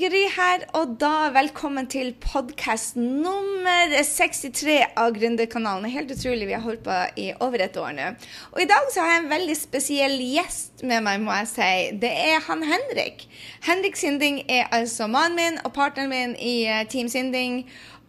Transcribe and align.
Gry 0.00 0.22
her, 0.32 0.62
og 0.78 0.94
da 0.96 1.28
velkommen 1.34 1.84
til 1.90 2.14
podkast 2.24 2.94
nummer 2.96 3.90
63 3.92 4.78
av 4.96 5.10
Gründerkanalen. 5.12 5.90
Helt 5.92 6.14
utrolig, 6.14 6.46
vi 6.48 6.54
har 6.56 6.62
holdt 6.64 6.86
på 6.86 6.96
i 7.20 7.26
over 7.44 7.66
et 7.66 7.76
år 7.76 7.92
nå. 7.98 8.06
Og 8.54 8.62
i 8.64 8.68
dag 8.70 8.88
så 8.94 9.04
har 9.04 9.12
jeg 9.12 9.22
en 9.26 9.28
veldig 9.34 9.56
spesiell 9.60 10.16
gjest 10.24 10.86
med 10.88 11.04
meg, 11.04 11.20
må 11.20 11.36
jeg 11.42 11.50
si. 11.52 11.68
Det 12.00 12.14
er 12.30 12.40
han 12.46 12.64
Henrik. 12.64 13.26
Henrik 13.66 14.00
Sinding 14.00 14.40
er 14.48 14.72
altså 14.72 15.10
mannen 15.10 15.36
min 15.36 15.60
og 15.66 15.74
partneren 15.76 16.14
min 16.14 16.32
i 16.40 16.62
eh, 16.64 16.86
Team 16.88 17.12
Sinding. 17.12 17.66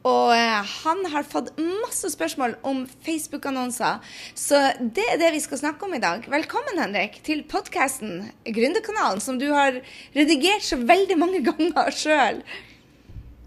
Og 0.07 0.31
eh, 0.33 0.71
han 0.83 1.03
har 1.13 1.27
fått 1.29 1.51
masse 1.61 2.09
spørsmål 2.09 2.55
om 2.65 2.81
Facebook-annonser, 3.05 4.01
så 4.33 4.63
det 4.81 5.05
er 5.13 5.19
det 5.21 5.29
vi 5.35 5.43
skal 5.43 5.61
snakke 5.61 5.85
om 5.85 5.93
i 5.93 6.01
dag. 6.01 6.25
Velkommen, 6.31 6.81
Henrik, 6.81 7.19
til 7.27 7.43
podkasten 7.49 8.23
Gründerkanalen, 8.49 9.21
som 9.21 9.37
du 9.37 9.51
har 9.53 9.77
redigert 10.17 10.65
så 10.65 10.79
veldig 10.81 11.19
mange 11.21 11.43
ganger 11.51 11.93
sjøl. 11.93 12.41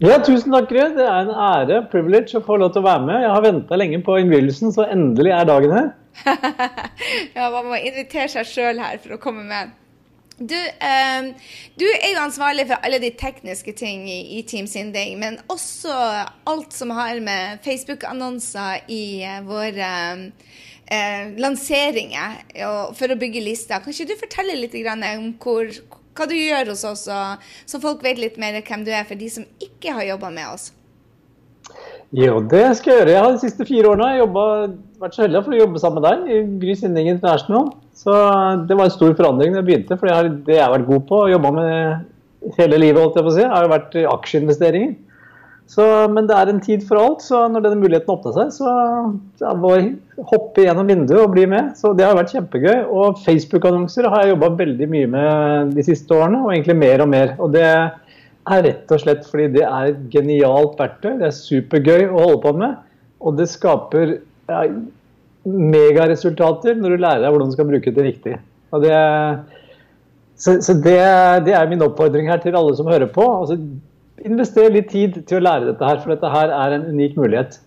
Ja, 0.03 0.17
tusen 0.19 0.51
takk, 0.51 0.67
Gry. 0.71 0.89
Det 0.95 1.03
er 1.03 1.21
en 1.23 1.35
ære, 1.35 1.83
privilege, 1.91 2.39
å 2.39 2.43
få 2.43 2.59
lov 2.59 2.73
til 2.75 2.83
å 2.83 2.87
være 2.87 3.03
med. 3.07 3.21
Jeg 3.23 3.35
har 3.35 3.43
venta 3.43 3.79
lenge 3.79 3.99
på 4.03 4.17
innbydelsen, 4.23 4.71
så 4.75 4.87
endelig 4.91 5.31
er 5.35 5.47
dagen 5.47 5.75
her. 5.75 5.93
ja, 7.35 7.49
man 7.51 7.67
må 7.67 7.79
invitere 7.79 8.31
seg 8.31 8.47
sjøl 8.47 8.79
her 8.83 8.99
for 9.03 9.15
å 9.15 9.19
komme 9.23 9.43
med. 9.47 9.75
Du, 10.35 10.55
um, 10.55 11.29
du, 11.79 11.85
er 11.87 12.09
jo 12.11 12.23
ansvarlig 12.25 12.65
for 12.67 12.83
alle 12.83 12.99
de 12.99 13.13
tekniske 13.15 13.71
ting 13.79 14.03
i, 14.11 14.19
i 14.35 14.41
Team 14.43 14.67
Sinding, 14.67 15.15
men 15.21 15.37
også 15.47 15.95
alt 16.51 16.75
som 16.75 16.91
har 16.91 17.21
med 17.23 17.61
Facebook-annonser 17.63 18.83
i 18.91 19.23
uh, 19.23 19.37
våre 19.47 19.91
uh, 20.91 21.21
lanseringer 21.39 22.41
for 22.99 23.13
å 23.15 23.19
bygge 23.21 23.45
lister. 23.45 23.79
Kan 23.79 23.95
ikke 23.95 24.09
du 24.11 24.17
fortelle 24.25 24.57
litt 24.59 24.75
om 24.75 25.31
hvor, 25.39 25.71
hva 26.19 26.27
du 26.27 26.35
gjør 26.35 26.73
hos 26.73 26.83
oss, 26.83 27.05
og, 27.07 27.47
så 27.63 27.79
folk 27.79 28.03
vet 28.03 28.19
litt 28.19 28.35
mer 28.41 28.59
hvem 28.59 28.83
du 28.83 28.91
er, 28.91 29.07
for 29.07 29.15
de 29.15 29.31
som 29.31 29.47
ikke 29.63 29.95
har 29.95 30.11
jobba 30.11 30.33
med 30.35 30.51
oss? 30.51 30.73
Jo, 32.11 32.41
det 32.43 32.67
skal 32.75 32.91
jeg 32.91 32.99
gjøre. 32.99 33.15
Jeg 33.15 33.23
har 33.23 33.31
de 33.31 33.43
siste 33.47 33.71
fire 33.71 33.95
årene 33.95 34.19
jobbet, 34.19 34.75
vært 34.99 35.15
så 35.15 35.23
heldig 35.23 35.47
for 35.47 35.55
å 35.55 35.63
jobbe 35.63 35.81
sammen 35.81 36.03
med 36.03 36.11
deg 36.11 36.27
i 36.27 36.43
Gry 36.59 36.75
Sinding 36.75 37.09
International. 37.15 37.71
Så 37.95 38.13
det 38.67 38.75
var 38.75 38.89
en 38.89 38.93
stor 38.93 39.15
forandring 39.15 39.53
da 39.55 39.61
jeg 39.61 39.69
begynte, 39.69 39.97
for 39.97 40.11
det 40.11 40.57
jeg 40.57 40.63
har 40.63 40.73
vært 40.73 40.89
god 40.89 41.07
på 41.09 41.23
og 41.23 41.31
jobba 41.31 41.51
med 41.55 42.55
hele 42.59 42.79
livet, 42.81 43.01
holdt 43.01 43.17
jeg 43.17 43.25
på 43.25 43.31
å 43.31 43.35
si, 43.37 43.45
har 43.49 43.65
jo 43.65 43.71
vært 43.71 43.99
aksjeinvesteringer. 44.11 44.95
Så, 45.65 45.81
men 46.13 46.27
det 46.29 46.35
er 46.37 46.49
en 46.51 46.61
tid 46.61 46.83
for 46.85 47.01
alt, 47.01 47.23
så 47.25 47.39
når 47.49 47.63
denne 47.65 47.81
muligheten 47.81 48.13
åpna 48.13 48.33
seg, 48.35 48.51
så 48.53 48.73
jeg 49.41 49.61
var 49.63 49.85
hoppe 50.29 50.61
gjennom 50.61 50.91
vinduet 50.91 51.23
og 51.23 51.31
bli 51.33 51.47
med. 51.49 51.71
Så 51.79 51.95
det 51.97 52.05
har 52.05 52.17
vært 52.17 52.35
kjempegøy. 52.35 52.83
Og 52.85 53.17
Facebook-annonser 53.25 54.05
har 54.11 54.23
jeg 54.23 54.35
jobba 54.35 54.51
veldig 54.59 54.89
mye 54.91 55.09
med 55.15 55.73
de 55.73 55.85
siste 55.87 56.13
årene, 56.13 56.43
og 56.43 56.53
egentlig 56.53 56.77
mer 56.83 57.01
og 57.01 57.09
mer. 57.15 57.33
Og 57.41 57.55
det 57.55 57.65
er 57.65 58.61
rett 58.67 58.93
og 58.93 59.01
slett 59.01 59.25
fordi 59.25 59.47
det 59.57 59.65
er 59.65 59.89
et 59.89 60.05
genialt 60.13 60.77
verktøy. 60.77 61.15
Det 61.23 61.31
er 61.31 61.39
supergøy 61.39 62.05
å 62.11 62.19
holde 62.19 62.41
på 62.45 62.53
med, 62.61 62.77
og 63.25 63.41
det 63.41 63.49
skaper 63.49 64.19
ja, 64.19 64.61
megaresultater 65.45 66.77
når 66.79 66.95
du 66.95 67.03
lærer 67.03 67.23
deg 67.23 67.33
hvordan 67.33 67.51
du 67.51 67.55
skal 67.55 67.69
bruke 67.69 67.93
det 67.95 68.07
riktig. 68.07 68.37
Det, 68.81 68.95
så, 70.35 70.57
så 70.61 70.73
det, 70.73 70.97
det, 71.45 71.53
er 71.55 71.69
min 71.71 71.83
oppfordring 71.85 72.27
her 72.27 72.41
til 72.43 72.57
alle 72.57 72.75
som 72.75 72.89
hører 72.91 73.07
på. 73.13 73.23
Altså, 73.23 73.59
invester 74.25 74.73
litt 74.73 74.89
tid 74.91 75.21
til 75.29 75.39
å 75.39 75.45
lære 75.45 75.69
dette 75.69 75.87
her, 75.87 76.01
for 76.01 76.15
dette 76.15 76.33
her 76.33 76.51
er 76.55 76.75
en 76.75 76.89
unik 76.91 77.15
mulighet. 77.19 77.59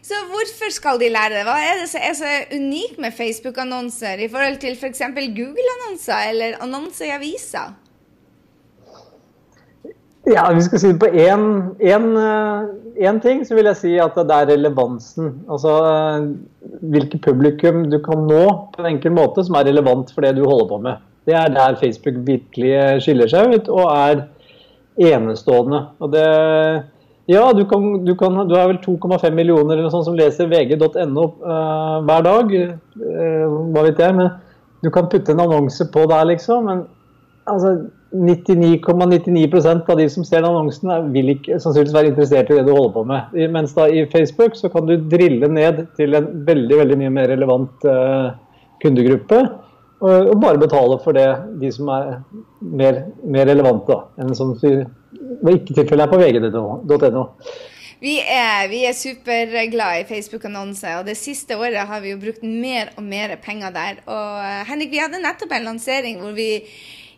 Så 0.00 0.16
hvorfor 0.30 0.72
skal 0.72 1.00
de 1.00 1.10
lære 1.12 1.36
det? 1.36 1.44
Hva 1.48 1.58
er 1.60 1.82
det 1.82 1.90
som 1.90 2.04
er 2.04 2.14
så 2.16 2.30
unikt 2.54 3.00
med 3.02 3.12
Facebook-annonser 3.16 4.22
i 4.24 4.30
forhold 4.32 4.56
til 4.62 4.78
f.eks. 4.78 5.02
For 5.12 5.34
Google-annonser 5.36 6.30
eller 6.30 6.60
annonser 6.64 7.10
i 7.10 7.16
aviser? 7.18 7.74
Ja, 10.30 10.44
vi 10.54 10.62
skal 10.62 10.78
si 10.78 10.90
det 10.92 11.00
på 11.02 11.08
én 11.10 12.04
eh, 12.14 13.16
ting, 13.22 13.42
så 13.46 13.56
vil 13.56 13.66
jeg 13.70 13.78
si 13.80 13.92
at 13.98 14.14
det 14.14 14.36
er 14.36 14.50
relevansen. 14.52 15.32
Altså 15.50 15.72
eh, 15.88 16.28
hvilket 16.92 17.24
publikum 17.24 17.88
du 17.90 17.98
kan 18.04 18.28
nå 18.28 18.44
på 18.74 18.82
en 18.82 18.92
enkel 18.92 19.14
måte 19.16 19.42
som 19.46 19.58
er 19.58 19.66
relevant 19.70 20.12
for 20.14 20.26
det 20.26 20.36
du 20.38 20.44
holder 20.44 20.68
på 20.70 20.78
med. 20.86 21.02
Det 21.26 21.34
er 21.36 21.50
der 21.54 21.78
Facebook 21.80 22.22
virkelig 22.28 23.02
skiller 23.04 23.30
seg 23.30 23.56
ut 23.56 23.72
og 23.72 23.90
er 23.90 24.22
enestående. 25.10 25.82
Og 25.98 26.12
det, 26.14 26.26
ja, 27.30 27.44
du, 27.56 27.64
kan, 27.68 27.90
du, 28.06 28.14
kan, 28.18 28.38
du 28.48 28.54
har 28.56 28.70
vel 28.70 28.80
2,5 28.84 29.30
millioner 29.34 29.74
eller 29.74 29.88
noe 29.88 29.94
sånt 29.94 30.08
som 30.08 30.18
leser 30.18 30.50
vg.no 30.50 31.26
uh, 31.42 32.00
hver 32.06 32.26
dag. 32.26 32.54
Uh, 32.96 33.58
hva 33.74 33.86
vet 33.86 34.02
jeg. 34.02 34.16
Men 34.18 34.32
du 34.84 34.90
kan 34.94 35.10
putte 35.12 35.34
en 35.34 35.42
annonse 35.44 35.86
på 35.92 36.06
der, 36.10 36.26
liksom. 36.32 36.70
Men 36.70 36.84
altså 37.50 37.76
99,99 38.12 39.30
,99 39.46 39.90
av 39.90 39.98
de 39.98 40.08
som 40.10 40.24
ser 40.26 40.42
annonsen, 40.42 40.90
vil 41.14 41.30
ikke 41.36 41.60
sannsynligvis 41.62 41.94
være 41.94 42.10
interessert 42.10 42.50
i 42.50 42.58
det 42.58 42.66
du 42.66 42.72
holder 42.74 42.94
på 42.96 43.04
med. 43.06 43.40
Mens 43.54 43.74
da 43.76 43.86
i 43.86 44.04
Facebook 44.10 44.58
så 44.58 44.70
kan 44.72 44.88
du 44.88 44.96
drille 45.12 45.48
ned 45.48 45.84
til 45.98 46.18
en 46.18 46.30
veldig 46.46 46.80
veldig 46.82 46.98
mye 47.04 47.12
mer 47.14 47.30
relevant 47.30 47.86
uh, 47.86 48.32
kundegruppe. 48.82 49.44
Og, 50.00 50.30
og, 50.32 50.36
bare 50.40 50.58
betale 50.58 50.96
for 51.04 51.12
det, 51.12 51.26
de 51.60 51.70
som 51.72 51.90
er 51.92 52.14
mer, 52.64 53.02
mer 53.28 53.50
relevante, 53.52 53.98
enn 54.16 54.32
som 54.34 54.54
ikke 54.56 55.74
tilfellet 55.76 56.06
er 56.06 56.10
på 56.10 56.20
vg.no. 56.22 57.26
Vi 58.00 58.14
er, 58.24 58.64
vi 58.72 58.78
er 58.88 58.96
superglade 58.96 60.00
i 60.00 60.06
Facebook-annonser, 60.08 61.02
og 61.02 61.10
det 61.10 61.18
siste 61.20 61.58
året 61.60 61.84
har 61.84 62.00
vi 62.00 62.14
jo 62.14 62.20
brukt 62.22 62.40
mer 62.40 62.94
og 62.96 63.04
mer 63.04 63.34
penger 63.44 63.74
der. 63.74 64.00
Og 64.08 64.38
eh, 64.40 64.62
Henrik, 64.70 64.88
vi 64.94 65.02
hadde 65.02 65.20
nettopp 65.20 65.52
en 65.52 65.68
lansering 65.68 66.22
hvor 66.22 66.32
vi 66.32 66.48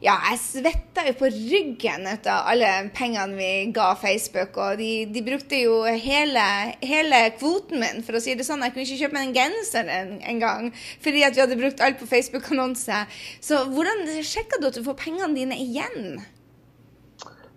ja, 0.03 0.17
jeg 0.33 0.39
svetta 0.43 1.05
jo 1.07 1.13
på 1.21 1.29
ryggen 1.31 2.09
etter 2.11 2.33
av 2.35 2.49
alle 2.51 2.71
pengene 2.97 3.39
vi 3.39 3.51
ga 3.75 3.93
Facebook. 3.99 4.59
Og 4.59 4.81
de, 4.81 4.91
de 5.15 5.23
brukte 5.23 5.61
jo 5.63 5.79
hele, 5.87 6.47
hele, 6.83 7.23
kvoten 7.39 7.79
min, 7.83 8.03
for 8.03 8.19
å 8.19 8.23
si 8.23 8.35
det 8.39 8.47
sånn. 8.49 8.65
Jeg 8.67 8.75
kunne 8.75 8.87
ikke 8.89 9.01
kjøpe 9.05 9.19
meg 9.19 9.29
en 9.29 9.37
genser 9.39 9.93
en, 10.01 10.13
en 10.27 10.71
fordi 11.05 11.23
at 11.23 11.39
vi 11.39 11.45
hadde 11.45 11.61
brukt 11.61 11.83
alt 11.87 12.03
på 12.03 12.11
Facebook-annonse. 12.11 13.05
Så 13.45 13.63
hvordan 13.71 14.03
sjekka 14.27 14.59
du 14.59 14.69
at 14.73 14.79
du 14.81 14.83
får 14.87 14.99
pengene 15.05 15.37
dine 15.39 15.61
igjen? 15.63 16.19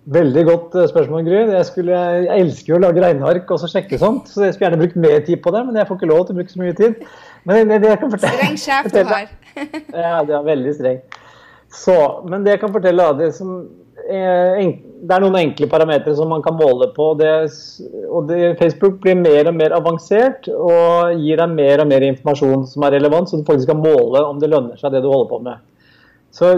Veldig 0.05 0.45
godt 0.45 0.75
eh, 0.77 0.85
spørsmål, 0.91 1.25
Gry. 1.25 1.41
Jeg, 1.49 1.65
skulle, 1.65 1.97
jeg, 1.97 2.45
elsker 2.45 2.75
jo 2.75 2.77
å 2.77 2.83
lage 2.83 3.01
regneark 3.01 3.49
og 3.49 3.61
så 3.63 3.71
sjekke 3.71 3.97
sånt. 3.97 4.29
Så 4.29 4.45
jeg 4.45 4.53
skulle 4.53 4.69
gjerne 4.69 4.83
brukt 4.83 5.01
mer 5.01 5.17
tid 5.25 5.41
på 5.41 5.53
det, 5.55 5.65
men 5.65 5.81
jeg 5.81 5.89
får 5.89 5.97
ikke 5.97 6.13
lov 6.13 6.27
til 6.27 6.35
å 6.35 6.43
bruke 6.43 6.53
så 6.53 6.61
mye 6.61 6.77
tid. 6.77 7.05
Men 7.49 7.73
det, 7.73 7.81
det 7.81 7.95
jeg 7.95 8.03
kan 8.03 8.13
fortelle, 8.13 8.37
Streng 8.37 8.59
sjef 8.61 8.93
du 8.93 9.01
har. 9.09 9.29
ja, 10.05 10.17
det 10.29 10.37
er 10.37 10.51
veldig 10.53 10.77
streng. 10.77 11.05
Så, 11.73 11.95
men 12.29 12.45
det 12.45 12.55
jeg 12.55 12.61
kan 12.63 12.73
fortelle, 12.73 13.07
det, 13.19 13.31
som, 13.35 13.57
det 14.05 15.13
er 15.15 15.23
noen 15.23 15.37
enkle 15.39 15.69
parametere 15.71 16.15
som 16.17 16.29
man 16.31 16.43
kan 16.45 16.57
måle 16.57 16.87
på. 16.95 17.11
Det, 17.19 17.31
og 18.09 18.27
det, 18.29 18.55
Facebook 18.61 18.99
blir 19.03 19.17
mer 19.19 19.49
og 19.49 19.57
mer 19.57 19.75
avansert 19.77 20.49
og 20.51 21.15
gir 21.21 21.41
deg 21.41 21.55
mer 21.55 21.83
og 21.83 21.89
mer 21.91 22.05
informasjon 22.11 22.67
som 22.69 22.85
er 22.85 22.97
relevant, 22.97 23.29
så 23.29 23.39
du 23.39 23.47
faktisk 23.47 23.71
kan 23.73 23.81
måle 23.81 24.23
om 24.25 24.41
det 24.41 24.51
lønner 24.53 24.77
seg, 24.79 24.93
det 24.93 25.03
du 25.05 25.09
holder 25.11 25.31
på 25.31 25.41
med. 25.47 25.65
Så 26.35 26.51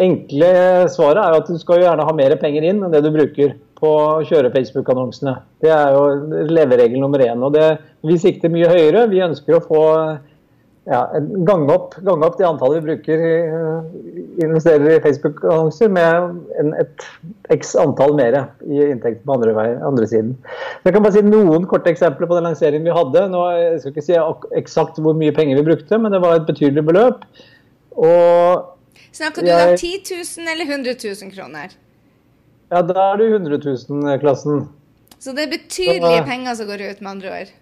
enkle 0.00 0.50
svaret 0.90 1.20
er 1.22 1.38
at 1.38 1.50
du 1.50 1.58
skal 1.60 1.84
gjerne 1.84 2.06
ha 2.06 2.16
mer 2.16 2.34
penger 2.40 2.66
inn 2.66 2.82
enn 2.82 2.92
det 2.92 3.04
du 3.04 3.12
bruker 3.14 3.54
på 3.78 3.90
å 3.90 4.22
kjøre 4.26 4.52
Facebook-annonsene. 4.54 5.36
Det 5.62 5.70
er 5.74 5.94
jo 5.94 6.44
leveregel 6.50 7.02
nummer 7.02 7.22
én. 7.22 7.42
og 7.44 7.52
det, 7.54 7.78
Vi 8.02 8.18
sikter 8.18 8.52
mye 8.52 8.70
høyere. 8.70 9.06
Vi 9.10 9.22
ønsker 9.22 9.58
å 9.58 9.64
få 9.64 9.82
ja, 10.84 11.00
gange 11.48 11.72
opp, 11.72 11.94
gang 12.04 12.22
opp 12.26 12.34
det 12.36 12.44
antallet 12.44 12.82
vi 12.82 12.90
bruker 12.90 13.22
uh, 13.24 13.86
investerer 14.44 14.98
i 14.98 15.00
Facebook-annonser 15.04 15.88
med 15.96 16.34
en, 16.60 16.74
et 16.76 17.06
x 17.54 17.72
antall 17.80 18.12
mer 18.18 18.36
i 18.68 18.82
inntekt 18.90 19.22
på 19.24 19.36
andre, 19.38 19.54
vei, 19.56 19.70
andre 19.80 20.08
siden. 20.10 20.34
Jeg 20.84 20.96
kan 20.96 21.06
bare 21.06 21.16
si 21.16 21.24
noen 21.24 21.64
korte 21.70 21.88
eksempler 21.92 22.28
på 22.28 22.36
den 22.36 22.48
lanseringen 22.50 22.84
vi 22.90 22.98
hadde. 22.98 23.24
Nå, 23.32 23.46
jeg 23.56 23.80
skal 23.80 23.94
ikke 23.94 24.06
si 24.10 24.20
eksakt 24.60 25.00
hvor 25.00 25.16
mye 25.16 25.32
penger 25.36 25.62
vi 25.62 25.66
brukte, 25.70 26.00
men 26.00 26.12
det 26.12 26.20
var 26.24 26.36
et 26.36 26.48
betydelig 26.50 26.84
beløp. 26.90 27.24
Og 27.96 28.70
Snakker 29.14 29.46
du 29.46 29.48
da 29.48 29.76
10 29.78 29.96
000 30.10 30.52
eller 30.52 30.68
100 30.68 30.96
000 31.00 31.32
kroner? 31.32 31.74
Ja, 32.72 32.80
da 32.82 33.10
er 33.12 33.20
du 33.20 33.28
100 33.30 33.60
000-klassen. 33.62 34.64
Så 35.22 35.32
det 35.32 35.46
er 35.46 35.52
betydelige 35.54 36.24
penger 36.26 36.56
som 36.58 36.68
går 36.68 36.90
ut, 36.90 37.00
med 37.00 37.10
andre 37.16 37.36
ord? 37.40 37.52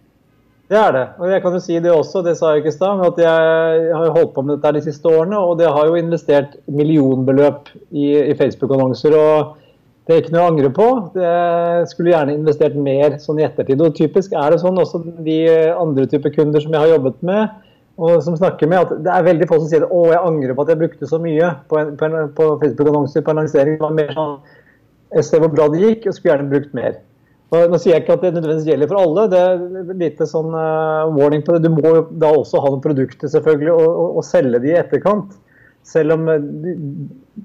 Det 0.73 0.79
er 0.81 0.93
det. 0.95 1.07
Og 1.21 1.29
jeg 1.29 1.43
kan 1.45 1.53
jo 1.53 1.59
si 1.61 1.75
det 1.85 1.91
også, 1.93 2.23
det 2.25 2.33
sa 2.39 2.55
jeg 2.55 2.63
ikke 2.63 2.71
i 2.73 2.75
stad, 2.79 3.01
at 3.05 3.19
jeg 3.21 3.89
har 3.93 4.15
holdt 4.15 4.31
på 4.33 4.45
med 4.47 4.55
dette 4.57 4.79
de 4.79 4.85
siste 4.87 5.11
årene. 5.11 5.37
Og 5.37 5.59
det 5.61 5.69
har 5.69 5.89
jo 5.89 5.99
investert 6.01 6.55
millionbeløp 6.65 7.69
i, 7.91 8.07
i 8.33 8.37
Facebook-annonser. 8.39 9.17
Og 9.19 9.59
Det 10.07 10.15
er 10.15 10.23
ikke 10.23 10.33
noe 10.35 10.47
å 10.47 10.53
angre 10.55 10.71
på. 10.75 10.87
Jeg 11.21 11.91
skulle 11.91 12.15
gjerne 12.15 12.39
investert 12.39 12.79
mer 12.89 13.19
sånn 13.23 13.43
i 13.43 13.45
ettertid. 13.47 13.85
Og 13.85 13.93
typisk 14.01 14.33
er 14.33 14.55
det 14.55 14.63
sånn 14.65 14.81
også 14.81 15.03
de 15.29 15.37
andre 15.77 16.09
typer 16.11 16.33
kunder 16.39 16.65
som 16.65 16.73
jeg 16.73 16.83
har 16.87 16.95
jobbet 16.97 17.21
med, 17.29 17.61
og 18.03 18.17
som 18.25 18.35
snakker 18.41 18.73
med, 18.73 18.81
at 18.81 19.05
det 19.05 19.13
er 19.13 19.29
veldig 19.29 19.47
få 19.51 19.61
som 19.61 19.69
sier 19.71 19.85
at 19.85 19.93
å, 19.93 20.07
jeg 20.09 20.25
angrer 20.25 20.57
på 20.57 20.65
at 20.65 20.73
jeg 20.73 20.81
brukte 20.81 21.07
så 21.07 21.21
mye 21.23 21.53
på, 21.69 21.85
på, 22.01 22.11
på 22.41 22.49
Facebook-annonser 22.65 23.23
på 23.23 23.35
en 23.35 23.43
lansering. 23.45 23.77
Det 23.77 23.85
var 23.85 23.97
mer 24.01 24.13
sånn 24.17 24.37
jeg 25.13 25.29
ser 25.29 25.43
hvor 25.45 25.53
bra 25.53 25.69
det 25.69 25.85
gikk, 25.85 26.07
og 26.09 26.17
skulle 26.17 26.33
gjerne 26.33 26.51
brukt 26.51 26.73
mer. 26.77 26.97
Nå 27.53 27.77
sier 27.77 27.93
jeg 27.93 28.05
ikke 28.07 28.15
at 28.17 28.23
det 28.25 28.31
nødvendigvis 28.33 28.69
gjelder 28.71 28.89
for 28.89 28.99
alle, 29.03 29.27
det 29.29 29.41
er 29.45 29.97
lite 30.01 30.25
sånn 30.29 30.55
uh, 30.57 31.11
warning 31.13 31.43
på 31.45 31.53
det. 31.53 31.67
Du 31.67 31.75
må 31.75 31.91
da 32.17 32.31
også 32.33 32.63
ha 32.65 32.71
noen 32.73 32.85
produkter 32.85 33.29
selvfølgelig, 33.29 33.75
og, 33.75 33.89
og, 33.91 34.21
og 34.23 34.25
selge 34.25 34.61
de 34.63 34.71
i 34.73 34.79
etterkant. 34.81 35.35
Selv 35.83 36.15
om 36.15 36.29
eh, 36.31 36.41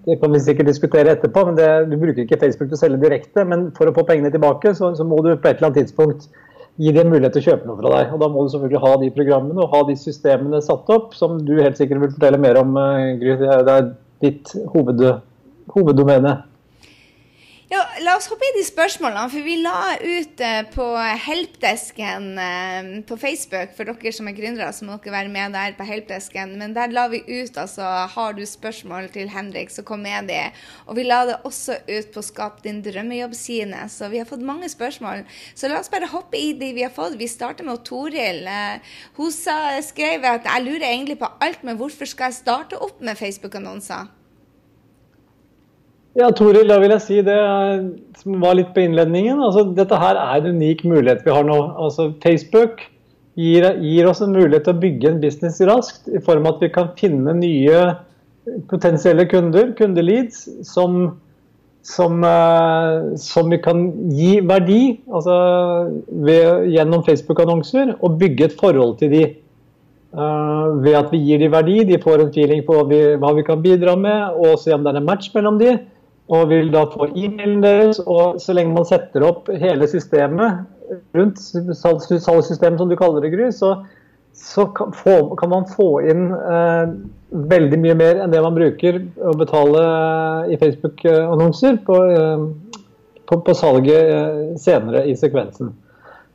Det 0.06 0.20
kan 0.22 0.34
vi 0.34 0.40
sikkert 0.40 0.70
diskutere 0.70 1.16
etterpå, 1.16 1.44
men 1.48 1.58
det, 1.58 1.68
du 1.92 1.98
bruker 2.00 2.24
ikke 2.24 2.40
Facebook 2.40 2.70
til 2.70 2.78
å 2.78 2.82
selge 2.82 3.02
direkte. 3.02 3.44
Men 3.50 3.70
for 3.78 3.90
å 3.90 3.96
få 3.96 4.06
pengene 4.08 4.32
tilbake, 4.34 4.76
så, 4.78 4.94
så 4.96 5.06
må 5.08 5.20
du 5.26 5.32
på 5.34 5.50
et 5.50 5.58
eller 5.58 5.72
annet 5.72 5.82
tidspunkt 5.82 6.28
gi 6.78 6.94
dem 6.94 7.10
mulighet 7.10 7.34
til 7.34 7.42
å 7.42 7.48
kjøpe 7.52 7.68
noe 7.68 7.80
fra 7.80 7.94
deg. 7.96 8.12
Og 8.14 8.22
Da 8.22 8.30
må 8.32 8.44
du 8.44 8.52
selvfølgelig 8.54 8.84
ha 8.84 8.92
de 9.02 9.14
programmene 9.16 9.64
og 9.64 9.72
ha 9.74 9.82
de 9.88 9.96
systemene 10.00 10.62
satt 10.64 10.92
opp, 10.94 11.16
som 11.18 11.40
du 11.48 11.56
helt 11.58 11.80
sikkert 11.80 12.04
vil 12.04 12.14
fortelle 12.14 12.40
mer 12.42 12.62
om, 12.62 12.78
eh, 12.78 13.16
Gry. 13.20 13.40
Det 13.42 13.74
er 13.74 13.90
ditt 14.24 14.54
hoved, 14.76 15.02
hoveddomene. 15.74 16.38
La 17.98 18.14
oss 18.14 18.28
hoppe 18.30 18.46
i 18.46 18.54
de 18.54 18.62
spørsmålene. 18.66 19.30
for 19.32 19.46
Vi 19.46 19.56
la 19.64 19.96
ut 19.98 20.42
eh, 20.44 20.60
på 20.70 20.86
helpdesken 21.24 22.26
eh, 22.42 22.90
på 23.10 23.18
Facebook. 23.18 23.72
For 23.78 23.90
dere 23.90 24.12
som 24.14 24.28
er 24.30 24.36
gründere, 24.38 24.70
så 24.76 24.86
må 24.86 24.98
dere 25.02 25.16
være 25.16 25.32
med 25.34 25.56
der 25.56 25.74
på 25.78 25.88
helpdesken. 25.88 26.54
Men 26.60 26.76
der 26.76 26.94
la 26.94 27.08
vi 27.10 27.24
ut 27.26 27.58
altså 27.58 27.88
Har 28.14 28.36
du 28.38 28.44
spørsmål 28.46 29.10
til 29.16 29.32
Henrik, 29.34 29.74
så 29.74 29.86
kom 29.88 30.04
med 30.06 30.30
de. 30.30 30.44
Og 30.86 31.00
vi 31.00 31.08
la 31.08 31.24
det 31.30 31.40
også 31.48 31.80
ut 31.88 32.12
på 32.14 32.26
Skap 32.26 32.62
din 32.66 32.84
drømmejobb 32.86 33.34
sine, 33.34 33.90
Så 33.90 34.12
vi 34.14 34.22
har 34.22 34.30
fått 34.30 34.46
mange 34.46 34.70
spørsmål. 34.70 35.26
Så 35.56 35.68
la 35.68 35.80
oss 35.80 35.90
bare 35.90 36.12
hoppe 36.12 36.38
i 36.38 36.54
de 36.54 36.74
vi 36.78 36.86
har 36.86 36.94
fått. 36.94 37.18
Vi 37.18 37.28
starter 37.28 37.66
med 37.66 37.82
Toril. 37.86 38.46
Eh, 38.46 38.78
hun 39.18 39.32
skrev 39.32 40.26
at 40.26 40.46
jeg 40.46 40.68
lurer 40.68 40.92
egentlig 40.92 41.18
på 41.18 41.32
alt, 41.42 41.64
men 41.64 41.78
hvorfor 41.78 42.06
skal 42.06 42.30
jeg 42.30 42.44
starte 42.44 42.78
opp 42.78 43.02
med 43.02 43.18
Facebook-annonser? 43.18 44.17
Ja, 46.18 46.32
Toril, 46.34 46.66
da 46.66 46.80
vil 46.82 46.90
jeg 46.96 47.04
si 47.04 47.16
det 47.22 47.38
som 48.18 48.40
var 48.42 48.56
litt 48.58 48.72
på 48.74 48.82
innledningen. 48.82 49.38
Altså, 49.38 49.68
dette 49.78 50.00
her 50.02 50.18
er 50.18 50.40
en 50.40 50.56
unik 50.58 50.82
mulighet 50.90 51.22
vi 51.22 51.34
har 51.36 51.46
nå. 51.46 51.58
Altså, 51.78 52.08
Facebook 52.24 52.82
gir, 53.38 53.68
gir, 53.84 54.08
oss 54.10 54.24
en 54.26 54.34
mulighet 54.34 54.66
til 54.66 54.74
å 54.74 54.82
bygge 54.82 55.12
en 55.12 55.20
business 55.22 55.60
raskt, 55.70 56.08
i 56.10 56.22
form 56.26 56.48
av 56.48 56.56
at 56.56 56.64
vi 56.66 56.70
kan 56.74 56.88
finne 56.98 57.36
nye 57.38 57.82
potensielle 58.72 59.28
kunder, 59.30 59.76
kundeleads, 59.78 60.40
som, 60.66 61.20
som, 61.86 62.26
uh, 62.26 63.14
som 63.22 63.54
vi 63.54 63.60
kan 63.62 63.84
gi 64.10 64.40
verdi 64.42 64.80
altså, 65.12 65.36
ved, 66.10 66.64
gjennom 66.74 67.04
Facebook-annonser, 67.06 67.92
og 68.02 68.16
bygge 68.24 68.48
et 68.48 68.56
forhold 68.58 68.96
til 69.04 69.14
de. 69.14 69.22
Uh, 70.18 70.82
ved 70.82 70.98
at 70.98 71.14
vi 71.14 71.22
gir 71.28 71.44
de 71.44 71.52
verdi, 71.54 71.78
de 71.86 72.02
får 72.02 72.26
en 72.26 72.34
feeling 72.34 72.66
på 72.66 72.74
hva 72.80 72.88
vi, 72.90 73.04
hva 73.22 73.36
vi 73.38 73.46
kan 73.46 73.62
bidra 73.62 73.94
med, 74.00 74.42
og 74.42 74.58
se 74.64 74.74
om 74.74 74.82
det 74.82 74.96
er 74.96 75.00
en 75.04 75.08
match 75.12 75.30
mellom 75.38 75.62
de 75.62 75.76
og 76.28 76.50
vil 76.52 76.72
da 76.74 76.84
få 76.92 77.10
e-mailen 77.14 77.62
deres. 77.64 78.02
Og 78.04 78.42
så 78.44 78.56
lenge 78.56 78.76
man 78.76 78.88
setter 78.88 79.26
opp 79.28 79.52
hele 79.52 79.88
systemet 79.90 80.66
rundt 81.16 81.40
salgssystemet, 81.40 82.80
som 82.80 82.90
du 82.90 82.96
kaller 83.00 83.24
det, 83.24 83.34
Gry, 83.34 83.50
så, 83.52 83.74
så 84.36 84.68
kan, 84.76 84.94
få, 84.96 85.36
kan, 85.40 85.52
man 85.52 85.68
få 85.68 85.90
inn 86.08 86.30
eh, 86.32 86.94
veldig 87.52 87.80
mye 87.84 87.96
mer 88.00 88.22
enn 88.24 88.32
det 88.32 88.44
man 88.44 88.56
bruker 88.56 89.02
å 89.20 89.34
betale 89.40 89.82
i 90.54 90.60
Facebook-annonser 90.62 91.82
på, 91.88 91.98
eh, 92.14 92.46
på, 93.28 93.42
på, 93.44 93.58
salget 93.58 94.14
eh, 94.14 94.40
senere 94.64 95.04
i 95.12 95.18
sekvensen. 95.20 95.74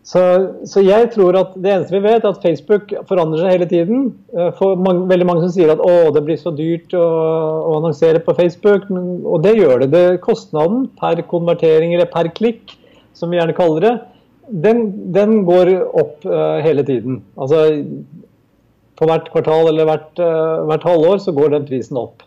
Så, 0.02 0.20
så, 0.66 0.82
jeg 0.82 1.12
tror 1.14 1.36
at 1.38 1.52
det 1.62 1.70
eneste 1.70 1.94
vi 1.94 2.02
vet, 2.02 2.24
er 2.24 2.32
at 2.32 2.42
Facebook 2.42 2.90
forandrer 3.06 3.44
seg 3.44 3.52
hele 3.54 3.68
tiden. 3.70 4.08
Eh, 4.34 4.48
for 4.58 4.78
mange, 4.78 5.06
veldig 5.10 5.28
mange 5.28 5.44
som 5.44 5.52
sier 5.54 5.70
at 5.70 5.82
å, 5.82 6.10
det 6.14 6.24
blir 6.26 6.40
så 6.40 6.50
dyrt 6.58 6.94
å, 6.98 7.04
å 7.70 7.76
annonsere 7.78 8.22
på 8.24 8.34
Facebook. 8.38 8.88
Men, 8.90 9.20
og 9.22 9.44
det 9.46 9.54
gjør 9.60 9.84
det. 9.84 9.92
det. 9.94 10.06
Kostnaden 10.24 10.88
per 10.98 11.22
konvertering 11.30 11.94
eller 11.94 12.10
per 12.10 12.32
klikk, 12.34 12.74
som 13.14 13.30
vi 13.30 13.38
gjerne 13.38 13.54
kaller 13.54 13.86
det, 13.86 13.94
den, 14.64 14.82
den 15.14 15.44
går 15.46 15.70
opp 15.86 16.26
uh, 16.26 16.58
hele 16.64 16.82
tiden. 16.84 17.20
Altså 17.38 17.62
på 18.98 19.06
hvert 19.08 19.30
kvartal 19.32 19.70
eller 19.70 19.86
hvert, 19.86 20.10
uh, 20.18 20.64
hvert 20.68 20.86
halvår 20.86 21.22
så 21.22 21.34
går 21.36 21.54
den 21.54 21.68
prisen 21.68 22.00
opp. 22.00 22.26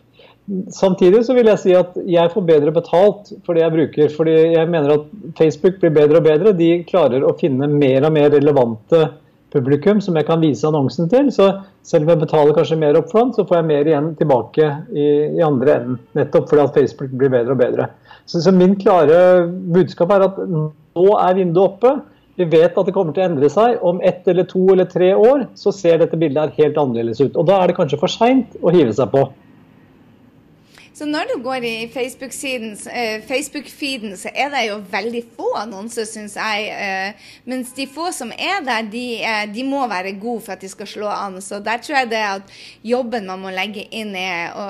Samtidig 0.70 1.24
så 1.26 1.34
vil 1.34 1.48
jeg 1.50 1.58
si 1.58 1.72
at 1.74 1.96
jeg 2.06 2.30
får 2.30 2.44
bedre 2.46 2.72
betalt 2.74 3.32
for 3.46 3.56
det 3.56 3.64
jeg 3.64 3.74
bruker. 3.74 4.10
fordi 4.14 4.34
jeg 4.54 4.70
mener 4.70 4.94
at 4.94 5.06
Facebook 5.38 5.80
blir 5.82 5.94
bedre 5.94 6.20
og 6.20 6.26
bedre. 6.28 6.52
De 6.54 6.84
klarer 6.86 7.24
å 7.26 7.34
finne 7.40 7.66
mer 7.70 8.06
og 8.06 8.14
mer 8.14 8.30
relevante 8.30 9.08
publikum 9.50 10.00
som 10.02 10.16
jeg 10.18 10.26
kan 10.28 10.42
vise 10.42 10.66
annonsen 10.68 11.10
til. 11.10 11.32
Så 11.34 11.48
selv 11.86 12.06
om 12.06 12.14
jeg 12.14 12.22
betaler 12.22 12.54
kanskje 12.54 12.78
mer 12.78 12.98
opp 12.98 13.10
front, 13.10 13.34
så 13.34 13.46
får 13.46 13.60
jeg 13.60 13.68
mer 13.72 13.90
igjen 13.90 14.12
tilbake 14.18 14.68
i, 14.94 15.06
i 15.38 15.42
andre 15.44 15.78
enden. 15.80 16.02
Nettopp 16.18 16.50
fordi 16.50 16.66
at 16.66 16.78
Facebook 16.78 17.16
blir 17.18 17.32
bedre 17.32 17.56
og 17.56 17.62
bedre. 17.62 17.88
Så, 18.26 18.42
så 18.44 18.54
min 18.54 18.76
klare 18.78 19.46
budskap 19.74 20.14
er 20.14 20.28
at 20.28 20.38
nå 20.46 21.08
er 21.22 21.40
vinduet 21.40 21.64
oppe. 21.66 21.96
Vi 22.36 22.44
vet 22.52 22.76
at 22.76 22.86
det 22.86 22.92
kommer 22.92 23.16
til 23.16 23.24
å 23.24 23.30
endre 23.30 23.50
seg. 23.50 23.80
Om 23.86 23.98
ett 24.04 24.28
eller 24.28 24.46
to 24.46 24.62
eller 24.74 24.86
tre 24.90 25.10
år 25.16 25.46
så 25.58 25.72
ser 25.74 26.02
dette 26.02 26.18
bildet 26.20 26.54
helt 26.60 26.78
annerledes 26.78 27.22
ut. 27.24 27.34
Og 27.34 27.48
da 27.48 27.62
er 27.62 27.70
det 27.70 27.78
kanskje 27.78 27.98
for 27.98 28.12
seint 28.12 28.54
å 28.62 28.74
hive 28.74 28.94
seg 28.94 29.10
på. 29.14 29.24
Så 30.96 31.04
når 31.04 31.26
du 31.28 31.42
går 31.44 31.64
i 31.68 31.88
Facebook-feeden, 31.92 32.70
eh, 32.88 33.22
Facebook 33.28 33.66
så 34.16 34.30
er 34.32 34.48
det 34.48 34.62
jo 34.68 34.78
veldig 34.90 35.20
få 35.36 35.50
annonser, 35.60 36.06
syns 36.08 36.36
jeg. 36.36 36.70
Eh, 36.72 37.26
mens 37.44 37.72
de 37.76 37.84
få 37.86 38.06
som 38.12 38.32
er 38.32 38.64
der, 38.64 38.88
de, 38.88 39.20
de, 39.52 39.64
må 39.64 39.86
være 39.86 40.14
gode 40.16 40.40
for 40.46 40.52
at 40.52 40.60
de 40.64 40.68
skal 40.68 40.86
slå 40.86 41.10
an. 41.12 41.36
Så 41.42 41.60
der 41.60 41.82
tror 41.84 41.98
jeg 41.98 42.10
det 42.14 42.22
at 42.24 42.56
jobben 42.82 43.26
man 43.26 43.44
må 43.44 43.52
legge 43.52 43.84
inn, 43.90 44.16
er 44.16 44.56
å 44.56 44.64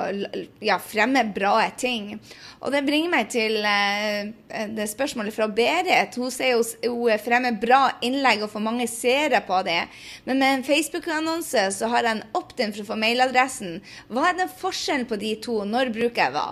ja, 0.61 0.81
fremme 0.82 1.23
bra 1.31 1.61
ting. 1.78 2.19
Og 2.64 2.73
det 2.73 2.82
bringer 2.87 3.12
meg 3.12 3.28
til 3.31 3.61
eh, 3.62 4.32
det 4.75 4.88
spørsmålet 4.90 5.34
fra 5.34 5.46
Berit. 5.46 6.17
Hun 6.17 6.32
sier 6.34 6.58
hun 6.88 7.23
fremmer 7.23 7.55
bra 7.61 7.82
innlegg 8.02 8.43
og 8.43 8.50
får 8.50 8.64
mange 8.64 8.88
seere 8.90 9.43
på 9.46 9.61
det. 9.67 9.82
Men 10.26 10.40
med 10.40 10.55
en 10.55 10.67
Facebook-annonse 10.67 11.69
så 11.76 11.90
har 11.93 12.02
jeg 12.02 12.17
en 12.17 12.25
opt-in 12.34 12.73
for 12.75 12.82
å 12.82 12.88
få 12.90 12.99
mailadressen. 12.99 13.78
Hva 14.11 14.31
er 14.31 14.40
den 14.40 14.50
forskjellen 14.62 15.06
på 15.06 15.20
de 15.20 15.34
to? 15.44 15.61
Når 15.69 15.93
bruker 15.94 16.15
hva? 16.16 16.46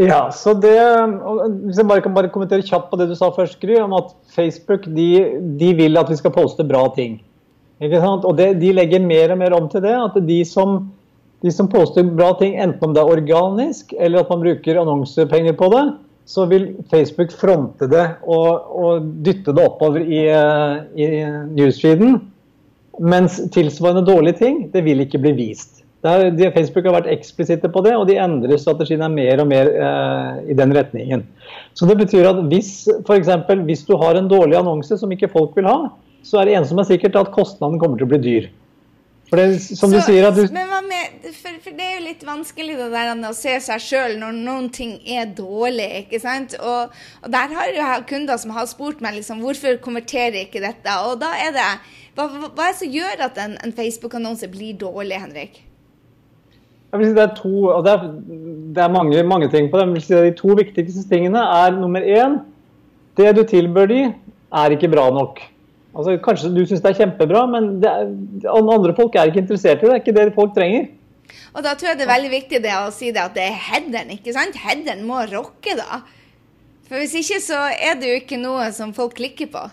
Ja, 0.00 0.30
så 0.32 0.54
det, 0.54 0.76
Hvis 1.66 1.80
jeg 1.80 1.88
bare 1.88 2.02
kan 2.04 2.14
bare 2.14 2.30
kommentere 2.32 2.64
kjapt 2.64 2.90
på 2.90 2.98
det 3.00 3.10
du 3.10 3.16
sa 3.18 3.30
først, 3.34 3.58
Gry, 3.60 3.76
om 3.82 3.92
at 3.98 4.14
Facebook 4.34 4.86
de, 4.86 5.08
de 5.60 5.74
vil 5.76 5.98
at 6.00 6.10
vi 6.10 6.16
skal 6.16 6.32
poste 6.34 6.64
bra 6.64 6.86
ting. 6.94 7.18
Og 7.80 8.36
det, 8.36 8.60
De 8.60 8.72
legger 8.76 9.00
mer 9.00 9.32
og 9.32 9.40
mer 9.40 9.56
om 9.56 9.68
til 9.68 9.82
det. 9.82 9.96
At 9.96 10.16
de 10.26 10.44
som, 10.44 10.90
de 11.42 11.52
som 11.52 11.68
poster 11.68 12.04
bra 12.04 12.32
ting, 12.38 12.56
enten 12.60 12.84
om 12.84 12.94
det 12.94 13.02
er 13.02 13.12
organisk 13.16 13.94
eller 13.98 14.20
at 14.20 14.30
man 14.30 14.44
bruker 14.44 14.80
annonsepenger 14.80 15.56
på 15.58 15.68
det, 15.74 15.84
så 16.30 16.46
vil 16.46 16.68
Facebook 16.92 17.32
fronte 17.34 17.88
det 17.90 18.04
og, 18.22 18.68
og 18.70 19.06
dytte 19.24 19.52
det 19.56 19.64
oppover 19.66 20.04
i, 20.04 20.28
i 20.94 21.06
newsfeeden. 21.56 22.20
Mens 23.00 23.40
tilsvarende 23.50 24.04
dårlige 24.06 24.38
ting, 24.38 24.60
det 24.72 24.84
vil 24.86 25.02
ikke 25.02 25.18
bli 25.18 25.32
vist. 25.34 25.80
Der, 26.00 26.30
de, 26.32 26.46
Facebook 26.54 26.86
har 26.88 26.94
vært 26.96 27.10
eksplisitte 27.12 27.68
på 27.68 27.82
det, 27.84 27.92
og 27.92 28.06
de 28.08 28.16
endrer 28.16 28.60
strategien 28.60 29.02
mer 29.12 29.42
og 29.42 29.50
mer 29.50 29.68
eh, 29.68 30.38
i 30.48 30.56
den 30.56 30.72
retningen. 30.72 31.26
Så 31.76 31.88
det 31.90 31.98
betyr 32.00 32.30
at 32.30 32.40
hvis, 32.48 32.72
for 33.04 33.18
eksempel, 33.18 33.60
hvis 33.68 33.84
du 33.84 33.98
har 34.00 34.16
en 34.16 34.30
dårlig 34.30 34.56
annonse 34.62 34.96
som 34.96 35.12
ikke 35.12 35.28
folk 35.32 35.52
vil 35.58 35.68
ha, 35.68 35.90
så 36.24 36.40
er 36.40 36.48
det 36.48 36.56
eneste 36.56 36.72
som 36.72 36.80
er 36.80 36.88
sikkert 36.88 37.20
at 37.20 37.34
kostnaden 37.34 37.76
kommer 37.80 38.00
til 38.00 38.08
å 38.08 38.12
bli 38.14 38.22
dyr. 38.24 38.48
For 39.30 39.38
det, 39.38 39.60
som 39.62 39.92
så, 39.92 40.00
du 40.00 40.00
sier 40.08 40.26
at 40.26 40.34
du... 40.34 40.42
Men 40.50 40.72
hva 40.72 40.80
med, 40.82 41.28
for, 41.36 41.60
for, 41.62 41.76
det 41.76 41.84
er 41.84 41.92
jo 42.00 42.06
litt 42.08 42.24
vanskelig 42.26 42.74
det 42.80 42.88
der 42.96 43.12
å 43.28 43.36
se 43.36 43.52
seg 43.62 43.84
sjøl 43.84 44.16
når 44.18 44.40
noen 44.40 44.66
ting 44.74 44.96
er 45.06 45.30
dårlig. 45.36 45.86
ikke 46.00 46.18
sant? 46.24 46.56
Og, 46.58 46.90
og 47.22 47.32
der 47.36 47.54
har 47.60 47.74
jeg 47.76 48.06
kunder 48.10 48.40
som 48.42 48.56
har 48.56 48.66
spurt 48.72 49.04
meg 49.04 49.20
liksom, 49.20 49.44
hvorfor 49.44 49.78
konverterer 49.84 50.42
ikke 50.42 50.64
dette. 50.64 50.96
Og 51.06 51.20
da 51.22 51.30
er 51.44 51.54
det 51.54 51.72
Hva, 52.18 52.26
hva 52.26 52.66
er 52.66 52.72
det 52.72 52.78
som 52.80 52.90
gjør 52.90 53.28
at 53.28 53.38
en, 53.38 53.58
en 53.62 53.76
Facebook-annonse 53.76 54.50
blir 54.50 54.74
dårlig, 54.80 55.20
Henrik? 55.22 55.66
Si 56.90 57.12
det 57.14 57.22
er, 57.22 57.34
to, 57.36 57.70
det 57.86 57.92
er, 57.92 58.06
det 58.74 58.82
er 58.82 58.90
mange, 58.90 59.22
mange, 59.22 59.48
ting 59.50 59.68
på 59.70 59.78
det. 59.78 60.02
Si 60.02 60.14
de 60.14 60.32
to 60.34 60.56
viktigste 60.58 61.06
tingene 61.06 61.38
er 61.38 61.76
nummer 61.76 62.02
én 62.02 62.40
Det 63.18 63.30
du 63.36 63.42
tilbør 63.46 63.86
de, 63.90 64.00
er 64.50 64.74
ikke 64.74 64.88
bra 64.90 65.10
nok. 65.14 65.40
Altså, 65.94 66.16
kanskje 66.22 66.50
du 66.54 66.62
syns 66.64 66.82
det 66.82 66.92
er 66.92 66.98
kjempebra, 67.02 67.42
men 67.50 67.82
er, 67.84 68.08
andre 68.46 68.94
folk 68.96 69.14
er 69.14 69.30
ikke 69.30 69.42
interessert 69.42 69.82
i 69.82 69.86
det. 69.86 69.90
Det 69.90 69.96
er 69.96 70.02
ikke 70.02 70.16
det 70.16 70.34
folk 70.34 70.54
trenger. 70.54 70.86
Og 71.54 71.62
Da 71.62 71.74
tror 71.74 71.90
jeg 71.90 71.98
det 71.98 72.06
er 72.06 72.14
veldig 72.14 72.30
viktig 72.30 72.62
det 72.62 72.76
å 72.78 72.92
si 72.94 73.10
det 73.14 73.22
at 73.22 73.34
det 73.34 73.44
er 73.48 73.58
headeren. 73.68 74.14
ikke 74.14 74.34
sant? 74.34 74.58
Headeren 74.58 75.04
må 75.06 75.22
rocke, 75.30 75.76
da. 75.78 76.02
For 76.88 76.98
Hvis 76.98 77.14
ikke 77.20 77.40
så 77.42 77.60
er 77.74 77.98
det 77.98 78.08
jo 78.10 78.18
ikke 78.22 78.40
noe 78.40 78.70
som 78.74 78.94
folk 78.94 79.14
klikker 79.18 79.50
på. 79.50 79.66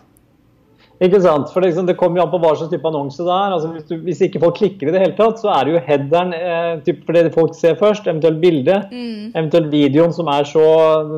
Ikke 0.98 1.20
sant? 1.22 1.52
For 1.54 1.62
det, 1.62 1.70
liksom, 1.70 1.86
det 1.86 1.94
kommer 2.00 2.18
jo 2.18 2.24
an 2.26 2.32
på 2.32 2.40
hva 2.42 2.56
slags 2.58 2.72
type 2.72 2.90
annonse 2.90 3.22
det 3.22 3.34
er. 3.34 3.54
Altså, 3.54 3.70
hvis, 3.76 3.86
du, 3.86 3.98
hvis, 4.08 4.22
ikke 4.26 4.42
folk 4.42 4.56
klikker 4.58 4.90
i 4.90 4.94
det 4.96 5.02
hele 5.04 5.18
tatt, 5.18 5.38
så 5.42 5.52
er 5.54 5.68
det 5.68 5.76
jo 5.76 5.82
headeren 5.86 6.34
eh, 6.34 6.72
typ, 6.88 7.04
for 7.06 7.18
det 7.18 7.34
folk 7.36 7.58
ser 7.58 7.78
først. 7.78 8.08
Eventuelt 8.10 8.40
bildet. 8.42 8.88
Mm. 8.90 9.28
Eventuelt 9.36 9.70
videoen 9.74 10.16
som 10.16 10.32
så, 10.50 10.64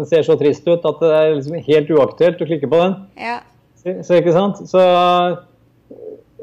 ser 0.10 0.26
så 0.28 0.36
trist 0.40 0.68
ut 0.68 0.84
at 0.84 1.06
det 1.06 1.14
er 1.16 1.32
liksom 1.38 1.62
helt 1.70 1.94
uaktuelt 1.96 2.44
å 2.44 2.50
klikke 2.50 2.72
på 2.72 2.82
den. 2.82 2.98
Ja. 3.22 3.38
Så, 3.80 3.96
så, 4.04 4.20
ikke 4.20 4.36
sant? 4.36 4.60
Så, 4.68 4.84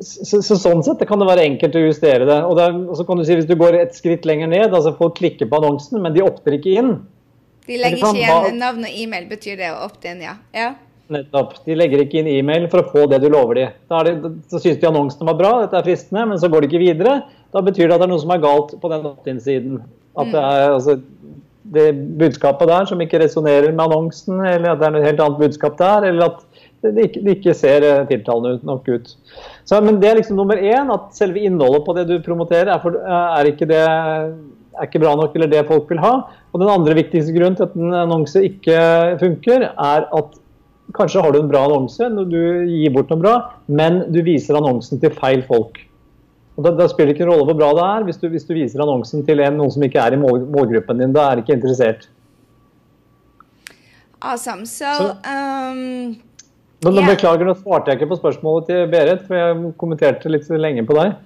så, 0.00 0.40
så, 0.40 0.56
sånn 0.56 0.80
sett 0.86 1.04
kan 1.08 1.20
det 1.20 1.28
være 1.28 1.44
enkelt 1.50 1.76
å 1.76 1.84
justere 1.84 2.24
det. 2.24 2.40
Og, 2.48 2.56
det, 2.56 2.70
og 2.88 2.96
så 2.96 3.04
kan 3.04 3.20
du 3.20 3.26
si 3.28 3.36
hvis 3.36 3.50
du 3.50 3.56
går 3.60 3.76
et 3.82 3.92
skritt 4.00 4.24
lenger 4.28 4.48
ned, 4.48 4.70
altså 4.70 4.96
folk 4.96 5.18
klikker 5.20 5.52
på 5.52 5.60
annonsen, 5.60 6.00
men 6.00 6.16
de 6.16 6.24
opter 6.24 6.56
ikke 6.56 6.78
inn. 6.80 6.96
De 7.66 7.76
legger 7.82 8.00
ikke 8.00 8.16
igjen 8.16 8.60
navn 8.62 8.88
og 8.88 8.98
e-mail, 9.04 9.28
betyr 9.28 9.60
det 9.60 9.72
å 9.74 9.80
opte 9.90 10.12
inn, 10.12 10.24
ja. 10.24 10.38
ja. 10.56 10.72
Nettopp. 11.12 11.58
De 11.66 11.76
legger 11.78 12.02
ikke 12.02 12.18
inn 12.20 12.30
e-mail 12.32 12.66
for 12.72 12.82
å 12.82 12.90
få 12.90 13.04
det 13.10 13.20
du 13.22 13.28
lover 13.30 13.60
dem. 13.60 13.74
Da 13.92 14.02
det, 14.06 14.16
så 14.50 14.58
syns 14.62 14.80
de 14.82 14.88
annonsene 14.88 15.28
var 15.28 15.38
bra, 15.38 15.52
dette 15.62 15.78
er 15.78 15.86
fristende, 15.86 16.24
men 16.32 16.40
så 16.42 16.50
går 16.50 16.64
de 16.64 16.70
ikke 16.70 16.82
videre. 16.82 17.20
Da 17.54 17.62
betyr 17.62 17.86
det 17.86 17.94
at 17.94 18.02
det 18.02 18.08
er 18.08 18.12
noe 18.14 18.24
som 18.24 18.34
er 18.34 18.42
galt 18.42 18.74
på 18.82 18.90
den 18.90 19.06
opt-in-siden. 19.12 19.80
At 20.16 20.32
det 20.32 20.42
er 20.42 20.64
altså, 20.72 20.96
det 21.76 21.86
budskapet 22.18 22.70
der 22.70 22.88
som 22.90 23.00
ikke 23.02 23.20
resonnerer 23.22 23.72
med 23.72 23.84
annonsen, 23.86 24.40
eller 24.40 24.72
at 24.72 24.82
det 24.82 24.88
er 24.88 24.96
noe 24.96 25.06
helt 25.06 25.22
annet 25.22 25.42
budskap 25.42 25.78
der, 25.78 26.08
eller 26.10 26.30
at 26.30 26.64
det 26.86 27.08
ikke, 27.08 27.22
det 27.24 27.34
ikke 27.38 27.54
ser 27.56 27.84
eh, 27.86 28.04
tiltalende 28.10 28.60
nok 28.66 28.88
ut. 28.90 29.12
Så, 29.66 29.78
men 29.82 29.98
det 30.02 30.10
er 30.10 30.20
liksom 30.20 30.38
nummer 30.38 30.58
én, 30.60 30.92
at 30.92 31.08
selve 31.16 31.42
innholdet 31.42 31.86
på 31.86 31.94
det 31.96 32.06
du 32.10 32.16
promoterer, 32.22 32.70
er, 32.74 32.82
for, 32.82 32.98
er, 33.02 33.50
ikke 33.50 33.68
det, 33.70 33.82
er 33.82 34.86
ikke 34.86 35.02
bra 35.02 35.14
nok 35.18 35.34
eller 35.34 35.50
det 35.50 35.64
folk 35.70 35.90
vil 35.90 36.02
ha. 36.04 36.14
Og 36.52 36.62
den 36.62 36.72
andre 36.72 36.98
viktigste 36.98 37.34
grunnen 37.34 37.58
til 37.58 37.66
at 37.66 37.78
en 37.78 37.96
annonse 38.04 38.42
ikke 38.46 38.78
funker, 39.22 39.70
er 39.72 40.06
at 40.06 40.36
Kanskje 40.94 41.22
har 41.24 41.34
du 41.34 41.40
en 41.40 41.50
bra 41.50 41.64
annonse 41.66 42.06
du 42.30 42.38
gir 42.70 42.92
bort 42.94 43.10
noe 43.10 43.20
bra, 43.20 43.34
men 43.66 44.04
du 44.14 44.20
viser 44.22 44.58
annonsen 44.58 45.00
til 45.02 45.10
feil 45.16 45.42
folk. 45.48 45.80
Og 46.56 46.64
da, 46.64 46.72
da 46.72 46.86
spiller 46.88 47.12
det 47.12 47.16
ikke 47.18 47.26
en 47.26 47.32
rolle 47.34 47.48
hvor 47.50 47.58
bra 47.58 47.72
det 47.76 47.86
er 47.86 48.06
hvis 48.06 48.20
du, 48.20 48.28
hvis 48.32 48.46
du 48.48 48.54
viser 48.56 48.84
annonsen 48.84 49.24
til 49.26 49.42
en, 49.44 49.58
noen 49.58 49.72
som 49.74 49.82
ikke 49.84 50.00
er 50.00 50.16
i 50.16 50.20
mål, 50.20 50.46
målgruppen 50.52 51.02
din. 51.02 51.12
Da 51.16 51.26
er 51.30 51.42
ikke 51.42 51.56
interessert. 51.58 52.06
Awesome. 54.22 54.64
So, 54.66 54.88
Så, 54.96 55.10
um, 55.28 56.16
men, 56.84 56.94
yeah. 56.94 57.10
Beklager, 57.10 57.44
nå 57.44 57.54
svarte 57.58 57.92
jeg 57.92 58.00
ikke 58.00 58.12
på 58.14 58.20
spørsmålet 58.22 58.70
til 58.70 58.88
Berit, 58.92 59.24
for 59.28 59.36
jeg 59.36 59.72
kommenterte 59.80 60.32
litt 60.32 60.48
lenge 60.48 60.86
på 60.88 60.96
deg. 60.96 61.16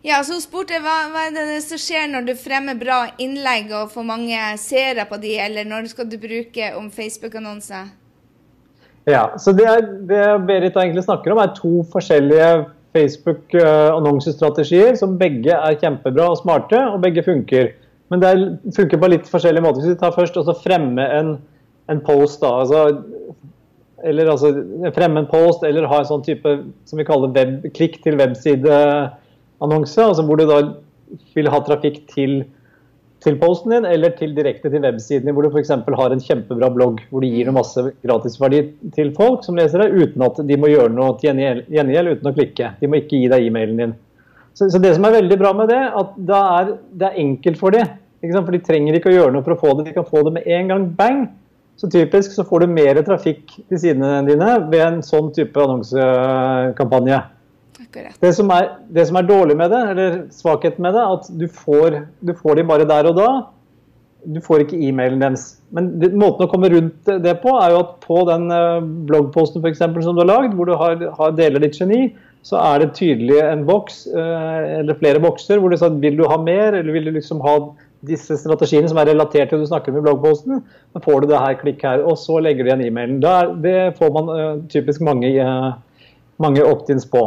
Ja, 0.00 0.22
så 0.24 0.38
hun 0.38 0.40
spurte 0.40 0.78
hva, 0.80 0.96
hva 1.12 1.26
er 1.28 1.34
det 1.36 1.60
som 1.66 1.80
skjer 1.80 2.06
når 2.08 2.30
du 2.30 2.34
fremmer 2.40 2.78
bra 2.80 3.02
innlegg 3.20 3.68
og 3.76 3.90
får 3.92 4.06
mange 4.08 4.44
seere 4.60 5.04
på 5.08 5.18
de, 5.20 5.34
eller 5.44 5.68
når 5.68 5.90
skal 5.92 6.08
du 6.08 6.16
bruke 6.20 6.70
om 6.78 6.88
Facebook-annonser? 6.94 7.90
Ja, 9.10 9.24
så 9.40 9.52
det, 9.56 9.66
er, 9.66 9.80
det 10.08 10.24
Berit 10.48 10.76
egentlig 10.78 11.04
snakker 11.06 11.34
om, 11.34 11.42
er 11.42 11.56
to 11.56 11.80
forskjellige 11.92 12.50
Facebook-annonsestrategier 12.94 14.96
som 14.98 15.18
begge 15.18 15.54
er 15.54 15.78
kjempebra 15.80 16.24
og 16.32 16.40
smarte, 16.40 16.78
og 16.90 17.02
begge 17.04 17.22
funker. 17.26 17.64
Men 18.10 18.18
det 18.22 18.32
funker 18.76 18.98
på 18.98 19.10
litt 19.12 19.26
forskjellige 19.30 19.64
måter. 19.64 19.80
Hvis 19.82 19.94
vi 19.94 20.00
tar 20.00 20.16
først 20.16 20.36
og 20.40 20.62
fremme 20.64 21.04
en, 21.18 21.28
en 21.90 22.00
post, 22.06 22.38
da, 22.42 22.50
altså, 22.64 22.78
eller 24.04 24.30
altså 24.32 24.48
fremme 24.96 25.18
en 25.22 25.30
post 25.30 25.64
eller 25.66 25.88
ha 25.90 26.00
en 26.00 26.08
sånn 26.08 26.24
type 26.26 26.50
som 26.88 26.96
vi 26.98 27.06
kaller 27.06 27.34
web, 27.36 27.52
klikk 27.76 27.94
til 28.04 28.18
websideannonse, 28.20 30.06
altså 30.06 30.22
hvor 30.26 30.36
du 30.40 30.46
da 30.48 30.58
vil 31.36 31.50
ha 31.52 31.58
trafikk 31.66 31.96
til 32.10 32.32
til 33.20 33.36
posten 33.40 33.74
din, 33.74 33.86
eller 33.88 34.14
til 34.16 34.32
direkte 34.36 34.70
til 34.72 34.84
websiden 34.84 35.28
din, 35.28 35.34
hvor 35.36 35.44
du 35.44 35.52
f.eks. 35.52 35.72
har 35.72 36.14
en 36.14 36.22
kjempebra 36.24 36.70
blogg 36.72 37.02
hvor 37.10 37.20
du 37.24 37.28
gir 37.28 37.48
noe 37.48 37.58
masse 37.58 37.82
gratisverdi 38.00 38.62
til 38.96 39.10
folk 39.16 39.44
som 39.44 39.58
leser 39.60 39.84
det, 39.84 39.90
uten 39.92 40.24
at 40.24 40.40
de 40.48 40.60
må 40.60 40.70
gjøre 40.72 40.92
noe 40.94 41.16
til 41.20 41.36
gjengjeld 41.36 42.14
uten 42.14 42.30
å 42.30 42.36
klikke. 42.36 42.72
De 42.80 42.88
må 42.88 43.02
ikke 43.02 43.20
gi 43.20 43.32
deg 43.32 43.48
e-mailen 43.48 43.82
din. 43.82 43.98
Så, 44.56 44.70
så, 44.72 44.80
det 44.82 44.94
som 44.96 45.04
er 45.06 45.18
veldig 45.18 45.36
bra 45.40 45.52
med 45.56 45.70
det, 45.70 45.80
at 46.00 46.16
det 46.16 46.38
er, 46.38 46.72
det 47.00 47.10
er 47.10 47.20
enkelt 47.22 47.60
for 47.60 47.76
dem. 47.76 47.92
For 48.20 48.52
de 48.52 48.62
trenger 48.64 48.96
ikke 48.96 49.12
å 49.12 49.14
gjøre 49.14 49.34
noe 49.36 49.44
for 49.44 49.56
å 49.56 49.60
få 49.60 49.76
det, 49.76 49.86
de 49.88 49.94
kan 49.96 50.08
få 50.08 50.24
det 50.26 50.34
med 50.36 50.48
en 50.48 50.72
gang. 50.72 50.88
Bang! 50.96 51.20
Så 51.80 51.88
typisk 51.88 52.34
så 52.34 52.44
får 52.44 52.66
du 52.66 52.72
mer 52.74 52.98
trafikk 53.06 53.54
til 53.56 53.78
sidene 53.80 54.18
dine 54.26 54.48
ved 54.68 54.82
en 54.84 54.98
sånn 55.04 55.30
type 55.32 55.56
annonsekampanje. 55.62 57.20
Det 58.22 58.30
som, 58.36 58.50
er, 58.54 58.68
det 58.92 59.06
som, 59.08 59.18
er, 59.18 59.26
dårlig 59.26 59.56
med 59.58 59.72
det, 59.74 59.80
eller 59.92 60.18
svakheten 60.34 60.84
med 60.84 60.94
det, 60.94 61.06
at 61.16 61.30
du 61.40 61.46
får, 61.50 62.02
du 62.22 62.34
får 62.38 62.60
de 62.60 62.66
bare 62.68 62.86
der 62.88 63.10
og 63.10 63.18
da. 63.18 63.30
Du 64.30 64.40
får 64.44 64.66
ikke 64.66 64.78
e-mailen 64.84 65.22
deres. 65.22 65.46
Men 65.74 65.94
det, 66.00 66.12
måten 66.18 66.44
å 66.44 66.50
komme 66.50 66.70
rundt 66.72 67.08
det 67.24 67.36
på, 67.42 67.54
er 67.58 67.74
jo 67.74 67.82
at 67.82 67.94
på 68.04 68.22
den 68.28 68.50
uh, 68.52 68.82
bloggposten 69.08 69.62
for 69.62 69.70
eksempel, 69.72 70.04
som 70.04 70.16
du 70.16 70.22
har 70.22 70.30
lagd, 70.30 70.56
hvor 70.58 70.68
du 70.68 70.76
har, 70.78 71.02
har 71.18 71.38
deler 71.38 71.64
ditt 71.64 71.78
geni, 71.80 72.10
så 72.46 72.60
er 72.60 72.82
det 72.82 72.94
tydelig 72.96 73.40
en 73.42 73.66
boks, 73.68 74.04
uh, 74.14 74.80
eller 74.80 74.98
flere 75.00 75.22
bokser, 75.24 75.60
hvor 75.60 75.72
du 75.72 75.78
sier 75.80 75.96
vil 76.02 76.20
du 76.20 76.26
ha 76.28 76.38
mer, 76.40 76.76
eller 76.76 76.92
vil 76.94 77.08
du 77.08 77.14
liksom 77.16 77.42
ha 77.46 77.56
disse 78.06 78.38
strategiene 78.40 78.88
som 78.88 79.00
er 79.00 79.10
relatert 79.10 79.50
til 79.50 79.60
det 79.60 79.66
du 79.66 79.72
snakker 79.72 79.92
om 79.92 80.00
i 80.00 80.04
bloggposten, 80.06 80.62
da 80.94 81.02
får 81.04 81.24
du 81.24 81.32
det 81.32 81.42
her, 81.42 81.58
klikk 81.60 81.82
her, 81.84 82.04
og 82.04 82.16
så 82.20 82.38
legger 82.44 82.64
du 82.64 82.70
igjen 82.70 82.86
e-mailen. 82.86 83.20
Det 83.64 83.76
får 83.98 84.14
man 84.16 84.30
uh, 84.32 84.64
typisk 84.72 85.02
mange, 85.04 85.32
mange 86.40 86.64
opt-ins 86.64 87.08
på. 87.08 87.24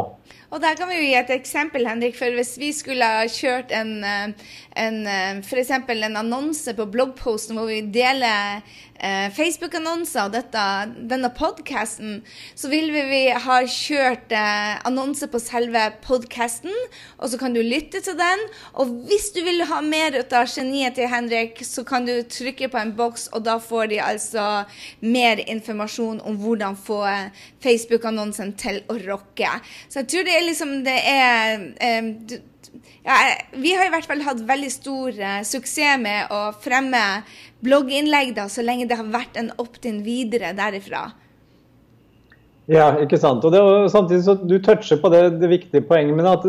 Og 0.54 0.60
der 0.62 0.76
kan 0.78 0.88
vi 0.90 1.00
jo 1.00 1.06
gi 1.08 1.14
et 1.18 1.32
eksempel, 1.34 1.86
Henrik. 1.88 2.14
For 2.18 2.30
hvis 2.36 2.54
vi 2.60 2.70
skulle 2.76 3.06
ha 3.16 3.26
kjørt 3.26 3.74
en, 3.74 3.96
eh, 4.06 4.50
en 4.78 5.00
eh, 5.06 5.42
f.eks. 5.42 5.70
en 5.70 6.16
annonse 6.20 6.74
på 6.74 6.86
bloggposten 6.90 7.58
hvor 7.58 7.66
vi 7.70 7.80
deler 7.94 8.62
eh, 9.00 9.30
Facebook-annonser 9.34 10.28
og 10.28 10.34
dette, 10.34 10.64
denne 11.10 11.30
podkasten, 11.34 12.20
så 12.54 12.70
vil 12.72 12.90
vi, 12.94 13.22
ha 13.34 13.58
kjørt 13.68 14.32
eh, 14.34 14.74
annonse 14.86 15.28
på 15.30 15.40
selve 15.42 15.82
podkasten, 16.04 16.72
og 17.18 17.32
så 17.32 17.40
kan 17.40 17.56
du 17.56 17.62
lytte 17.62 18.02
til 18.04 18.16
den. 18.18 18.44
Og 18.78 18.92
hvis 19.08 19.30
du 19.34 19.42
vil 19.46 19.64
ha 19.68 19.80
mer 19.84 20.20
av 20.24 20.48
geniet 20.50 20.98
til 20.98 21.10
Henrik, 21.10 21.62
så 21.66 21.84
kan 21.86 22.06
du 22.08 22.14
trykke 22.30 22.70
på 22.70 22.80
en 22.80 22.94
boks, 22.96 23.28
og 23.34 23.46
da 23.48 23.58
får 23.62 23.90
de 23.94 24.00
altså 24.04 24.46
mer 25.04 25.42
informasjon 25.42 26.22
om 26.24 26.38
hvordan 26.40 26.78
få 26.78 27.02
Facebook-annonsen 27.64 28.54
til 28.60 28.82
å 28.90 28.98
rocke. 29.04 29.50
Så 29.88 30.02
jeg 30.02 30.10
tror 30.14 30.26
det 30.26 30.34
er 30.38 30.46
liksom 30.46 30.74
det 30.86 30.98
er 31.10 31.64
eh, 31.82 32.38
ja, 33.04 33.16
vi 33.60 33.74
har 33.76 33.88
i 33.88 33.92
hvert 33.92 34.06
fall 34.08 34.22
hatt 34.24 34.40
veldig 34.48 34.70
stor 34.72 35.18
uh, 35.18 35.40
suksess 35.44 36.00
med 36.00 36.32
å 36.32 36.46
fremme 36.64 37.02
blogginnlegg 37.64 38.32
da, 38.36 38.46
så 38.48 38.64
lenge 38.64 38.88
det 38.88 38.96
har 38.96 39.10
vært 39.12 39.36
en 39.40 39.50
opt-in 39.60 40.00
videre 40.06 40.54
derifra. 40.56 41.10
Ja, 42.70 42.94
ikke 42.96 43.20
sant. 43.20 43.44
Og 43.44 43.52
det, 43.52 43.60
og 43.60 43.90
samtidig 43.92 44.24
så 44.24 44.38
Du 44.40 44.56
toucher 44.64 44.96
på 45.02 45.10
det, 45.12 45.26
det 45.42 45.50
viktige 45.52 45.84
poenget 45.84 46.16
men 46.16 46.30
at 46.30 46.48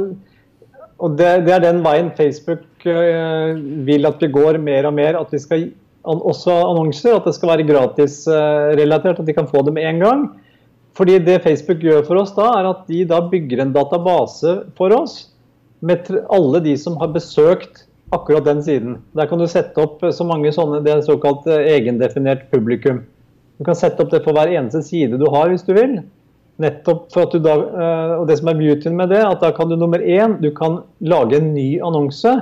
og 0.95 1.17
det, 1.19 1.43
det, 1.43 1.51
er 1.51 1.59
den 1.65 1.81
veien 1.83 2.07
Facebook 2.15 2.85
uh, 2.87 3.51
vil 3.87 4.07
at 4.07 4.21
vi 4.23 4.31
går 4.31 4.61
mer 4.63 4.87
og 4.87 4.95
mer. 4.95 5.17
At 5.19 5.33
vi 5.35 5.41
skal 5.43 5.65
an, 6.07 6.21
også 6.31 6.55
annonser, 6.69 7.17
at 7.17 7.27
det 7.27 7.33
skal 7.35 7.51
være 7.51 7.65
gratisrelatert, 7.67 9.19
uh, 9.19 9.19
at 9.19 9.27
de 9.27 9.35
kan 9.35 9.49
få 9.49 9.65
det 9.67 9.75
med 9.75 9.89
en 9.89 9.99
gang. 10.05 10.23
Fordi 10.95 11.17
det 11.19 11.41
Facebook 11.43 11.83
gjør 11.83 12.05
for 12.07 12.21
oss 12.21 12.31
da, 12.37 12.51
er 12.59 12.69
at 12.69 12.85
de 12.87 13.01
da 13.09 13.19
bygger 13.31 13.61
en 13.63 13.73
database 13.75 14.61
for 14.77 14.95
oss 14.95 15.17
med 15.85 16.07
alle 16.33 16.61
de 16.63 16.75
som 16.79 16.95
har 17.01 17.11
besøkt 17.13 17.83
akkurat 18.15 18.45
den 18.45 18.61
siden. 18.63 18.97
Der 19.17 19.27
kan 19.27 19.41
du 19.41 19.47
sette 19.49 19.81
opp 19.81 20.03
så 20.13 20.27
mange 20.27 20.53
sånne, 20.55 20.81
det 20.85 20.93
er 20.93 21.05
såkalt 21.05 21.47
eh, 21.51 21.67
egendefinert 21.75 22.47
publikum. 22.53 23.03
Du 23.59 23.65
kan 23.67 23.77
sette 23.77 24.03
opp 24.03 24.11
det 24.13 24.23
for 24.25 24.35
hver 24.35 24.51
eneste 24.51 24.83
side 24.85 25.19
du 25.19 25.27
har, 25.31 25.51
hvis 25.51 25.65
du 25.67 25.73
vil. 25.75 25.99
Nettopp 26.61 27.09
for 27.11 27.25
at 27.25 27.35
du 27.35 27.43
da, 27.43 27.55
eh, 27.59 28.15
og 28.21 28.27
Det 28.29 28.39
som 28.39 28.51
er 28.51 28.59
beautyen 28.59 28.95
med 28.95 29.11
det, 29.11 29.23
at 29.25 29.43
da 29.43 29.51
kan 29.55 29.71
du 29.71 29.75
nummer 29.75 29.99
én 29.99 30.37
du 30.41 30.51
kan 30.55 30.83
lage 31.03 31.39
en 31.39 31.53
ny 31.55 31.75
annonse 31.83 32.37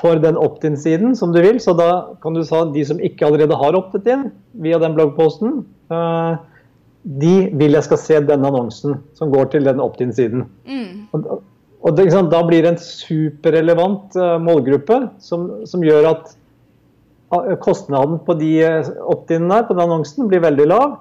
for 0.00 0.18
den 0.18 0.38
opt-in-siden 0.40 1.14
som 1.18 1.34
du 1.34 1.42
vil. 1.44 1.60
Så 1.60 1.76
da 1.78 2.14
kan 2.22 2.34
du 2.34 2.42
sa 2.44 2.64
de 2.72 2.84
som 2.88 3.00
ikke 3.00 3.28
allerede 3.28 3.58
har 3.58 3.78
optet 3.78 4.08
inn 4.10 4.30
via 4.64 4.80
den 4.82 4.96
bloggposten, 4.96 5.62
eh, 5.92 6.40
de 7.02 7.32
vil 7.58 7.74
jeg 7.74 7.86
skal 7.88 7.98
se 7.98 8.20
denne 8.26 8.46
annonsen 8.48 9.00
som 9.18 9.32
går 9.32 9.50
til 9.54 9.66
den 9.66 9.82
opt-in-siden. 9.82 10.44
Mm. 10.68 11.08
Og 11.82 11.96
det, 11.98 12.06
Da 12.30 12.42
blir 12.46 12.62
det 12.62 12.74
en 12.74 12.78
superrelevant 12.82 14.14
uh, 14.14 14.38
målgruppe 14.38 15.00
som, 15.18 15.48
som, 15.66 15.82
gjør 15.82 16.12
at 16.12 16.30
uh, 17.34 17.56
kostnaden 17.62 18.20
på 18.22 18.38
de 18.38 18.52
uh, 18.62 18.92
opt-inene 19.10 19.64
på 19.66 19.74
den 19.74 19.84
annonsen 19.88 20.30
blir 20.30 20.44
veldig 20.44 20.68
lav. 20.70 21.00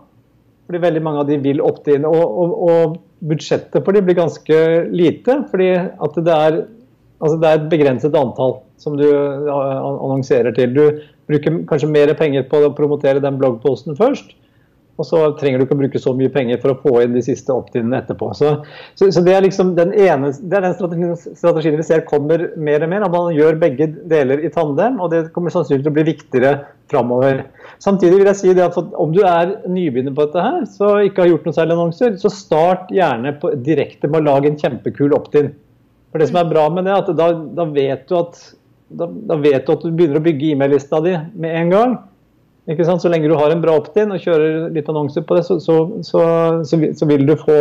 Fordi 0.65 0.81
veldig 0.81 1.03
mange 1.05 1.21
av 1.21 1.29
de 1.29 1.37
vil 1.43 1.61
opt-in. 1.61 2.07
Og, 2.07 2.25
og, 2.25 2.59
og, 2.69 2.99
budsjettet 3.21 3.83
for 3.85 3.93
de 3.93 4.01
blir 4.01 4.17
ganske 4.17 4.59
lite. 4.89 5.35
Fordi 5.51 5.69
at 5.77 6.15
det 6.25 6.33
er, 6.33 6.55
altså 7.21 7.37
det 7.37 7.49
er 7.49 7.59
et 7.59 7.67
begrenset 7.69 8.15
antall 8.17 8.57
som 8.81 8.95
du 8.97 9.05
annonserer 9.05 10.55
til. 10.57 10.73
Du 10.73 11.03
bruker 11.29 11.59
kanskje 11.69 11.91
mer 11.91 12.09
penger 12.17 12.47
på 12.49 12.63
å 12.65 12.71
promotere 12.73 13.21
den 13.21 13.37
bloggposten 13.37 13.99
først. 13.99 14.33
Og 14.99 15.07
så 15.07 15.19
trenger 15.39 15.57
du 15.57 15.65
ikke 15.65 15.75
å 15.77 15.79
bruke 15.79 15.99
så 16.03 16.11
mye 16.13 16.31
penger 16.33 16.59
for 16.61 16.73
å 16.73 16.79
få 16.83 16.91
inn 17.01 17.15
de 17.15 17.23
siste 17.25 17.53
opt-inene 17.53 18.01
etterpå. 18.01 18.27
Så, 18.37 18.51
så, 18.99 19.07
så, 19.07 19.23
det 19.25 19.33
er 19.33 19.45
liksom 19.45 19.71
den 19.77 19.93
ene, 19.95 20.29
det 20.35 20.57
er 20.59 20.65
den 20.67 20.75
strategien, 20.75 21.15
strategien, 21.17 21.77
vi 21.79 21.87
ser 21.87 22.03
kommer 22.09 22.43
mer 22.59 22.85
og 22.85 22.91
mer. 22.91 23.05
At 23.07 23.15
man 23.15 23.31
gjør 23.33 23.57
begge 23.61 23.87
deler 24.11 24.43
i 24.43 24.51
tandem, 24.53 24.99
og 25.01 25.13
det 25.13 25.23
kommer 25.35 25.53
sannsynligvis 25.53 25.87
til 25.87 25.93
å 25.93 25.97
bli 25.97 26.07
viktigere 26.11 26.53
framover. 26.91 27.45
Samtidig 27.81 28.19
vil 28.19 28.29
jeg 28.33 28.41
si 28.41 28.53
at 28.67 28.77
om 28.77 29.15
du 29.15 29.23
er 29.25 29.55
nybegynner 29.65 30.15
på 30.17 30.27
dette 30.27 30.45
her, 30.45 30.61
så 30.69 30.93
ikke 31.07 31.23
har 31.23 31.33
gjort 31.33 31.49
noen 31.49 31.57
særlige 31.57 31.79
annonser, 31.79 32.15
så 32.21 32.33
start 32.35 32.93
gjerne 32.93 33.35
på, 33.41 33.55
direkte 33.65 34.11
med 34.11 34.21
å 34.21 34.33
lage 34.33 34.51
en 34.51 34.59
kjempekul 34.59 35.15
opt-in. 35.17 35.53
For 36.11 36.19
det 36.19 36.27
som 36.29 36.41
er 36.41 36.51
bra 36.51 36.67
med 36.69 36.85
det, 36.85 36.93
er 36.93 37.05
at 37.05 37.13
da, 37.17 37.31
da 37.55 37.65
vet 37.71 38.09
du 38.09 38.17
at 38.19 38.41
da, 38.91 39.07
da, 39.07 39.37
vet 39.39 39.65
du 39.65 39.73
at 39.73 39.83
du 39.85 39.91
begynner 39.95 40.19
å 40.19 40.25
bygge 40.25 40.51
e-mail-lista 40.51 40.99
di 41.03 41.15
med 41.39 41.55
en 41.55 41.71
gang. 41.71 41.93
Ikke 42.69 42.85
sant? 42.85 43.01
Så 43.01 43.09
lenge 43.09 43.29
du 43.29 43.37
har 43.37 43.53
en 43.53 43.63
bra 43.63 43.73
opt-in 43.79 44.13
og 44.13 44.21
kjører 44.21 44.69
litt 44.75 44.89
annonser 44.91 45.25
på 45.25 45.37
det, 45.37 45.45
så, 45.47 45.57
så, 45.63 45.77
så, 46.05 46.21
så 46.67 47.09
vil 47.09 47.25
du 47.25 47.33
få 47.39 47.59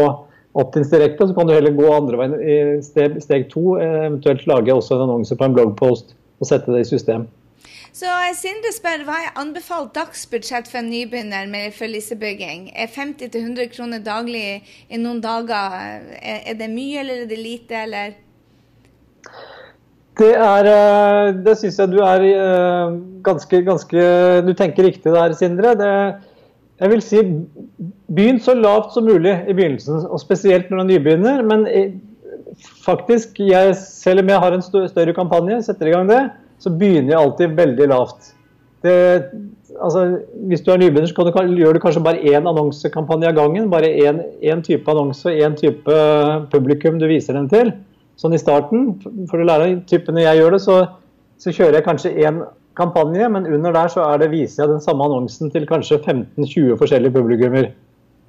opt-ins 0.60 0.92
direkte. 0.92 1.28
Så 1.28 1.36
kan 1.36 1.48
du 1.48 1.54
heller 1.54 1.76
gå 1.76 1.88
andre 1.94 2.20
veien 2.20 2.36
i 2.40 2.56
steg, 2.84 3.20
steg 3.24 3.48
to, 3.52 3.76
eventuelt 3.80 4.46
lage 4.50 4.74
også 4.74 4.98
en 4.98 5.06
annonse 5.08 5.36
på 5.36 5.46
en 5.46 5.56
bloggpost 5.56 6.16
og 6.40 6.48
sette 6.48 6.72
det 6.74 6.84
i 6.84 6.90
system. 6.90 7.28
Så 7.96 8.06
Sindre 8.38 8.70
spør 8.72 9.02
hva 9.04 9.16
er 9.24 9.38
anbefalt 9.40 9.90
dagsbudsjett 9.96 10.68
for 10.70 10.78
en 10.80 10.90
nybegynner 10.92 11.48
med 11.50 11.74
følgesebygging? 11.74 12.68
Er 12.70 12.92
50-100 12.92 13.72
kroner 13.74 14.04
daglig 14.04 14.62
i 14.88 15.00
noen 15.00 15.18
dager, 15.24 15.74
er 16.20 16.54
det 16.60 16.70
mye 16.70 17.02
eller 17.02 17.24
er 17.24 17.30
det 17.30 17.40
lite, 17.40 17.82
eller? 17.88 18.14
Det 20.20 20.32
er 20.36 20.68
eh, 20.68 21.30
Det 21.44 21.56
syns 21.58 21.78
jeg 21.80 21.92
du 21.92 22.00
er 22.04 22.26
eh, 22.28 22.98
ganske, 23.24 23.62
ganske 23.66 24.04
Du 24.46 24.52
tenker 24.56 24.88
riktig 24.88 25.14
der, 25.14 25.34
Sindre. 25.38 25.74
Det, 25.78 25.92
jeg 26.80 26.92
vil 26.94 27.02
si 27.04 27.22
begynn 28.08 28.40
så 28.40 28.54
lavt 28.56 28.94
som 28.94 29.04
mulig 29.04 29.34
i 29.44 29.52
begynnelsen, 29.52 30.06
og 30.08 30.20
spesielt 30.22 30.70
når 30.70 30.78
du 30.78 30.82
er 30.82 30.88
nybegynner. 30.88 31.42
Men 31.44 31.66
faktisk, 32.86 33.36
jeg, 33.44 33.74
selv 33.76 34.22
om 34.22 34.32
jeg 34.32 34.40
har 34.40 34.56
en 34.56 34.64
større 34.64 35.12
kampanje, 35.12 35.58
setter 35.66 35.90
i 35.90 35.92
gang 35.92 36.08
det, 36.08 36.22
så 36.56 36.72
begynner 36.72 37.12
jeg 37.12 37.20
alltid 37.20 37.58
veldig 37.58 37.90
lavt. 37.92 38.30
Det, 38.80 38.94
altså, 39.76 40.06
hvis 40.48 40.64
du 40.64 40.72
er 40.72 40.80
nybegynner, 40.80 41.12
så 41.12 41.28
du, 41.28 41.60
gjør 41.60 41.76
du 41.76 41.82
kanskje 41.84 42.06
bare 42.08 42.24
én 42.32 42.48
annonsekampanje 42.48 43.28
av 43.28 43.36
gangen. 43.42 43.68
Bare 43.76 43.92
én 43.92 44.64
type 44.64 44.88
annonse 44.88 45.28
og 45.28 45.36
én 45.36 45.60
type 45.60 46.00
publikum 46.56 46.96
du 46.96 47.10
viser 47.12 47.36
den 47.36 47.52
til 47.52 47.74
sånn 48.20 48.36
i 48.36 48.40
starten. 48.40 48.94
For 49.30 49.40
å 49.40 49.48
lære 49.48 49.74
typene 49.90 50.24
jeg 50.26 50.40
gjør 50.40 50.56
det, 50.56 50.62
så, 50.64 50.80
så 51.40 51.54
kjører 51.54 51.80
jeg 51.80 51.86
kanskje 51.88 52.16
én 52.20 52.42
kampanje, 52.78 53.28
men 53.32 53.48
under 53.50 53.74
der 53.74 53.92
så 53.92 54.06
det, 54.20 54.30
viser 54.32 54.64
jeg 54.64 54.74
den 54.74 54.82
samme 54.84 55.06
annonsen 55.08 55.52
til 55.52 55.66
kanskje 55.68 56.00
15-20 56.00 56.76
forskjellige 56.80 57.16
publikummer. 57.16 57.70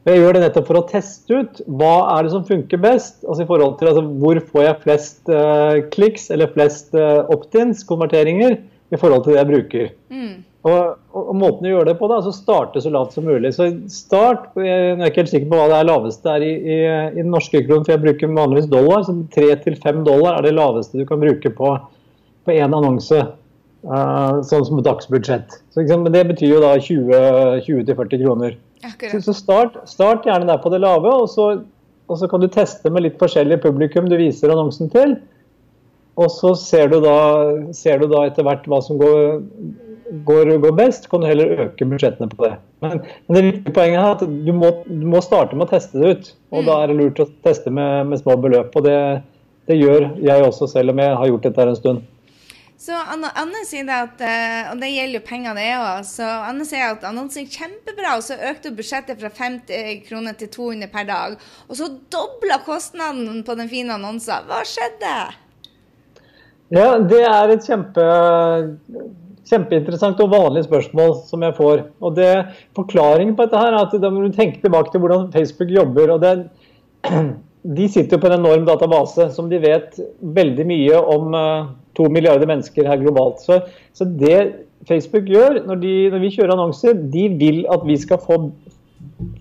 Jeg 0.10 0.17
gjør 0.17 0.33
det 0.33 0.41
nettopp 0.41 0.65
for 0.65 0.79
å 0.79 0.88
teste 0.89 1.41
ut 1.43 1.60
hva 1.77 1.93
er 2.15 2.25
det 2.25 2.31
som 2.33 2.45
funker 2.48 2.79
best. 2.81 3.19
altså 3.21 3.43
i 3.43 3.50
forhold 3.50 3.75
til 3.77 3.91
altså, 3.91 4.01
Hvor 4.24 4.39
får 4.53 4.63
jeg 4.63 4.79
flest 4.86 5.29
uh, 5.29 5.77
kliks 5.93 6.31
eller 6.33 6.50
flest 6.55 6.95
uh, 6.98 7.27
opt-ins, 7.29 7.83
konverteringer, 7.86 8.57
i 8.91 9.00
forhold 9.00 9.24
til 9.24 9.36
det 9.36 9.39
jeg 9.39 9.50
bruker. 9.51 9.91
Mm. 10.10 10.33
Og, 10.62 10.74
og, 11.10 11.22
og, 11.24 11.36
Måten 11.41 11.65
å 11.65 11.72
gjøre 11.72 11.89
det 11.89 11.98
på, 11.98 12.08
da, 12.12 12.20
så 12.22 12.32
starte 12.36 12.84
så 12.84 12.91
lavt 12.94 13.15
som 13.15 13.25
mulig. 13.25 13.50
Så 13.56 13.72
start, 13.89 14.51
Jeg 14.62 14.94
er 14.94 15.08
ikke 15.08 15.24
helt 15.24 15.34
sikker 15.34 15.50
på 15.50 15.58
hva 15.58 15.70
det 15.72 15.80
er 15.80 15.89
laveste 15.89 16.36
er 16.36 16.46
i, 16.46 16.51
i, 16.53 16.80
i 17.15 17.22
den 17.24 17.32
norske 17.34 17.63
kronen, 17.65 17.86
for 17.88 17.96
jeg 17.96 18.03
bruker 18.03 18.36
vanligvis 18.38 18.70
dollar. 18.70 19.06
så 19.08 19.15
3-5 19.34 20.03
dollar 20.06 20.38
er 20.38 20.46
det 20.46 20.56
laveste 20.60 21.01
du 21.01 21.08
kan 21.10 21.22
bruke 21.24 21.53
på 21.58 21.75
én 22.51 22.70
annonse. 22.70 23.24
Uh, 23.82 24.44
sånn 24.46 24.65
som 24.68 24.77
dagsbudsjett. 24.86 25.56
Så, 25.74 25.82
men 25.89 26.13
det 26.13 26.27
betyr 26.30 26.51
jo 26.51 26.62
da 26.62 26.75
20-40 26.77 28.22
kroner. 28.22 28.60
Så, 28.84 29.22
så 29.25 29.34
start, 29.34 29.80
start, 29.89 30.27
gjerne 30.30 30.46
der 30.50 30.62
på 30.62 30.70
det 30.74 30.84
lave, 30.84 31.10
og 31.10 31.25
så, 31.30 31.48
og 32.06 32.20
så 32.22 32.30
kan 32.30 32.44
du 32.44 32.50
teste 32.53 32.94
med 32.94 33.08
litt 33.08 33.18
forskjellig 33.22 33.58
publikum 33.63 34.10
du 34.10 34.20
viser 34.20 34.53
annonsen 34.53 34.89
til. 34.94 35.18
Og 36.22 36.30
så 36.30 36.53
ser 36.60 36.91
du 36.91 37.00
da, 37.01 37.18
ser 37.74 38.01
du 38.01 38.10
da 38.12 38.27
etter 38.27 38.46
hvert 38.46 38.68
hva 38.70 38.82
som 38.86 39.01
går 39.01 39.41
går, 40.12 40.58
går, 40.58 40.72
best, 40.72 41.10
kan 41.10 41.22
du 41.22 41.27
heller 41.30 41.65
øke 41.65 41.86
budsjettene 41.88 42.30
på 42.30 42.46
det. 42.46 42.53
Men, 42.84 43.01
men 43.27 43.38
det 43.38 43.44
viktige 43.48 43.75
poenget 43.75 44.00
er 44.01 44.15
at 44.15 44.24
du 44.48 44.53
må, 44.56 44.72
du 44.88 45.06
må, 45.08 45.22
starte 45.24 45.58
med 45.58 45.68
å 45.68 45.72
teste 45.72 46.01
det 46.01 46.13
ut. 46.13 46.32
Og 46.51 46.62
mm. 46.62 46.65
da 46.70 46.77
er 46.77 46.91
det 46.91 46.98
lurt 47.00 47.22
å 47.24 47.27
teste 47.46 47.74
med, 47.74 48.10
med 48.12 48.22
små 48.22 48.36
beløp. 48.44 48.75
Og 48.75 48.88
det, 48.88 48.98
det, 49.70 49.77
gjør 49.80 50.10
jeg 50.20 50.48
også, 50.48 50.68
selv 50.74 50.94
om 50.94 51.03
jeg 51.03 51.20
har 51.22 51.32
gjort 51.32 51.48
dette 51.48 51.63
her 51.63 51.72
en 51.72 51.80
stund. 51.80 52.08
Så 52.82 52.98
Anne, 52.98 53.30
Anne 53.38 53.62
sier 53.70 53.86
det 53.86 53.98
at, 54.08 54.22
eh, 54.25 54.72
og 54.72 54.80
det 54.82 54.89
gjelder 54.89 55.20
jo 55.20 55.25
penger 55.27 55.53
det 55.53 55.68
òg, 55.77 56.00
så 56.10 56.25
Anne 56.48 56.65
sier 56.65 56.96
at 56.96 57.03
annonsen 57.06 57.46
gikk 57.46 57.60
kjempebra, 57.60 58.15
og 58.18 58.25
så 58.25 58.39
økte 58.50 58.72
budsjettet 58.74 59.22
fra 59.22 59.29
50 59.38 60.01
kroner 60.07 60.33
til 60.40 60.50
200 60.50 60.90
per 60.90 61.05
dag. 61.05 61.35
Og 61.70 61.77
så 61.77 61.92
dobla 62.09 62.57
kostnaden 62.66 63.44
på 63.46 63.57
den 63.59 63.70
fine 63.70 64.00
annonsen. 64.00 64.50
Hva 64.50 64.64
skjedde? 64.66 65.14
Ja, 66.74 66.96
det 67.03 67.22
er 67.27 67.53
et 67.53 67.68
kjempe 67.68 68.03
Kjempeinteressant 69.51 70.20
og 70.24 70.31
vanlig 70.31 70.64
spørsmål 70.64 71.18
som 71.27 71.44
jeg 71.44 71.55
får. 71.57 71.85
Og 72.00 72.16
det, 72.16 72.31
Forklaringen 72.77 73.35
på 73.35 73.44
dette 73.48 73.59
her 73.59 73.75
er 73.75 73.81
at 73.83 73.96
da 74.00 74.11
må 74.14 74.24
du 74.24 74.35
tenke 74.35 74.61
tilbake 74.64 74.94
til 74.94 75.03
hvordan 75.03 75.31
Facebook 75.33 75.74
jobber. 75.75 76.14
og 76.16 76.22
det, 76.24 76.35
De 77.61 77.85
sitter 77.94 78.18
på 78.18 78.25
en 78.25 78.40
enorm 78.40 78.64
database 78.66 79.27
som 79.35 79.50
de 79.50 79.59
vet 79.61 80.00
veldig 80.33 80.64
mye 80.66 81.01
om 81.14 81.35
uh, 81.37 81.68
to 81.98 82.07
milliarder 82.09 82.50
mennesker 82.50 82.87
her 82.90 82.98
globalt. 83.03 83.44
Så, 83.44 83.59
så 83.94 84.07
det 84.07 84.66
Facebook 84.90 85.29
gjør 85.29 85.59
når, 85.68 85.81
de, 85.83 85.94
når, 86.09 86.24
vi 86.24 86.31
kjører 86.33 86.55
annonser, 86.55 86.98
de 87.14 87.27
vil 87.37 87.61
at 87.70 87.85
vi 87.85 88.00
skal 88.01 88.22
få 88.24 88.40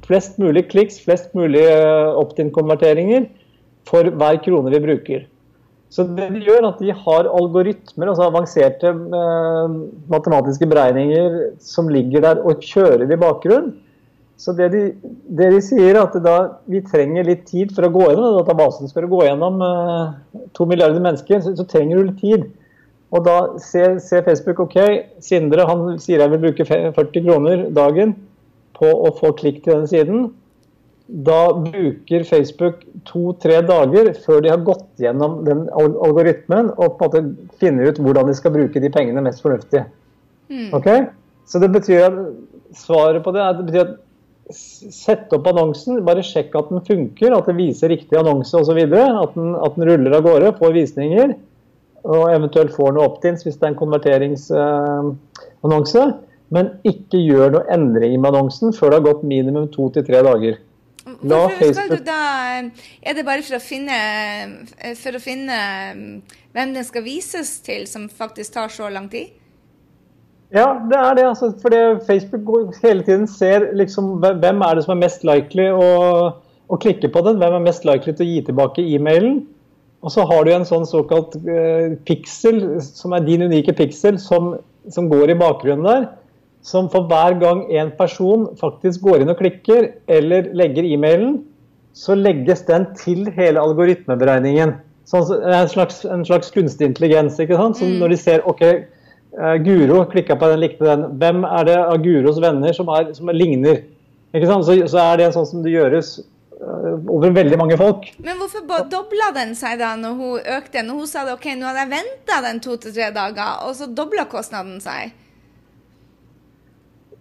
flest 0.04 0.36
mulig 0.42 0.66
kliks, 0.68 1.00
flest 1.00 1.32
mulig 1.38 1.64
uh, 1.64 2.12
opt-in-konverteringer 2.20 3.30
for 3.88 4.12
hver 4.20 4.42
krone 4.44 4.74
vi 4.74 4.82
bruker. 4.84 5.24
Så 5.90 6.04
det 6.06 6.28
de 6.30 6.40
gjør, 6.46 6.68
at 6.68 6.78
de 6.78 6.92
har 6.94 7.28
algoritmer, 7.34 8.12
altså 8.12 8.28
avanserte 8.28 8.92
eh, 8.94 9.72
matematiske 10.12 10.68
beregninger 10.70 11.38
som 11.66 11.90
ligger 11.90 12.22
der 12.28 12.42
og 12.46 12.62
kjører 12.62 13.10
i 13.10 13.18
bakgrunnen. 13.18 13.72
Så 14.40 14.54
det 14.56 14.70
de, 14.72 14.84
det 15.36 15.50
de 15.52 15.58
sier, 15.60 15.90
er 15.90 15.98
at 16.00 16.14
da, 16.24 16.36
vi 16.70 16.80
trenger 16.86 17.26
litt 17.28 17.42
tid 17.50 17.74
for 17.76 17.84
å 17.84 17.92
gå 17.92 18.06
gjennom 18.06 18.38
databasen. 18.38 18.88
Skal 18.88 19.04
du 19.04 19.10
gå 19.12 19.24
gjennom 19.26 19.60
eh, 19.66 20.46
to 20.56 20.64
milliarder 20.70 21.02
mennesker, 21.02 21.42
så, 21.44 21.52
så, 21.58 21.66
trenger 21.68 21.98
du 21.98 22.08
litt 22.08 22.22
tid. 22.22 22.46
Og 23.10 23.26
da 23.26 23.36
ser, 23.60 23.98
ser, 24.00 24.22
Facebook 24.24 24.62
ok, 24.62 24.78
Sindre 25.26 25.66
han 25.68 25.98
sier 26.00 26.22
jeg 26.22 26.32
vil 26.32 26.44
bruke 26.46 26.64
40 26.70 27.26
kroner 27.26 27.66
dagen 27.74 28.14
på 28.78 28.88
å 28.88 29.10
få 29.18 29.34
klikk 29.36 29.64
til 29.64 29.74
denne 29.74 29.90
siden. 29.90 30.30
Da 31.10 31.50
bruker 31.58 32.22
Facebook 32.28 32.84
to-tre 33.08 33.58
dager 33.66 34.12
før 34.22 34.44
de 34.44 34.52
har 34.52 34.60
gått 34.66 35.02
gjennom 35.02 35.40
den 35.46 35.64
algoritmen 35.74 36.70
og 36.76 36.98
på 36.98 37.08
en 37.08 37.08
måte 37.08 37.22
finner 37.62 37.90
ut 37.90 37.98
hvordan 37.98 38.30
de 38.30 38.34
skal 38.38 38.54
bruke 38.54 38.82
de 38.82 38.92
pengene 38.94 39.24
mest 39.24 39.42
fornuftig. 39.42 39.82
Mm. 40.50 40.68
Okay? 40.76 40.98
Så 41.50 41.58
det 41.62 41.70
betyr 41.74 42.00
at 42.06 42.14
svaret 42.78 43.24
på 43.24 43.30
det 43.34 43.42
er 43.42 43.58
det 43.58 43.66
betyr 43.66 43.84
at 43.88 43.98
Sett 44.50 45.30
opp 45.36 45.44
annonsen, 45.46 46.00
bare 46.02 46.24
sjekk 46.26 46.56
at 46.58 46.66
den 46.72 46.80
funker, 46.82 47.30
at 47.36 47.46
det 47.46 47.54
viser 47.54 47.92
riktig 47.92 48.16
annonse 48.18 48.50
osv. 48.58 48.80
At, 48.82 49.34
den, 49.36 49.52
at 49.54 49.76
den 49.76 49.86
ruller 49.86 50.10
av 50.16 50.24
gårde, 50.26 50.56
får 50.58 50.72
visninger, 50.74 51.34
og 52.02 52.32
eventuelt 52.32 52.74
får 52.74 52.92
noe 52.96 53.06
opt-ins 53.06 53.46
hvis 53.46 53.54
det 53.60 53.66
er 53.68 53.70
en 53.70 53.78
konverteringsannonse. 53.78 56.02
Eh, 56.02 56.10
Men 56.50 56.82
ikke 56.82 57.22
gjør 57.22 57.54
noe 57.54 57.62
endring 57.70 58.18
med 58.18 58.26
annonsen 58.32 58.74
før 58.74 58.90
det 58.90 58.98
har 58.98 59.06
gått 59.12 59.22
minimum 59.30 59.70
to 59.70 59.86
til 59.94 60.02
tre 60.08 60.18
dager. 60.26 60.58
Hvorfor 61.20 61.74
skal 61.74 61.90
du 61.90 62.04
da 62.04 62.20
Er 63.02 63.16
det 63.16 63.26
bare 63.26 63.42
for 63.44 63.58
å 63.58 63.62
finne, 63.62 63.96
for 64.96 65.16
å 65.18 65.20
finne 65.22 65.58
hvem 66.54 66.72
den 66.74 66.86
skal 66.86 67.04
vises 67.04 67.58
til, 67.64 67.84
som 67.86 68.08
faktisk 68.08 68.56
tar 68.56 68.72
så 68.72 68.88
lang 68.92 69.10
tid? 69.12 69.36
Ja, 70.50 70.72
det 70.90 70.98
er 70.98 71.14
det. 71.14 71.26
Altså, 71.28 71.52
fordi 71.62 71.80
Facebook 72.08 72.74
hele 72.82 73.04
tiden 73.06 73.28
ser 73.30 73.68
liksom, 73.76 74.16
hvem 74.18 74.64
er 74.66 74.74
det 74.74 74.84
som 74.86 74.96
er 74.96 75.04
mest 75.04 75.26
likely 75.26 75.68
å, 75.70 75.90
å, 76.66 76.80
klikke 76.82 77.12
på 77.12 77.22
den. 77.26 77.38
Hvem 77.38 77.60
er 77.60 77.66
mest 77.68 77.86
likely 77.86 78.16
til 78.16 78.26
å 78.26 78.30
gi 78.32 78.40
tilbake 78.48 78.86
e-mailen. 78.96 79.44
Og 80.00 80.10
så 80.10 80.24
har 80.26 80.46
du 80.46 80.50
en 80.54 80.66
sånn 80.66 80.88
såkalt 80.88 81.36
uh, 81.44 81.92
pixel, 82.08 82.80
som 82.82 83.14
er 83.14 83.26
din 83.26 83.44
unike 83.46 83.76
pixel, 83.78 84.18
som, 84.18 84.54
som 84.90 85.10
går 85.12 85.34
i 85.34 85.38
bakgrunnen 85.38 85.86
der 85.86 86.08
som 86.62 86.90
for 86.92 87.08
hver 87.08 87.38
gang 87.40 87.64
en 87.72 87.90
person 87.96 88.48
faktisk 88.60 89.02
går 89.06 89.22
inn 89.22 89.32
og 89.32 89.40
klikker 89.40 89.90
eller 90.10 90.50
legger 90.56 90.84
e-mailen, 90.84 91.38
så 91.96 92.14
legges 92.14 92.62
den 92.68 92.86
til 92.98 93.26
hele 93.34 93.62
algoritmeberegningen. 93.62 94.76
Sånn, 95.08 95.26
en, 95.42 95.70
slags, 95.70 96.04
en 96.06 96.22
slags 96.26 96.52
kunstig 96.54 96.86
intelligens. 96.92 97.38
ikke 97.40 97.58
sant? 97.58 97.78
Så 97.80 97.88
mm. 97.88 97.96
når 98.02 98.12
de 98.12 98.18
ser 98.20 98.44
ok, 98.48 98.66
uh, 99.40 99.56
Guro 99.64 100.04
klikka 100.10 100.36
på 100.38 100.50
den, 100.52 100.60
likte 100.62 100.86
den. 100.86 101.06
Hvem 101.18 101.46
er 101.48 101.66
det 101.66 101.78
av 101.80 101.96
Guros 102.04 102.38
venner 102.42 102.76
som, 102.76 102.92
er, 102.94 103.10
som 103.16 103.32
ligner? 103.34 103.82
Ikke 104.30 104.46
sant? 104.46 104.68
Så, 104.68 104.76
så, 104.86 105.00
er 105.02 105.22
det 105.22 105.32
sånn 105.34 105.48
som 105.48 105.64
det 105.64 105.72
gjøres 105.74 106.12
uh, 106.60 107.00
over 107.10 107.34
veldig 107.40 107.58
mange 107.58 107.80
folk. 107.80 108.12
Men 108.22 108.38
hvorfor 108.38 108.86
dobla 108.92 109.32
den 109.34 109.56
seg 109.58 109.80
da 109.82 109.96
når 109.98 110.20
hun 110.20 110.52
økte? 110.60 110.84
Når 110.86 111.02
hun 111.02 111.10
sa 111.10 111.24
det, 111.26 111.34
ok, 111.40 111.50
nå 111.58 111.66
hadde 111.72 111.88
jeg 111.88 111.94
venta 111.96 112.38
den 112.46 112.62
to 112.62 112.78
til 112.78 112.94
tre 112.94 113.10
dager, 113.16 113.64
og 113.66 113.74
så 113.80 113.90
dobla 113.90 114.28
kostnaden 114.30 114.78
seg? 114.84 115.16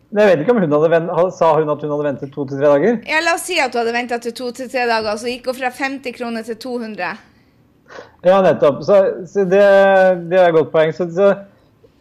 Jeg 0.10 0.26
vet 0.26 0.39
ikke 0.41 0.54
om 0.56 0.62
hun 0.63 0.72
hadde 0.74 1.26
Sa 1.38 1.52
hun 1.54 1.69
at 1.69 1.84
hun 1.86 1.91
hadde 1.93 2.06
ventet 2.08 2.32
to 2.34 2.45
til 2.50 2.58
tre 2.58 2.72
dager? 2.72 2.95
Ja, 3.06 3.19
La 3.22 3.36
oss 3.38 3.45
si 3.45 3.60
at 3.62 3.74
du 3.74 3.78
hadde 3.78 3.93
venta 3.93 4.17
til 4.17 4.34
to 4.34 4.50
til 4.58 4.69
tre 4.72 4.88
dager, 4.89 5.19
så 5.22 5.30
gikk 5.30 5.52
hun 5.52 5.60
fra 5.60 5.69
50 5.69 6.15
kroner 6.17 6.48
til 6.48 6.58
200. 6.58 7.12
Ja, 8.26 8.39
nettopp. 8.45 8.82
Så, 8.86 8.98
så 9.30 9.45
det, 9.45 9.62
det, 10.32 10.39
er 10.39 10.50
et 10.50 10.58
godt 10.58 10.74
poeng. 10.74 10.93
Så, 10.98 11.10
så 11.13 11.30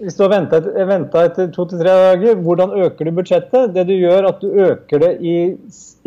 hvis 0.00 0.16
du 0.16 0.24
har 0.24 0.32
venta 0.32 1.24
etter 1.26 1.52
to 1.52 1.68
til 1.68 1.82
tre 1.82 1.94
dager, 2.06 2.40
hvordan 2.44 2.74
øker 2.86 3.08
du 3.08 3.14
budsjettet? 3.18 3.74
Det 3.76 3.86
du 3.88 3.96
gjør, 3.98 4.30
at 4.32 4.40
du 4.40 4.52
øker 4.68 5.04
det 5.04 5.14
i, 5.20 5.38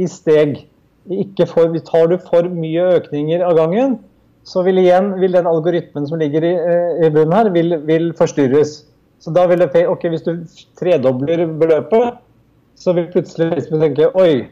i 0.02 0.10
steg. 0.10 0.62
Ikke 1.12 1.46
for, 1.50 1.74
tar 1.86 2.10
du 2.10 2.18
for 2.22 2.50
mye 2.50 2.96
økninger 2.98 3.46
av 3.46 3.58
gangen, 3.58 4.00
så 4.48 4.64
vil 4.66 4.82
igjen 4.82 5.14
vil 5.22 5.38
den 5.38 5.50
algoritmen 5.50 6.06
som 6.10 6.22
ligger 6.22 6.46
i, 6.46 6.54
eh, 6.58 7.06
i 7.06 7.10
bunnen 7.14 7.36
her, 7.36 7.50
vil, 7.54 7.78
vil 7.86 8.10
forstyrres. 8.18 8.80
Så 9.22 9.34
da 9.36 9.46
vil 9.50 9.62
det, 9.62 9.86
ok, 9.88 10.08
Hvis 10.10 10.26
du 10.26 10.34
tredobler 10.80 11.46
beløpet, 11.46 12.18
så 12.76 12.96
vil 12.98 13.12
plutselig 13.14 13.52
Facebook 13.52 13.84
tenke 13.84 14.10
oi, 14.18 14.48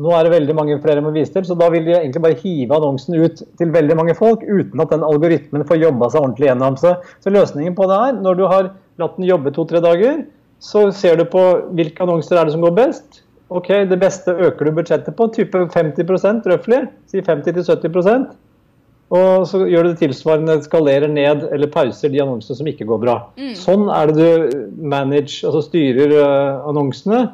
nå 0.00 0.12
er 0.12 0.26
det 0.26 0.32
veldig 0.34 0.54
mange 0.56 0.76
flere 0.84 1.02
må 1.04 1.12
vise 1.14 1.32
til, 1.32 1.44
så 1.48 1.56
da 1.56 1.68
vil 1.72 1.86
de 1.88 1.94
egentlig 1.96 2.22
bare 2.24 2.38
hive 2.40 2.76
annonsen 2.76 3.16
ut 3.16 3.42
til 3.60 3.72
veldig 3.72 3.96
mange 3.96 4.16
folk 4.16 4.42
uten 4.44 4.80
at 4.82 4.92
den 4.92 5.04
algoritmen 5.04 5.64
får 5.68 5.80
jobba 5.80 6.10
seg 6.12 6.22
ordentlig 6.22 6.50
gjennom. 6.50 6.76
Så, 6.80 6.94
så, 7.24 7.32
løsningen 7.32 7.76
på 7.76 7.88
det 7.88 8.00
er, 8.08 8.18
når 8.24 8.40
du 8.40 8.44
har 8.50 8.72
latt 9.00 9.16
den 9.16 9.28
jobbe 9.28 9.52
to-tre 9.56 9.80
dager, 9.84 10.24
så 10.60 10.88
ser 10.96 11.20
du 11.20 11.24
på 11.28 11.44
hvilke 11.76 12.04
annonser 12.04 12.36
er 12.36 12.48
det 12.48 12.56
som 12.56 12.64
går 12.64 12.76
best. 12.76 13.22
Ok, 13.48 13.68
Det 13.88 13.98
beste 14.00 14.32
øker 14.32 14.66
du 14.68 14.76
budsjettet 14.80 15.16
på, 15.16 15.28
type 15.32 15.64
50% 15.72 16.48
røftlig. 16.50 16.82
Si 17.08 17.20
50-70 17.22 18.26
og 19.14 19.44
så 19.46 19.62
gjør 19.70 19.86
du 19.86 19.92
det 19.92 20.00
tilsvarende, 20.00 20.56
skalerer 20.64 21.10
ned 21.10 21.44
eller 21.54 21.70
pauser 21.70 22.10
de 22.10 22.22
annonsene 22.24 22.58
som 22.58 22.70
ikke 22.70 22.88
går 22.88 23.02
bra. 23.04 23.16
Mm. 23.38 23.52
Sånn 23.58 23.84
er 23.94 24.10
det 24.10 24.16
du 24.18 24.56
manage, 24.82 25.44
altså 25.46 25.62
styrer 25.68 26.14
uh, 26.16 26.64
annonsene 26.66 27.28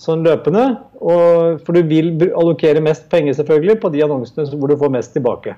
sånn 0.00 0.24
løpende. 0.24 0.64
Og, 1.00 1.60
for 1.64 1.76
du 1.76 1.84
vil 1.88 2.14
allokere 2.28 2.82
mest 2.84 3.08
penger 3.12 3.36
selvfølgelig 3.36 3.80
på 3.82 3.90
de 3.92 4.04
annonsene 4.06 4.48
hvor 4.54 4.72
du 4.72 4.78
får 4.80 4.94
mest 4.96 5.12
tilbake. 5.16 5.56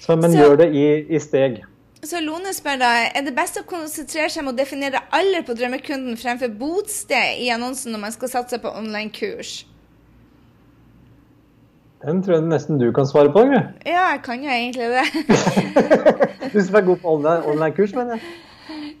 Så, 0.00 0.16
men 0.16 0.32
så, 0.32 0.40
gjør 0.40 0.62
det 0.62 0.70
i, 0.72 0.86
i, 1.12 1.20
steg. 1.20 1.60
Så 2.00 2.22
Lone 2.24 2.54
spør 2.56 2.80
da, 2.80 2.90
Er 3.12 3.24
det 3.26 3.34
best 3.36 3.60
å 3.60 3.66
konsentrere 3.68 4.30
seg 4.32 4.46
om 4.46 4.54
å 4.54 4.56
definere 4.56 5.02
alder 5.12 5.44
på 5.44 5.56
drømmekunden 5.58 6.16
fremfor 6.20 6.52
botsted 6.56 7.42
i 7.44 7.50
annonsen 7.52 7.92
når 7.92 8.06
man 8.06 8.16
skal 8.16 8.32
satse 8.32 8.60
på 8.62 8.72
online-kurs? 8.72 9.58
Den 12.00 12.22
tror 12.24 12.38
jeg 12.38 12.44
nesten 12.48 12.78
du 12.80 12.92
kan 12.96 13.06
svare 13.06 13.32
på. 13.32 13.42
Ikke? 13.44 13.60
Ja, 13.86 14.04
jeg 14.14 14.20
kan 14.24 14.44
jo 14.44 14.48
egentlig 14.48 14.86
det. 14.88 15.06
du 16.52 16.60
som 16.64 16.78
er 16.80 16.86
god 16.86 16.96
på 16.96 17.16
online-kurs, 17.16 17.92
mener 17.94 18.16
jeg. 18.16 18.20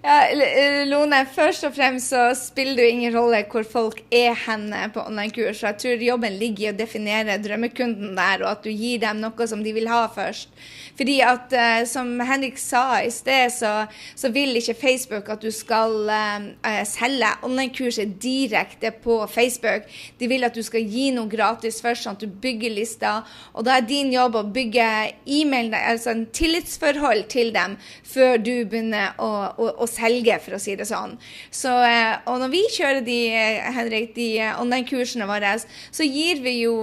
Ja, 0.02 0.26
eh, 0.28 0.86
Lone, 0.88 1.18
først 1.34 1.64
og 1.66 1.74
fremst 1.76 2.12
så 2.12 2.30
spiller 2.38 2.78
det 2.78 2.86
jo 2.86 2.92
ingen 2.94 3.14
rolle 3.14 3.40
hvor 3.50 3.66
folk 3.66 4.00
er 4.14 4.36
henne 4.46 4.86
på 4.94 5.02
online-kurs. 5.02 5.62
Jeg 5.64 5.78
tror 5.82 6.04
jobben 6.04 6.38
ligger 6.40 6.68
i 6.68 6.70
å 6.70 6.76
definere 6.78 7.38
drømmekunden 7.42 8.14
der, 8.16 8.44
og 8.44 8.50
at 8.54 8.62
du 8.64 8.70
gir 8.70 9.00
dem 9.02 9.20
noe 9.22 9.48
som 9.50 9.64
de 9.64 9.74
vil 9.76 9.90
ha 9.90 10.04
først. 10.14 10.52
Fordi 11.00 11.16
at, 11.24 11.54
uh, 11.56 11.82
som 11.88 12.12
Henrik 12.28 12.58
sa 12.60 13.00
i 13.00 13.10
sted, 13.12 13.48
så, 13.54 13.72
så, 14.18 14.30
vil 14.34 14.56
ikke 14.58 14.76
Facebook 14.76 15.30
at 15.32 15.42
du 15.42 15.50
skal 15.54 15.94
uh, 16.10 16.82
selge 16.88 17.30
online-kurset 17.46 18.16
direkte 18.20 18.92
på 18.92 19.16
Facebook. 19.32 19.88
De 20.20 20.28
vil 20.30 20.44
at 20.44 20.56
du 20.56 20.62
skal 20.66 20.84
gi 20.84 21.08
noe 21.16 21.30
gratis 21.30 21.80
først, 21.80 22.04
sånn 22.04 22.18
at 22.18 22.24
du 22.24 22.40
bygger 22.42 22.74
lister. 22.76 23.24
Og 23.54 23.64
da 23.66 23.78
er 23.78 23.88
din 23.88 24.12
jobb 24.12 24.36
å 24.38 24.44
bygge 24.52 24.88
e-mail, 25.24 25.72
altså 25.74 26.12
en 26.12 26.26
tillitsforhold 26.36 27.26
til 27.32 27.54
dem, 27.56 27.78
før 28.04 28.36
du 28.40 28.52
begynner 28.68 29.16
å, 29.20 29.30
å, 29.56 29.70
å 29.80 29.88
selge, 29.88 30.36
for 30.44 30.56
å 30.56 30.60
si 30.62 30.76
det 30.78 30.86
sånn. 30.88 31.16
Så, 31.50 31.72
eh, 31.86 32.20
og 32.30 32.40
når 32.42 32.52
vi 32.52 32.62
kjører 32.76 33.04
de, 33.06 33.18
eh, 33.34 33.72
Henrik, 33.76 34.14
de 34.14 34.28
eh, 34.38 34.60
online-kursene 34.60 35.28
våre, 35.30 35.56
så 35.90 36.06
gir 36.06 36.42
vi 36.44 36.60
jo 36.60 36.76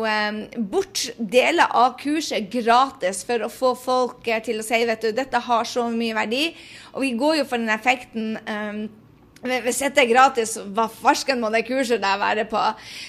bort 0.72 1.08
deler 1.18 1.68
av 1.78 1.98
kurset 2.02 2.50
gratis 2.52 3.24
for 3.28 3.46
å 3.46 3.52
få 3.52 3.74
folk 3.78 4.28
til 4.46 4.60
å 4.60 4.66
si 4.66 4.84
vet 4.86 5.02
du, 5.02 5.12
dette 5.16 5.40
har 5.48 5.68
så 5.68 5.88
mye 5.92 6.16
verdi. 6.18 6.46
Og 6.94 7.04
vi 7.06 7.12
går 7.18 7.42
jo 7.42 7.46
for 7.50 7.62
den 7.62 7.74
effekten 7.74 8.38
hvis 9.46 9.82
dette 9.84 10.02
er 10.02 10.10
gratis, 10.10 10.56
hva 10.74 10.88
farsken 10.90 11.42
må 11.42 11.52
det 11.54 11.66
kurset 11.68 12.02
der 12.02 12.18
være 12.18 12.46
på? 12.50 12.62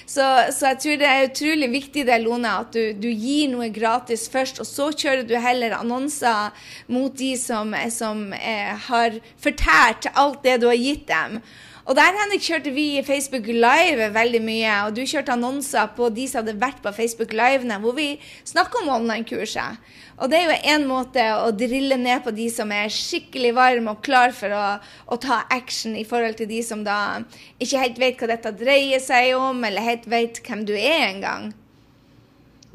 Så, 0.05 0.25
så, 0.53 0.69
jeg 0.69 0.79
tror 0.83 0.99
det 1.01 1.07
er 1.09 1.29
utrolig 1.29 1.69
viktig 1.71 2.05
det, 2.05 2.19
Lone, 2.21 2.51
at 2.61 2.75
du, 2.75 2.93
du, 2.93 3.09
gir 3.09 3.49
noe 3.49 3.71
gratis 3.73 4.27
først, 4.29 4.61
og 4.61 4.69
så 4.69 4.91
kjører 4.93 5.25
du 5.25 5.33
heller 5.41 5.77
annonser 5.79 6.53
mot 6.93 7.15
de 7.17 7.33
som, 7.39 7.73
som 7.93 8.29
eh, 8.37 8.75
har 8.89 9.17
fortært 9.41 10.11
alt 10.13 10.45
det 10.45 10.59
du 10.61 10.69
har 10.69 10.77
gitt 10.77 11.07
dem. 11.09 11.41
Og 11.89 11.95
der 11.97 12.13
Henrik, 12.13 12.43
kjørte 12.45 12.69
vi 12.69 13.01
Facebook 13.01 13.47
Live 13.49 14.11
veldig 14.13 14.39
mye, 14.45 14.73
og 14.85 14.93
du 14.93 15.01
kjørte 15.09 15.33
annonser 15.33 15.87
på 15.97 16.11
de 16.13 16.27
som 16.29 16.43
hadde 16.43 16.59
vært 16.61 16.83
på 16.83 16.91
Facebook 16.93 17.31
Live, 17.33 17.65
hvor 17.81 17.95
vi 17.97 18.11
snakker 18.45 18.83
om 18.83 18.91
online-kurset. 18.99 19.79
Og 20.21 20.29
det 20.29 20.37
er 20.37 20.51
jo 20.51 20.57
en 20.75 20.85
måte 20.85 21.23
å 21.39 21.47
drille 21.49 21.97
ned 21.97 22.21
på 22.21 22.33
de 22.37 22.45
som 22.53 22.69
er 22.75 22.93
skikkelig 22.93 23.55
varme 23.57 23.95
og 23.95 24.03
klar 24.05 24.35
for 24.37 24.53
å, 24.53 24.67
å, 25.09 25.17
ta 25.17 25.39
action 25.49 25.97
i 25.97 26.05
forhold 26.05 26.37
til 26.37 26.51
de 26.51 26.59
som 26.67 26.83
da 26.85 27.23
ikke 27.57 27.81
helt 27.81 27.97
vet 28.03 28.21
hva 28.21 28.29
dette 28.35 28.53
dreier 28.59 29.01
seg 29.01 29.31
om, 29.39 29.65
eller 29.65 29.89
helt 29.89 30.05
vet 30.11 30.43
hvem 30.45 30.61
du 30.69 30.75
er 30.75 31.07
engang. 31.07 31.49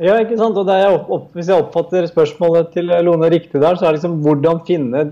Ja, 0.02 0.18
ikke 0.18 0.40
sant. 0.40 0.58
Og 0.58 0.66
jeg 0.66 0.90
opp, 0.90 1.30
hvis 1.38 1.54
jeg 1.54 1.62
oppfatter 1.62 2.10
spørsmålet 2.10 2.74
til 2.74 2.90
Lone 3.06 3.30
riktig 3.30 3.62
der, 3.62 3.78
så 3.78 3.86
er 3.86 3.92
det 3.94 4.00
liksom 4.00 4.18
hvordan 4.26 4.64
finne 4.66 5.06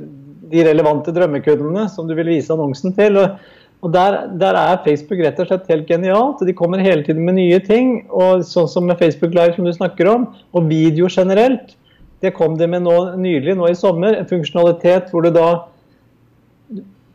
de 0.53 0.65
relevante 0.67 1.15
drømmekundene 1.15 1.87
som 1.93 2.09
du 2.09 2.17
vil 2.19 2.35
vise 2.35 2.51
annonsen 2.51 2.97
til. 2.97 3.23
og 3.23 3.39
og 3.83 3.91
der, 3.91 4.17
der, 4.39 4.55
er 4.55 4.83
Facebook 4.85 5.21
rett 5.25 5.41
og 5.43 5.49
slett 5.49 5.71
helt 5.73 5.89
genialt. 5.91 6.43
De 6.47 6.55
kommer 6.55 6.83
hele 6.83 7.03
tiden 7.03 7.25
med 7.27 7.35
nye 7.41 7.59
ting. 7.67 8.05
og 8.15 8.45
Sånn 8.47 8.69
som 8.71 8.87
med 8.87 9.01
Facebook 9.01 9.35
Live, 9.35 9.57
som 9.57 9.67
du 9.67 9.73
snakker 9.75 10.07
om, 10.07 10.29
og 10.55 10.69
video 10.71 11.09
generelt. 11.11 11.75
Det 12.23 12.31
kom 12.37 12.55
de 12.61 12.69
med 12.71 12.85
nå 12.87 12.97
nylig, 13.19 13.57
nå 13.59 13.67
i 13.73 13.75
sommer. 13.75 14.15
En 14.15 14.29
funksjonalitet 14.31 15.11
hvor 15.11 15.27
du 15.27 15.33
da 15.35 15.49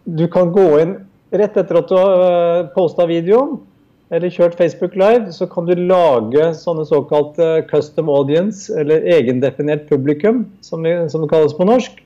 du 0.07 0.25
kan 0.31 0.51
gå 0.55 0.67
inn 0.81 0.97
rett 1.35 1.55
etter 1.59 1.79
at 1.79 1.89
du 1.89 1.95
har 1.95 2.21
uh, 2.23 2.67
posta 2.75 3.07
videoen 3.07 3.57
eller 4.15 4.31
kjørt 4.31 4.55
Facebook 4.55 4.93
Live, 4.95 5.33
så 5.35 5.43
kan 5.51 5.67
du 5.67 5.73
lage 5.75 6.45
sånne 6.55 6.85
såkalte 6.87 7.65
custom 7.67 8.07
audience, 8.07 8.71
eller 8.71 9.03
egendefinert 9.03 9.83
publikum, 9.89 10.45
som, 10.63 10.87
som 11.11 11.25
det 11.25 11.31
kalles 11.33 11.55
på 11.57 11.67
norsk 11.67 11.99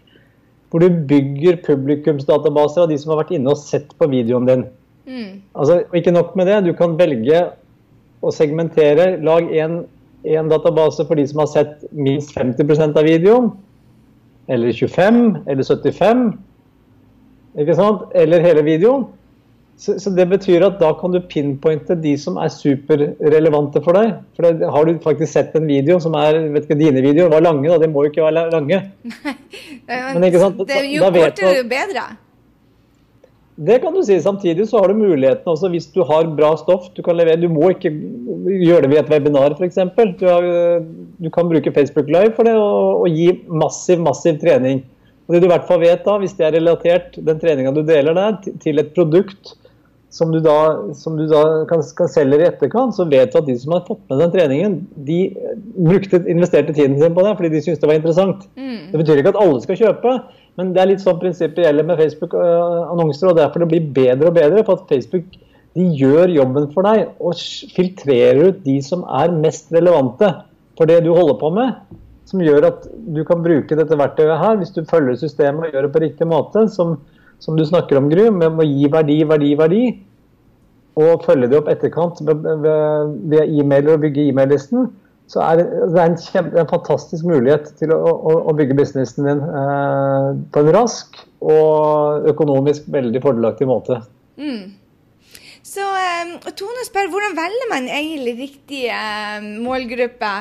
hvor 0.72 0.84
du 0.84 1.02
bygger 1.08 1.60
publikumsdatabaser 1.66 2.86
av 2.86 2.92
de 2.92 2.98
som 3.00 3.12
har 3.12 3.22
vært 3.26 3.34
inne 3.36 3.52
og 3.52 3.60
sett 3.60 3.92
på 4.00 4.08
videoen 4.12 4.48
din. 4.48 4.62
Mm. 5.06 5.42
Altså, 5.52 5.82
og 5.84 5.98
ikke 6.00 6.14
nok 6.16 6.36
med 6.40 6.48
det, 6.48 6.62
du 6.70 6.72
kan 6.78 6.96
velge 7.00 7.42
å 8.24 8.32
segmentere. 8.32 9.18
Lag 9.26 9.50
en 9.52 9.82
database 10.52 11.04
for 11.10 11.20
de 11.20 11.26
som 11.28 11.44
har 11.44 11.52
sett 11.52 11.84
minst 11.92 12.32
50% 12.38 13.00
av 13.00 13.08
videoen. 13.08 13.52
Eller 14.52 14.72
25, 14.76 15.44
eller 15.52 15.68
75. 15.68 16.24
Ikke 17.60 17.76
sant? 17.76 18.08
Eller 18.16 18.44
hele 18.46 18.64
videoen. 18.66 19.10
Så, 19.82 19.96
så, 19.98 20.12
det 20.14 20.28
betyr 20.30 20.62
at 20.62 20.76
da 20.78 20.92
kan 20.94 21.10
du 21.10 21.18
pinpointe 21.26 21.96
de 21.98 22.12
som 22.22 22.36
er 22.38 22.52
superrelevante 22.54 23.82
for 23.82 23.98
deg. 23.98 24.12
For 24.38 24.46
det, 24.46 24.68
Har 24.76 24.86
du 24.86 25.00
faktisk 25.02 25.32
sett 25.34 25.56
en 25.58 25.66
video 25.66 25.96
som 26.04 26.14
er 26.20 26.38
vet 26.54 26.68
ikke, 26.68 26.78
Dine 26.78 27.02
videoer 27.02 27.32
var 27.34 27.42
lange, 27.42 27.66
da. 27.66 27.80
De 27.82 27.88
må 27.90 28.04
jo 28.06 28.12
ikke 28.12 28.28
være 28.28 28.44
lange. 28.54 28.78
men, 29.90 30.28
ikke 30.28 30.42
sant? 30.44 30.60
Da, 30.70 30.84
jo 30.86 31.08
kortere, 31.16 31.56
jo 31.58 31.64
bedre. 31.72 32.04
Det 33.58 33.80
kan 33.82 33.98
du 33.98 34.04
si. 34.06 34.20
Samtidig 34.22 34.68
så 34.70 34.84
har 34.84 34.94
du 34.94 35.00
muligheten 35.00 35.50
også 35.50 35.72
hvis 35.74 35.90
du 35.96 36.04
har 36.06 36.30
bra 36.38 36.52
stoff. 36.62 36.92
Du 36.94 37.02
kan 37.06 37.18
levere, 37.18 37.42
du 37.42 37.50
må 37.50 37.72
ikke 37.74 37.90
gjøre 37.90 38.84
det 38.86 38.92
ved 38.92 39.02
et 39.02 39.10
webinar 39.16 39.56
f.eks. 39.58 39.80
Du, 40.22 40.28
du 41.26 41.30
kan 41.34 41.50
bruke 41.50 41.74
Facebook 41.74 42.12
Live 42.14 42.36
for 42.38 42.46
det 42.46 42.54
og, 42.54 43.02
og 43.08 43.18
gi 43.18 43.32
massiv, 43.50 43.98
massiv 44.06 44.38
trening. 44.46 44.84
Og 45.26 45.34
det 45.34 45.42
du 45.42 45.50
i 45.50 45.52
hvert 45.56 45.66
fall 45.66 45.82
vet 45.82 46.06
da, 46.06 46.20
Hvis 46.22 46.38
det 46.38 46.46
er 46.46 46.56
relatert, 46.60 47.18
den 47.18 47.42
treninga 47.42 47.74
du 47.74 47.82
deler 47.88 48.14
der, 48.18 48.38
til 48.62 48.78
et 48.78 48.94
produkt 48.94 49.56
som 50.12 50.32
du 50.34 50.42
da, 50.44 50.56
som 50.98 51.16
du 51.16 51.24
da 51.32 51.42
kan, 51.70 51.82
kan 51.96 52.10
selge 52.12 52.42
i 52.42 52.48
etterkant, 52.50 52.96
så 52.98 53.06
vet 53.08 53.32
du 53.32 53.38
at 53.40 53.48
de 53.48 53.56
som 53.60 53.72
har 53.78 53.86
fått 53.88 54.02
med 54.12 54.20
den 54.20 54.34
treningen, 54.34 54.74
de 55.08 55.20
brukte, 55.78 56.20
investerte 56.32 56.76
tiden 56.76 56.98
sin 57.00 57.16
på 57.16 57.24
det 57.24 57.32
fordi 57.40 57.54
de 57.54 57.62
syntes 57.64 57.80
det 57.80 57.90
var 57.90 58.00
interessant. 58.00 58.44
Mm. 58.60 58.90
Det 58.92 59.00
betyr 59.00 59.22
ikke 59.22 59.32
at 59.32 59.40
alle 59.40 59.62
skal 59.64 59.80
kjøpe, 59.80 60.18
men 60.60 60.74
det 60.76 60.84
er 60.84 60.92
litt 60.92 61.04
sånn 61.04 61.22
prinsippet 61.22 61.64
gjelder 61.64 61.88
med 61.88 62.02
Facebook-annonser. 62.02 63.32
og 63.32 63.40
Derfor 63.40 63.64
det 63.64 63.70
blir 63.72 63.88
bedre 63.96 64.28
og 64.28 64.36
bedre 64.36 64.66
For 64.68 64.82
at 64.82 64.92
Facebook 64.92 65.32
de 65.80 65.86
gjør 65.96 66.34
jobben 66.36 66.68
for 66.74 66.84
deg 66.84 67.14
og 67.24 67.40
filtrerer 67.72 68.50
ut 68.50 68.60
de 68.66 68.82
som 68.84 69.06
er 69.08 69.32
mest 69.32 69.72
relevante 69.72 70.28
for 70.76 70.92
det 70.92 71.00
du 71.06 71.14
holder 71.16 71.38
på 71.40 71.54
med. 71.56 71.80
Som 72.28 72.44
gjør 72.44 72.68
at 72.68 72.84
du 73.16 73.24
kan 73.28 73.40
bruke 73.44 73.78
dette 73.80 73.96
verktøyet 73.96 74.44
her, 74.44 74.60
hvis 74.60 74.76
du 74.76 74.84
følger 74.88 75.16
systemet 75.24 75.70
og 75.70 75.76
gjør 75.76 75.88
det 75.88 75.94
på 75.96 76.04
riktig 76.04 76.28
måte. 76.28 76.68
som 76.68 76.98
som 77.42 77.58
du 77.58 77.66
snakker 77.66 78.00
om, 78.00 78.10
Gry, 78.12 78.30
med 78.34 78.60
å 78.60 78.66
gi 78.66 78.90
verdi, 78.92 79.22
verdi, 79.28 79.52
verdi, 79.60 79.84
og 81.02 81.24
følge 81.26 81.50
det 81.50 81.60
opp 81.62 81.70
etterkant 81.72 82.20
via 82.22 83.46
e-mailer 83.46 83.96
og 83.96 84.04
bygge 84.04 84.28
e-mail-listen, 84.30 84.90
så 85.32 85.40
er 85.46 85.62
det 85.62 85.66
en, 86.04 86.18
kjempe, 86.20 86.58
en, 86.60 86.68
fantastisk 86.68 87.24
mulighet 87.28 87.70
til 87.80 87.94
å, 87.96 88.00
å, 88.04 88.34
å 88.52 88.56
bygge 88.58 88.76
businessen 88.76 89.30
din 89.30 89.40
eh, 89.48 90.28
på 90.52 90.64
en 90.64 90.72
rask 90.76 91.22
og 91.40 92.28
økonomisk 92.34 92.90
veldig 92.92 93.22
fordelaktig 93.24 93.70
måte. 93.70 94.02
Mm. 94.36 94.74
Så 95.64 95.86
um, 95.86 96.34
Tone 96.58 96.84
spør 96.84 97.12
hvordan 97.14 97.38
velger 97.38 97.70
man 97.72 97.88
egentlig 97.88 98.36
riktig 98.42 98.90
uh, 98.92 99.40
målgruppe? 99.64 100.34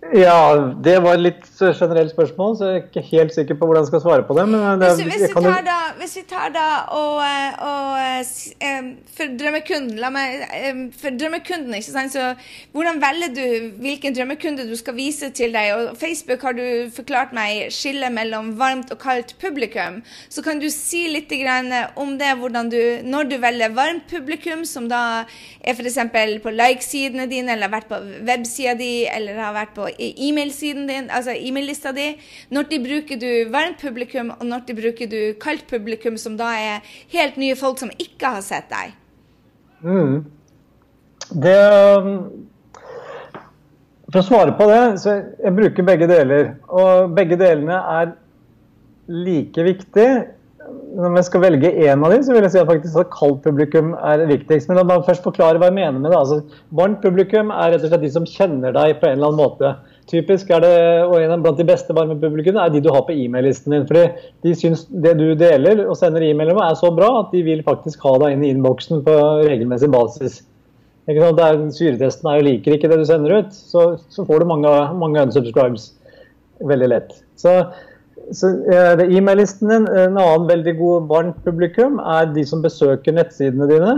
Ja, 0.00 0.56
det 0.80 0.94
var 1.04 1.18
et 1.18 1.22
litt 1.22 1.42
generelt 1.60 2.10
spørsmål, 2.14 2.54
så 2.56 2.68
jeg 2.70 2.76
er 2.78 2.84
ikke 2.86 3.02
helt 3.10 3.34
sikker 3.34 3.56
på 3.58 3.66
hvordan 3.68 3.84
jeg 3.84 3.90
skal 3.90 4.00
svare 4.00 4.24
på 4.24 4.34
det. 4.38 4.46
det 4.48 4.88
hvis, 4.96 5.02
hvis, 5.12 5.24
vi 5.28 5.42
tar 5.44 5.64
da, 5.66 5.76
hvis, 6.00 6.14
vi 6.16 6.22
tar 6.30 6.54
da, 6.54 6.64
og, 6.96 7.20
og 7.68 9.02
For 9.14 9.34
drømmekunden, 9.38 9.98
la 10.00 10.10
meg 10.14 10.94
For 10.98 11.12
drømmekunden, 11.20 11.76
ikke 11.76 11.92
sant, 11.92 12.16
så 12.16 12.32
hvordan 12.72 13.02
velger 13.02 13.34
du 13.36 13.44
hvilken 13.84 14.16
drømmekunde 14.16 14.66
du 14.70 14.72
skal 14.80 14.96
vise 14.96 15.30
til 15.36 15.52
deg? 15.54 15.74
Og 15.76 16.00
Facebook 16.00 16.48
har 16.48 16.56
du 16.56 16.64
forklart 16.96 17.36
meg 17.36 17.68
skillet 17.74 18.10
mellom 18.16 18.54
varmt 18.58 18.90
og 18.94 18.98
kaldt 19.04 19.36
publikum. 19.42 20.00
Så 20.32 20.42
kan 20.42 20.62
du 20.64 20.70
si 20.72 21.04
litt 21.12 21.28
om 22.00 22.16
det, 22.18 22.32
hvordan 22.40 22.72
du 22.72 22.80
Når 23.04 23.28
du 23.30 23.36
velger 23.38 23.76
varmt 23.76 24.08
publikum, 24.08 24.64
som 24.64 24.88
da 24.88 25.26
er 25.60 25.76
f.eks. 25.76 26.00
på 26.42 26.50
like-sidene 26.56 27.28
dine, 27.28 27.52
eller 27.52 27.68
har 27.68 27.76
vært 27.76 27.92
på 27.92 28.00
websida 28.26 28.74
di, 28.74 29.06
eller 29.06 29.36
har 29.38 29.54
vært 29.54 29.76
på 29.76 29.89
e-mail-siden 29.98 30.86
din, 30.88 31.10
altså 31.10 31.34
e-mail-lista 31.36 31.92
di. 31.96 32.12
Når 32.50 32.68
de 32.70 32.80
bruker 32.84 33.20
du 33.20 33.30
varmt 33.52 33.80
publikum, 33.82 34.32
og 34.38 34.46
når 34.46 34.66
de 34.68 34.76
bruker 34.78 35.10
du 35.10 35.18
kaldt 35.40 35.66
publikum, 35.70 36.16
som 36.18 36.36
da 36.38 36.52
er 36.58 36.94
helt 37.12 37.36
nye 37.40 37.56
folk 37.58 37.80
som 37.82 37.92
ikke 37.98 38.34
har 38.36 38.44
sett 38.46 38.70
deg? 38.72 38.94
Mm. 39.82 40.24
Det 41.30 41.58
For 44.10 44.18
å 44.18 44.26
svare 44.26 44.56
på 44.58 44.66
det, 44.66 44.82
så 44.98 45.20
jeg 45.38 45.54
bruker 45.54 45.86
begge 45.86 46.08
deler. 46.10 46.54
Og 46.66 47.12
begge 47.14 47.38
delene 47.38 47.78
er 48.00 48.14
like 49.10 49.62
viktig 49.66 50.08
når 50.90 51.20
jeg 51.20 51.26
skal 51.28 51.42
velge 51.44 51.70
én 51.70 52.02
av 52.02 52.12
dem, 52.12 52.22
så 52.26 52.34
vil 52.34 52.44
jeg 52.44 52.52
si 52.54 52.60
at 52.60 52.68
faktisk 52.68 52.98
at 52.98 53.12
kaldt 53.14 53.44
publikum 53.44 53.92
er 53.94 54.24
viktigst. 54.28 54.68
Men 54.68 54.80
la 54.80 54.84
meg 54.88 55.06
først 55.06 55.24
forklare 55.26 55.60
hva 55.60 55.68
jeg 55.70 55.76
mener 55.76 56.00
med 56.00 56.10
det. 56.10 56.18
Altså, 56.18 56.40
varmt 56.76 57.00
publikum 57.04 57.52
er 57.54 57.74
rett 57.74 57.84
og 57.86 57.92
slett 57.92 58.04
de 58.04 58.10
som 58.16 58.26
kjenner 58.28 58.74
deg 58.74 58.98
på 58.98 59.08
en 59.08 59.18
eller 59.18 59.30
annen 59.30 59.40
måte. 59.40 59.72
Typisk 60.10 60.50
er 60.50 60.64
det, 60.64 60.74
og 61.06 61.14
en 61.20 61.44
Blant 61.44 61.60
de 61.60 61.66
beste 61.68 61.94
varme 61.94 62.16
publikummene 62.18 62.64
er 62.66 62.74
de 62.74 62.82
du 62.82 62.90
har 62.90 63.04
på 63.06 63.14
e-mail-listen 63.14 63.76
din. 63.76 63.86
fordi 63.86 64.08
De 64.42 64.54
syns 64.58 64.86
det 64.90 65.14
du 65.20 65.28
deler 65.38 65.84
og 65.86 65.94
sender 65.98 66.26
e-mailer 66.26 66.58
med 66.58 66.66
er 66.66 66.80
så 66.80 66.90
bra 66.94 67.12
at 67.20 67.30
de 67.34 67.44
vil 67.46 67.62
faktisk 67.66 68.02
ha 68.08 68.16
deg 68.24 68.34
inn 68.34 68.46
i 68.46 68.50
innboksen 68.54 69.04
på 69.06 69.16
regelmessig 69.46 69.92
basis. 69.94 70.40
Ikke 71.06 71.22
sant? 71.22 71.38
Der, 71.38 71.62
syretesten 71.74 72.30
er 72.30 72.40
jo 72.40 72.48
liker 72.48 72.74
ikke 72.74 72.90
det 72.90 72.98
du 73.00 73.06
sender 73.06 73.38
ut, 73.38 73.54
så, 73.54 73.94
så 74.10 74.26
får 74.26 74.42
du 74.42 74.50
mange, 74.50 74.74
mange 74.98 75.22
unsubscribes 75.28 75.92
veldig 76.66 76.90
lett. 76.90 77.14
Så 77.40 77.54
så 78.36 78.50
eh, 78.70 79.02
E-mail-listen 79.16 79.70
din, 79.70 79.86
en 79.88 80.18
annen 80.18 80.48
veldig 80.48 80.74
god 80.78 81.10
varmt 81.10 81.38
publikum, 81.44 81.98
er 81.98 82.30
de 82.34 82.44
som 82.46 82.62
besøker 82.62 83.16
nettsidene 83.16 83.68
dine. 83.70 83.94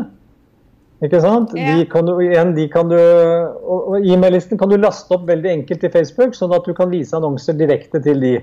Ikke 1.03 1.19
sant? 1.23 1.51
Ja. 1.59 1.75
De 1.77 1.87
kan 1.91 2.07
du, 2.07 2.15
igjen, 2.23 2.53
de 2.55 2.69
kan 2.71 2.89
du, 2.91 2.97
og 2.97 4.07
E-mail-listen 4.07 4.61
kan 4.61 4.71
du 4.71 4.79
laste 4.79 5.17
opp 5.17 5.27
veldig 5.29 5.51
enkelt 5.57 5.85
i 5.85 5.91
Facebook, 5.93 6.37
sånn 6.39 6.55
at 6.55 6.69
du 6.69 6.73
kan 6.79 6.93
vise 6.93 7.17
annonser 7.19 7.59
direkte 7.59 8.01
til 8.05 8.23
de. 8.23 8.37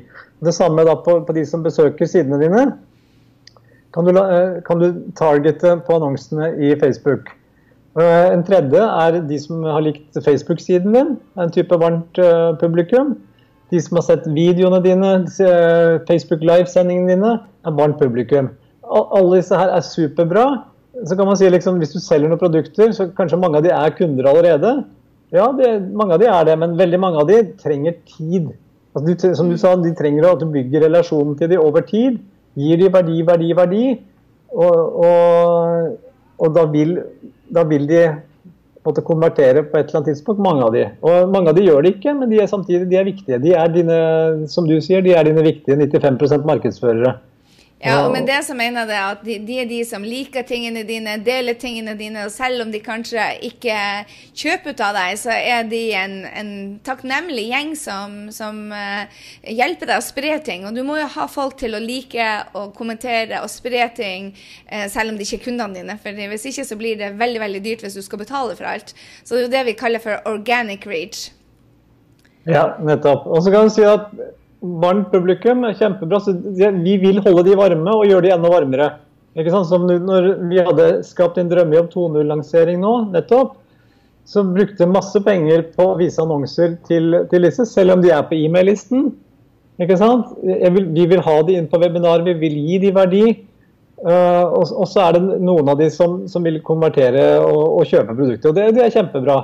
Det 0.43 0.53
samme 0.55 0.83
da 0.87 0.97
på, 0.99 1.21
på 1.25 1.35
de 1.37 1.45
som 1.47 1.63
besøker 1.65 2.09
sidene 2.09 2.41
dine. 2.41 2.65
Kan 3.95 4.05
du, 4.05 4.13
eh, 4.19 4.59
kan 4.67 4.83
du 4.83 4.91
targete 5.17 5.77
på 5.87 5.95
annonsene 5.97 6.51
i 6.59 6.75
Facebook. 6.81 7.31
Eh, 7.97 8.27
en 8.35 8.43
tredje 8.45 8.83
er 8.83 9.21
de 9.25 9.39
som 9.41 9.63
har 9.65 9.81
likt 9.87 10.19
Facebook-siden 10.19 10.93
din, 10.93 11.17
en 11.39 11.55
type 11.55 11.81
varmt 11.81 12.21
publikum 12.61 13.15
de 13.69 13.81
som 13.83 13.99
har 13.99 14.05
sett 14.07 14.27
videoene 14.33 14.79
dine, 14.83 15.11
Facebook 16.07 16.41
Live-sendingene 16.45 17.13
dine, 17.13 17.33
er 17.65 17.75
varmt 17.77 17.99
publikum. 18.01 18.49
Alle 18.89 19.41
disse 19.41 19.57
her 19.57 19.73
er 19.75 19.85
superbra. 19.85 20.45
Så 21.05 21.15
kan 21.15 21.29
man 21.29 21.37
si 21.37 21.49
liksom, 21.49 21.77
Hvis 21.79 21.93
du 21.93 21.99
selger 22.01 22.31
noen 22.31 22.41
produkter, 22.41 22.91
så 22.91 23.11
kanskje 23.15 23.39
mange 23.39 23.59
av 23.59 23.63
de 23.63 23.73
er 23.75 23.93
kunder 23.97 24.31
allerede. 24.31 24.73
Ja, 25.31 25.51
det, 25.53 25.69
mange 25.93 26.15
av 26.15 26.23
de 26.23 26.27
er 26.31 26.47
det, 26.47 26.57
men 26.57 26.77
veldig 26.77 26.99
mange 26.99 27.21
av 27.21 27.29
de 27.29 27.43
trenger 27.61 27.99
tid. 28.09 28.49
Altså, 28.95 29.05
de, 29.05 29.35
som 29.37 29.51
du 29.51 29.57
sa, 29.61 29.75
De 29.77 29.93
trenger 29.95 30.25
at 30.31 30.41
du 30.41 30.49
bygger 30.49 30.87
relasjonen 30.87 31.37
til 31.37 31.51
dem 31.53 31.61
over 31.61 31.85
tid. 31.85 32.17
Gir 32.57 32.81
de 32.81 32.89
verdi, 32.91 33.21
verdi, 33.27 33.51
verdi. 33.55 33.83
Og, 34.49 35.03
og, 35.05 35.99
og 36.41 36.55
da, 36.55 36.65
vil, 36.73 36.97
da 37.53 37.63
vil 37.69 37.85
de 37.89 38.01
måtte 38.89 39.05
konvertere 39.05 39.63
på 39.63 39.77
et 39.77 39.87
eller 39.87 40.01
annet 40.01 40.11
tidspunkt, 40.11 40.43
mange 40.43 40.65
av 40.65 40.75
de. 40.75 40.85
Og 41.05 41.31
mange 41.31 41.53
av 41.53 41.57
de 41.57 41.65
gjør 41.67 41.85
det 41.85 41.95
ikke, 41.95 42.17
men 42.17 42.31
de 42.31 42.41
er 42.43 42.51
samtidig 42.51 42.89
de 42.89 42.99
er 42.99 43.07
viktige. 43.07 43.41
De 43.43 43.55
er 43.55 43.73
dine, 43.73 43.99
som 44.51 44.67
du 44.67 44.77
sier, 44.83 45.05
de 45.05 45.15
er 45.15 45.29
dine 45.29 45.45
viktige 45.45 45.77
95% 45.79 46.47
markedsførere. 46.49 47.15
Ja, 47.79 48.01
og 48.03 48.11
med 48.11 48.25
det 48.27 48.41
så 48.43 48.51
mener 48.59 48.89
jeg 48.91 49.11
at 49.13 49.21
de, 49.23 49.37
de, 49.47 49.57
er 49.61 49.67
de 49.69 49.77
som 49.87 50.03
liker 50.03 50.43
tingene 50.43 50.81
dine, 50.83 51.13
deler 51.23 51.55
tingene 51.55 51.93
dine, 51.95 52.25
og 52.27 52.33
selv 52.33 52.65
om 52.65 52.73
de 52.73 52.81
kanskje 52.83 53.23
ikke 53.47 53.77
kjøper 54.35 54.75
ut 54.75 54.83
av 54.83 54.97
deg, 54.97 55.15
så 55.21 55.31
er 55.31 55.69
de 55.71 55.79
en, 55.95 56.17
en 56.27 56.51
takknemlig 56.83 57.47
gjeng 57.53 57.71
som, 57.79 58.17
som 58.35 58.59
uh, 58.75 59.07
hjelper 59.47 59.93
deg 59.93 60.01
å 60.01 60.03
spre 60.03 60.35
ting. 60.43 60.67
Og 60.67 60.75
du 60.75 60.83
må 60.83 60.99
jo 60.99 61.07
ha 61.15 61.29
folk 61.31 61.55
til 61.63 61.79
å 61.79 61.79
like 61.79 62.27
og 62.51 62.75
kommentere 62.75 63.39
og 63.45 63.51
spre 63.53 63.87
ting, 63.95 64.33
uh, 64.67 64.89
selv 64.91 65.13
om 65.13 65.19
de 65.19 65.23
ikke 65.23 65.39
er 65.39 65.47
kundene 65.47 65.79
dine. 65.79 65.99
For 66.03 66.23
hvis 66.35 66.49
ikke 66.51 66.67
så 66.67 66.79
blir 66.83 66.99
det 66.99 67.13
veldig 67.15 67.45
veldig 67.47 67.63
dyrt 67.63 67.87
hvis 67.87 67.95
du 67.95 68.03
skal 68.03 68.25
betale 68.25 68.59
for 68.59 68.67
alt. 68.75 68.91
Så 69.23 69.37
det 69.37 69.45
er 69.45 69.47
jo 69.47 69.55
det 69.55 69.67
vi 69.71 69.79
kaller 69.79 70.03
for 70.03 70.19
organic 70.27 70.83
reach. 70.89 71.29
Ja, 72.49 72.73
nettopp. 72.83 73.27
Og 73.27 73.43
så 73.43 73.51
kan 73.55 73.67
du 73.67 73.73
si 73.73 73.87
at 73.87 74.11
varmt 74.81 75.11
publikum 75.11 75.63
kjempebra. 75.77 76.19
så 76.19 76.33
Vi 76.83 76.97
vil 77.01 77.21
holde 77.25 77.45
de 77.47 77.55
varme 77.59 77.93
og 77.95 78.07
gjøre 78.07 78.27
de 78.27 78.33
enda 78.35 78.51
varmere. 78.51 78.89
Ikke 79.37 79.53
sant? 79.53 79.69
Som 79.69 79.87
når 79.87 80.29
vi 80.49 80.61
hadde 80.65 80.89
skapt 81.07 81.37
en 81.37 81.49
drømmejobb 81.51 81.91
2.0-lansering 81.93 82.79
nå, 82.81 82.93
nettopp, 83.13 83.55
så 84.29 84.43
brukte 84.45 84.85
masse 84.89 85.17
penger 85.25 85.63
på 85.73 85.91
å 85.91 85.97
vise 85.97 86.21
annonser 86.21 86.75
til, 86.85 87.23
til 87.31 87.45
disse, 87.47 87.65
selv 87.65 87.95
om 87.95 88.03
de 88.03 88.11
er 88.13 88.25
på 88.29 88.37
e-mail-listen. 88.37 89.09
Ikke 89.81 89.97
sant? 89.97 90.33
Vil, 90.43 90.89
vi 90.93 91.05
vil 91.09 91.23
ha 91.25 91.37
de 91.47 91.55
inn 91.57 91.69
på 91.71 91.79
webinar, 91.81 92.25
vi 92.25 92.35
vil 92.37 92.57
gi 92.67 92.81
de 92.83 92.91
verdi. 92.95 93.23
Uh, 93.99 94.45
og, 94.55 94.69
og, 94.79 94.85
så 94.87 95.01
er 95.07 95.17
det 95.17 95.39
noen 95.43 95.71
av 95.71 95.79
de 95.79 95.89
som, 95.91 96.21
som 96.31 96.45
vil 96.45 96.61
konvertere 96.63 97.23
og, 97.43 97.63
og 97.79 97.89
kjøpe 97.89 98.15
produkter. 98.15 98.51
Og 98.51 98.55
det, 98.55 98.67
det 98.77 98.85
er 98.85 98.93
kjempebra. 98.95 99.39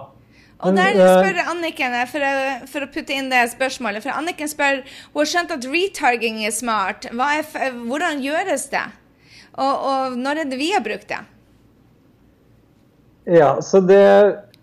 Og 0.63 0.75
der 0.77 0.95
spør 0.95 1.39
Anniken, 1.51 1.95
for 2.07 2.23
å, 2.23 2.33
for 2.71 2.85
å, 2.85 2.89
putte 2.93 3.15
inn 3.15 3.27
det 3.31 3.41
spørsmålet 3.51 4.05
For 4.05 4.15
Anniken 4.15 4.47
spør 4.47 4.81
hun 4.85 5.19
har 5.19 5.29
skjønt 5.31 5.51
at 5.51 5.67
retarging 5.67 6.39
er 6.47 6.53
smart. 6.55 7.09
Er, 7.11 7.75
hvordan 7.75 8.23
gjøres 8.23 8.69
det? 8.71 8.85
Og, 9.55 9.73
og, 9.73 10.15
når 10.19 10.43
er 10.43 10.51
det 10.51 10.59
vi 10.59 10.71
har 10.71 10.83
brukt 10.83 11.09
det? 11.11 11.21
Ja, 13.35 13.55
så 13.65 13.81
det 13.83 14.03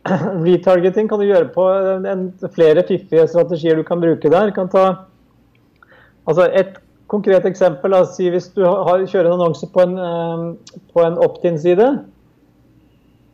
Retargeting 0.46 1.10
kan 1.10 1.20
du 1.20 1.28
gjøre 1.28 1.50
på 1.54 1.66
en, 2.08 2.30
flere 2.56 2.84
fiffige 2.88 3.28
strategier 3.30 3.78
du 3.78 3.84
kan 3.86 4.00
bruke 4.02 4.32
der. 4.32 4.50
Kan 4.56 4.72
ta, 4.72 4.86
altså 6.26 6.48
et 6.48 6.80
konkret 7.12 7.46
eksempel. 7.46 7.94
Altså, 7.94 8.30
hvis 8.32 8.48
du 8.56 8.64
har, 8.64 9.04
kjører 9.04 9.30
en 9.30 9.36
annonse 9.38 9.68
på 9.70 9.84
en, 9.84 9.94
eh, 10.00 10.80
på 10.94 11.04
en 11.04 11.20
opt-in-side 11.22 11.92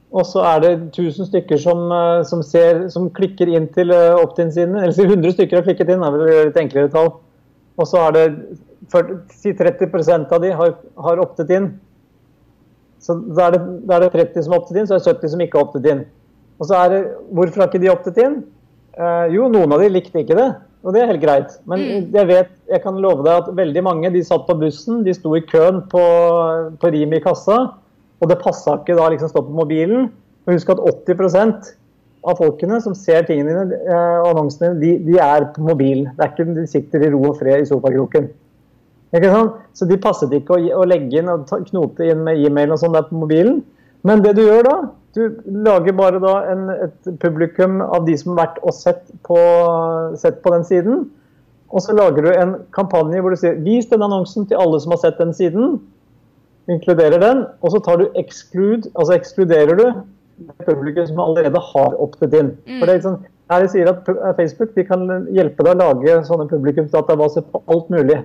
og 0.09 0.25
så 0.25 0.41
er 0.49 0.63
det 0.65 0.71
1000 0.89 1.29
stykker 1.29 1.61
som, 1.61 1.91
eh, 1.93 2.23
som, 2.25 2.43
ser, 2.43 2.87
som 2.93 3.11
klikker 3.13 3.51
inn 3.53 3.67
til 3.75 3.93
eh, 3.93 4.17
opt-in-sidene. 4.17 4.87
Eller 4.87 5.11
100 5.13 5.35
stykker 5.37 5.61
har 5.61 5.67
klikket 5.67 5.91
inn, 5.93 6.05
det 6.05 6.29
er 6.33 6.49
et 6.49 6.61
enklere 6.63 6.93
tall. 6.93 7.11
Og 7.79 7.89
så 7.89 8.01
er 8.07 8.15
det 8.17 8.25
40, 8.95 9.19
si 9.37 9.53
30% 9.59 10.33
av 10.33 10.41
de 10.43 10.55
har, 10.57 10.73
har 11.05 11.21
optet 11.23 11.53
inn. 11.53 11.75
Så 13.05 13.19
da 13.37 13.51
er, 13.51 13.59
det, 13.59 13.61
da 13.89 13.99
er, 13.99 14.07
det, 14.07 14.31
30 14.33 14.47
som 14.47 14.55
har 14.55 14.63
optet 14.63 14.79
inn, 14.81 14.89
så 14.89 14.97
er 14.97 15.03
det 15.03 15.13
70 15.13 15.35
som 15.35 15.43
ikke 15.45 15.61
har 15.61 15.69
optet 15.69 15.91
inn. 15.93 16.01
Og 16.59 16.71
så 16.71 16.79
er 16.79 16.95
det, 16.95 17.03
Hvorfor 17.37 17.63
har 17.63 17.71
ikke 17.71 17.83
de 17.85 17.93
optet 17.93 18.23
inn? 18.25 18.41
Eh, 18.97 19.27
jo, 19.37 19.51
noen 19.53 19.77
av 19.77 19.85
de 19.85 19.91
likte 19.93 20.25
ikke 20.25 20.39
det. 20.39 20.49
Og 20.87 20.95
det 20.95 21.03
er 21.03 21.11
helt 21.13 21.23
greit. 21.23 21.53
Men 21.69 21.85
mm. 21.85 22.09
jeg 22.17 22.31
vet, 22.31 22.51
jeg 22.71 22.81
kan 22.81 22.97
love 23.03 23.27
deg 23.27 23.43
at 23.43 23.53
veldig 23.61 23.85
mange 23.85 24.11
de 24.15 24.25
satt 24.25 24.47
på 24.49 24.57
bussen, 24.57 25.03
de 25.05 25.13
sto 25.13 25.35
i 25.37 25.45
køen 25.45 25.83
på, 25.93 26.03
på 26.81 26.93
rim 26.95 27.13
i 27.13 27.21
kassa. 27.23 27.59
Og 28.19 28.31
det 28.31 28.41
passa 28.43 28.79
ikke 28.79 28.97
da 28.99 29.11
liksom 29.13 29.31
stå 29.31 29.45
på 29.47 29.55
mobilen. 29.55 30.09
Og 30.47 30.57
husk 30.57 30.73
at 30.73 30.83
80% 30.83 31.73
av 32.29 32.39
folkene 32.41 32.81
som 32.83 32.97
ser 32.99 33.27
tingene 33.29 33.55
dine, 33.55 33.79
eh, 33.79 34.19
annonsene 34.27 34.75
dine, 34.81 34.99
de, 35.05 35.13
de, 35.13 35.19
er 35.23 35.49
på 35.55 35.65
mobilen. 35.67 36.11
Det 36.17 36.25
er 36.25 36.33
ikke 36.35 36.55
de 36.57 36.67
sitter 36.71 37.07
i 37.07 37.11
ro 37.15 37.23
og 37.31 37.39
fred 37.41 37.63
i 37.63 37.69
sofakroken. 37.69 38.31
Ikke 39.15 39.33
sant? 39.33 39.59
Så 39.77 39.87
de 39.89 40.01
passet 40.03 40.33
ikke 40.37 40.57
å, 40.57 40.63
å 40.83 40.87
legge 40.89 41.21
inn 41.21 41.31
og 41.33 41.47
ta, 41.49 41.61
knote 41.69 42.11
inn 42.11 42.25
med 42.27 42.43
e-mail 42.45 42.75
og 42.75 42.81
sånn 42.83 42.97
der 42.97 43.07
på 43.09 43.21
mobilen. 43.23 43.63
Men 44.07 44.25
det 44.25 44.35
du 44.39 44.43
gjør 44.45 44.67
da, 44.67 44.77
du 45.17 45.23
lager 45.67 45.95
bare 45.97 46.21
da 46.23 46.35
en, 46.53 46.67
et 46.75 47.13
publikum 47.23 47.81
av 47.83 48.05
de 48.07 48.17
som 48.19 48.35
har 48.35 48.43
vært 48.45 48.59
og 48.63 48.75
sett 48.77 49.07
på, 49.27 49.39
sett 50.21 50.43
på 50.45 50.53
den 50.55 50.67
siden. 50.69 51.07
Og 51.69 51.85
så 51.85 51.95
lager 51.97 52.25
du 52.25 52.33
en 52.33 52.55
kampanje 52.77 53.21
hvor 53.23 53.35
du 53.35 53.41
sier 53.41 53.59
vis 53.65 53.89
denne 53.91 54.07
annonsen 54.09 54.47
til 54.49 54.61
alle 54.61 54.81
som 54.83 54.95
har 54.95 55.03
sett 55.03 55.19
den 55.21 55.35
siden 55.37 55.79
inkluderer 56.73 57.21
den, 57.23 57.43
og 57.65 57.75
så 57.75 57.81
tar 57.85 58.01
du 58.01 58.09
exclude, 58.21 58.91
altså 58.95 59.17
ekskluderer 59.17 59.79
du 59.79 59.87
publikum 60.67 61.07
som 61.07 61.21
allerede 61.21 61.61
har 61.73 62.01
optet 62.03 62.35
inn. 62.37 62.55
Mm. 62.67 62.79
For 62.79 62.87
det 62.87 62.95
er 62.95 63.05
sånn, 63.05 63.21
her 63.51 63.65
jeg 63.65 63.73
sier 63.75 63.93
at 63.93 64.11
Facebook 64.39 64.75
de 64.77 64.85
kan 64.87 65.07
hjelpe 65.35 65.65
deg 65.65 65.75
å 65.75 65.79
lage 65.81 66.19
sånne 66.29 66.49
publikumsdatabaser 66.51 67.47
på 67.49 67.63
alt 67.73 67.89
mulig. 67.93 68.21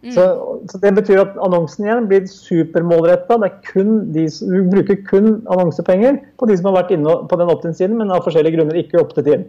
Mm. 0.00 0.12
Så, 0.16 0.26
så, 0.70 0.78
Det 0.80 0.94
betyr 0.96 1.20
at 1.20 1.40
annonsen 1.44 1.84
igjen 1.84 2.06
blir 2.08 2.28
supermålretta. 2.30 3.36
Du 3.36 4.60
bruker 4.70 5.00
kun 5.08 5.32
annonsepenger 5.44 6.22
på 6.40 6.48
de 6.48 6.56
som 6.56 6.70
har 6.70 6.78
vært 6.82 6.94
inne 6.96 7.16
på 7.28 7.40
den 7.40 7.52
opt-in-siden, 7.52 7.98
men 7.98 8.14
av 8.14 8.24
forskjellige 8.24 8.56
grunner 8.56 8.80
ikke 8.80 9.02
optet 9.02 9.28
inn. 9.28 9.48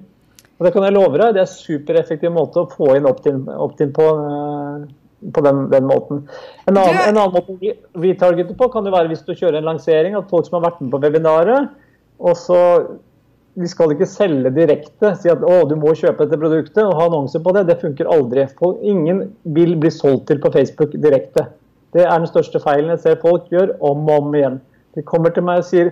Og 0.60 0.68
Det 0.68 0.74
kan 0.76 0.84
jeg 0.86 0.94
love 0.94 1.18
deg, 1.18 1.34
det 1.34 1.42
er 1.42 1.48
en 1.48 1.56
supereffektiv 1.56 2.34
måte 2.36 2.62
å 2.62 2.70
få 2.70 2.92
inn 2.98 3.08
opt-in 3.10 3.48
opt 3.50 3.80
på, 3.96 4.10
uh, 4.14 4.84
på 5.36 5.44
den, 5.46 5.64
den, 5.72 5.88
måten. 5.90 6.26
En 6.66 6.78
annen, 6.78 7.00
en 7.06 7.18
annen 7.18 7.36
måte 7.36 7.56
vi, 7.62 7.74
vi 8.04 8.16
targeter 8.20 8.58
på 8.58 8.70
kan 8.74 8.88
jo 8.88 8.94
være 8.94 9.12
hvis 9.12 9.24
du 9.28 9.34
kjører 9.34 9.60
en 9.60 9.70
lansering, 9.72 10.18
at 10.18 10.30
folk 10.32 10.48
som 10.48 10.60
har 10.60 10.70
vært 10.70 10.84
med 10.84 10.92
på 10.94 11.02
webinaret, 11.04 11.72
og 12.22 12.38
så 12.38 12.60
vi 13.60 13.68
skal 13.68 13.92
ikke 13.94 14.08
selge 14.08 14.52
direkte. 14.56 15.14
Si 15.20 15.32
at 15.32 15.42
å, 15.44 15.56
du 15.68 15.76
må 15.80 15.94
kjøpe 15.98 16.24
dette 16.24 16.40
produktet 16.40 16.84
og 16.86 16.96
ha 16.98 17.08
annonser 17.10 17.44
på 17.44 17.54
det. 17.56 17.66
Det 17.68 17.82
funker 17.82 18.10
aldri. 18.12 18.46
Folk, 18.60 18.80
ingen 18.80 19.26
vil 19.58 19.76
bli 19.80 19.92
solgt 19.92 20.30
til 20.30 20.40
på 20.44 20.54
Facebook 20.54 20.96
direkte. 21.04 21.50
Det 21.92 22.06
er 22.06 22.14
den 22.14 22.30
største 22.30 22.62
feilen 22.64 22.94
jeg 22.94 23.04
ser 23.04 23.20
folk 23.24 23.50
gjør 23.52 23.76
om 23.84 24.06
og 24.08 24.28
om 24.30 24.38
igjen. 24.38 24.62
De 24.96 25.04
kommer 25.08 25.34
til 25.36 25.44
meg 25.48 25.64
og 25.64 25.68
sier 25.68 25.92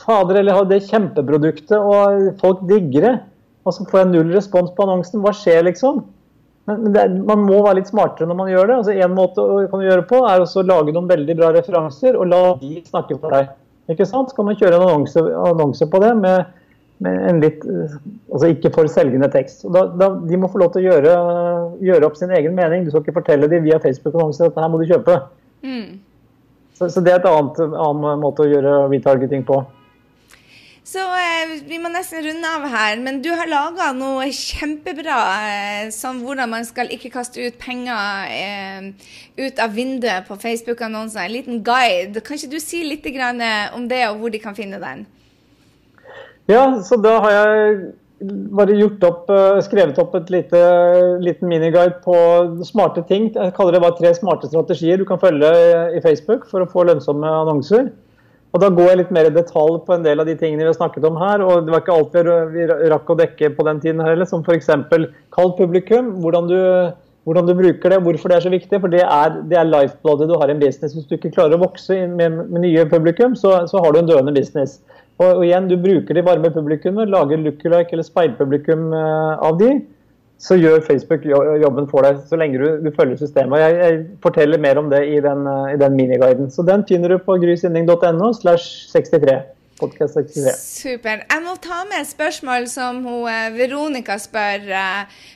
fader, 0.00 0.40
eller 0.40 0.56
har 0.56 0.66
det 0.70 0.82
kjempeproduktet, 0.88 1.76
og 1.78 2.32
folk 2.40 2.64
digger 2.70 3.06
det. 3.06 3.16
Og 3.66 3.76
så 3.76 3.86
får 3.86 4.02
jeg 4.02 4.10
null 4.10 4.32
respons 4.34 4.72
på 4.74 4.86
annonsen. 4.86 5.22
Hva 5.22 5.34
skjer, 5.36 5.62
liksom? 5.68 6.02
Men, 6.78 6.94
er, 6.96 7.16
man 7.26 7.42
må 7.46 7.58
være 7.64 7.80
litt 7.80 7.90
smartere 7.90 8.28
når 8.30 8.38
man 8.38 8.52
gjør 8.52 8.70
det. 8.70 8.78
Altså, 8.82 8.94
en 8.94 9.16
måte 9.16 9.42
å, 9.42 9.58
kan 9.72 9.84
gjøre 9.84 10.06
på 10.10 10.22
er 10.28 10.44
å 10.44 10.64
lage 10.68 10.94
noen 10.94 11.10
veldig 11.10 11.36
bra 11.40 11.50
referanser 11.56 12.18
og 12.18 12.30
la 12.30 12.44
de 12.62 12.78
snakke 12.86 13.18
for 13.18 13.34
deg. 13.34 13.52
Ikke 13.90 14.06
sant? 14.06 14.30
Så 14.30 14.38
kan 14.38 14.46
man 14.46 14.58
kjøre 14.58 14.78
en 14.78 14.86
annonse, 14.86 15.26
annonse 15.50 15.90
på 15.90 16.02
det 16.04 16.14
med 16.20 16.56
med 17.00 17.30
en 17.30 17.40
litt 17.42 17.64
Altså 17.64 18.50
ikke 18.52 18.72
for 18.74 18.90
selgende 18.92 19.30
tekst. 19.32 19.64
Da, 19.72 19.86
da, 19.98 20.10
de 20.28 20.38
må 20.38 20.50
få 20.52 20.60
lov 20.62 20.74
til 20.74 20.84
å 20.84 20.92
gjøre, 20.92 21.14
gjøre, 21.82 22.06
opp 22.06 22.18
sin 22.20 22.32
egen 22.36 22.54
mening. 22.56 22.84
Du 22.84 22.92
skal 22.92 23.02
ikke 23.02 23.16
fortelle 23.16 23.48
dem 23.50 23.64
via 23.66 23.80
Facebook-annonser 23.82 24.46
at 24.46 24.52
dette 24.52 24.64
her 24.64 24.70
må 24.70 24.80
du 24.80 24.86
kjøpe. 24.90 25.16
Mm. 25.66 25.98
Så, 26.76 26.88
så, 26.88 27.02
det 27.04 27.14
er 27.14 27.18
et 27.22 27.28
annet, 27.28 27.58
annen 27.66 28.22
måte 28.22 28.44
å 28.44 28.50
gjøre 28.50 28.76
retargeting 28.92 29.42
på. 29.48 29.58
Så 30.90 30.98
eh, 30.98 31.52
vi 31.68 31.76
må 31.78 31.90
nesten 31.92 32.24
runde 32.24 32.50
av 32.50 32.64
her, 32.72 32.96
men 32.98 33.20
du 33.22 33.28
har 33.30 33.46
laga 33.46 33.92
noe 33.94 34.26
kjempebra 34.34 35.18
eh, 35.46 35.84
som 35.94 36.18
hvordan 36.24 36.50
man 36.50 36.66
skal 36.66 36.90
ikke 36.90 37.12
kaste 37.14 37.44
ut 37.44 37.60
penger 37.62 38.32
eh, 38.34 38.88
ut 39.38 39.62
av 39.62 39.76
vinduet 39.76 40.26
på 40.26 40.38
Facebook-annonser. 40.40 41.22
En 41.28 41.36
liten 41.36 41.62
guide. 41.62 42.24
Kan 42.26 42.40
ikke 42.40 42.56
du 42.56 42.58
si 42.64 42.82
litt 42.88 43.06
om 43.06 43.86
det, 43.86 44.02
og 44.08 44.18
hvor 44.18 44.34
de 44.34 44.42
kan 44.42 44.58
finne 44.58 44.82
den? 44.82 45.06
Ja, 46.50 46.64
så 46.82 46.98
da 46.98 47.20
har 47.22 47.36
jeg 47.36 47.80
bare 48.58 48.74
opp, 49.06 49.30
eh, 49.30 49.62
skrevet 49.62 49.98
opp 50.02 50.18
et 50.18 50.30
lite, 50.34 50.58
liten 51.22 51.48
miniguide 51.48 52.00
på 52.02 52.16
smarte 52.66 53.06
ting. 53.06 53.30
Jeg 53.30 53.54
kaller 53.54 53.78
det 53.78 53.86
bare 53.86 53.98
tre 54.00 54.14
smarte 54.18 54.50
strategier 54.50 54.98
du 54.98 55.06
kan 55.06 55.22
følge 55.22 55.50
i 55.94 56.02
Facebook 56.02 56.50
for 56.50 56.66
å 56.66 56.70
få 56.70 56.88
lønnsomme 56.90 57.30
annonser. 57.44 57.92
Og 58.50 58.62
Da 58.62 58.70
går 58.74 58.88
jeg 58.88 58.98
litt 58.98 59.12
mer 59.14 59.28
i 59.28 59.34
detalj 59.34 59.76
på 59.86 59.94
en 59.94 60.02
del 60.06 60.22
av 60.22 60.26
de 60.26 60.34
tingene 60.38 60.64
vi 60.64 60.70
har 60.72 60.78
snakket 60.78 61.04
om 61.06 61.18
her. 61.20 61.42
og 61.44 61.66
Det 61.66 61.74
var 61.74 61.84
ikke 61.84 61.98
alt 61.98 62.16
vi 62.54 62.66
rakk 62.90 63.12
å 63.12 63.18
dekke 63.20 63.52
på 63.54 63.66
den 63.68 63.80
tiden 63.84 64.02
heller, 64.02 64.26
som 64.26 64.42
f.eks. 64.42 64.72
kaldt 65.30 65.58
publikum. 65.60 66.16
Hvordan 66.24 66.50
du, 66.50 66.58
hvordan 67.28 67.46
du, 67.46 67.54
bruker 67.54 67.94
det, 67.94 68.00
hvorfor 68.02 68.32
det 68.32 68.38
er 68.40 68.46
så 68.48 68.50
viktig. 68.50 68.80
For 68.82 68.90
det 68.90 69.04
er, 69.06 69.38
det 69.46 69.60
er 69.60 69.70
lifeblodet 69.70 70.28
du 70.30 70.34
har 70.40 70.50
i 70.50 70.56
en 70.56 70.62
business. 70.62 70.96
Hvis 70.98 71.06
du 71.06 71.14
ikke 71.14 71.30
klarer 71.36 71.54
å 71.54 71.62
vokse 71.62 72.00
med, 72.10 72.42
med 72.50 72.66
nye 72.66 72.88
publikum, 72.90 73.38
så, 73.38 73.60
så 73.70 73.84
har 73.84 73.94
du 73.94 74.02
en 74.02 74.10
døende 74.10 74.34
business. 74.34 74.80
Og, 75.20 75.28
og, 75.36 75.44
igjen, 75.46 75.70
du 75.70 75.76
bruker 75.78 76.16
de 76.16 76.26
varme 76.26 76.50
publikummene, 76.50 77.10
lager 77.12 77.38
lookalike 77.38 77.94
eller 77.94 78.06
speilpublikum 78.06 78.88
uh, 78.96 79.36
av 79.46 79.60
de, 79.60 79.76
så 80.40 80.56
gjør 80.56 80.80
Facebook 80.80 81.24
jobben 81.28 81.88
for 81.90 82.06
deg, 82.06 82.20
så 82.28 82.38
lenge 82.40 82.60
du, 82.62 82.68
du 82.80 82.90
følger 82.96 83.18
systemet. 83.20 83.60
Jeg, 83.60 83.78
jeg, 83.84 84.02
forteller 84.24 84.60
mer 84.62 84.78
om 84.80 84.88
det 84.92 85.02
i 85.12 85.18
den, 85.20 85.44
uh, 85.44 85.68
i 85.68 85.78
den 85.80 85.96
miniguiden. 85.98 86.48
Så 86.52 86.64
den 86.64 86.84
finner 86.88 87.12
du 87.12 87.18
på 87.24 87.36
grysynding.no 87.42 88.32
slash 88.38 88.88
63. 88.94 89.36
Podcast 89.80 90.16
63. 90.16 90.54
Super. 90.60 91.22
Jeg 91.24 91.42
må 91.44 91.54
ta 91.64 91.82
med 91.88 92.02
et 92.02 92.08
spørsmål 92.08 92.66
som 92.68 93.02
hun, 93.04 93.28
eh, 93.28 93.48
Veronica 93.56 94.18
spør. 94.20 94.66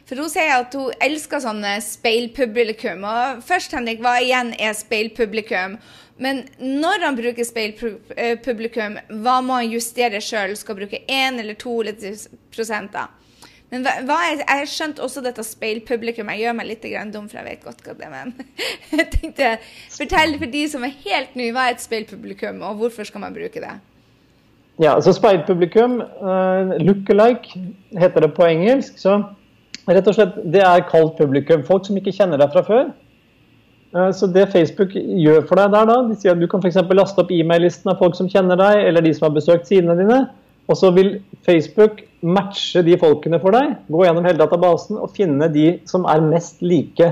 For 0.05 0.21
hun 0.21 0.29
sier 0.29 0.59
at 0.59 0.77
hun 0.77 0.93
elsker 1.05 1.40
sånne 1.40 1.79
speilpublikum. 1.85 3.07
Og 3.09 3.40
først, 3.45 3.73
Henrik, 3.73 4.03
hva 4.05 4.19
igjen 4.21 4.53
er 4.61 4.77
speilpublikum? 4.77 5.79
Men 6.21 6.45
når 6.61 7.09
han 7.09 7.17
bruker 7.17 7.49
speilpublikum, 7.49 9.01
hva 9.25 9.40
må 9.43 9.61
han 9.62 9.73
justere 9.73 10.21
sjøl? 10.23 10.53
Skal 10.57 10.79
bruke 10.79 11.01
én 11.09 11.40
eller 11.40 11.57
to 11.59 11.81
prosenter? 12.55 13.09
Men 13.74 13.87
hva 14.06 14.16
er, 14.28 14.37
jeg 14.38 14.60
har 14.60 14.68
skjønt 14.70 15.00
også 15.02 15.22
dette 15.24 15.42
speilpublikum. 15.42 16.28
Jeg 16.30 16.44
gjør 16.44 16.54
meg 16.54 16.68
litt 16.68 16.84
dum, 17.10 17.26
for 17.26 17.40
jeg 17.40 17.48
vet 17.48 17.64
godt 17.64 17.82
hva 17.82 17.96
det 17.98 18.06
er. 18.06 18.12
Men 18.14 18.34
jeg 19.00 19.08
tenkte, 19.16 19.48
fortell 19.96 20.37
for 20.38 20.54
de 20.54 20.62
som 20.70 20.87
er 20.87 20.94
helt 21.02 21.34
nye, 21.34 21.50
hva 21.56 21.66
er 21.66 21.74
et 21.74 21.82
speilpublikum, 21.82 22.62
og 22.62 22.78
hvorfor 22.78 23.08
skal 23.08 23.24
man 23.26 23.34
bruke 23.34 23.62
det? 23.64 23.74
Ja, 24.78 24.94
altså 24.96 25.12
Speilpublikum, 25.14 26.00
uh, 26.02 26.74
look-alike 26.82 27.60
heter 27.98 28.24
det 28.24 28.32
på 28.34 28.46
engelsk. 28.46 28.98
så 28.98 29.20
rett 29.87 30.08
og 30.08 30.16
slett, 30.16 30.38
Det 30.52 30.62
er 30.62 30.87
kalt 30.90 31.18
publikum. 31.18 31.66
Folk 31.66 31.87
som 31.87 31.98
ikke 31.98 32.14
kjenner 32.14 32.40
deg 32.40 32.54
fra 32.54 32.62
før. 32.66 32.88
Eh, 33.94 34.10
så 34.10 34.26
det 34.26 34.48
Facebook 34.52 34.94
gjør 34.94 35.44
for 35.46 35.60
deg 35.60 35.74
der, 35.74 35.87
da, 35.87 35.98
de 36.08 36.16
sier 36.18 36.34
at 36.34 36.40
du 36.40 36.48
kan 36.50 36.62
f.eks. 36.62 36.80
laste 36.90 37.20
opp 37.22 37.30
e-mail-listen 37.30 37.92
av 37.92 38.00
folk 38.00 38.16
som 38.18 38.30
kjenner 38.30 38.58
deg, 38.58 38.80
eller 38.88 39.04
de 39.04 39.12
som 39.14 39.28
har 39.28 39.37
besøkt 39.37 39.70
sidene 39.70 39.94
dine. 39.98 40.24
Og 40.70 40.79
så 40.81 40.90
vil 40.96 41.18
Facebook 41.44 42.03
matche 42.24 42.81
de 42.87 42.96
folkene 43.00 43.40
for 43.42 43.53
deg, 43.53 43.74
gå 43.92 44.07
gjennom 44.07 44.24
hele 44.24 44.40
databasen 44.40 44.96
og 44.96 45.12
finne 45.16 45.50
de 45.53 45.74
som 45.88 46.07
er 46.09 46.24
mest 46.24 46.62
like 46.64 47.11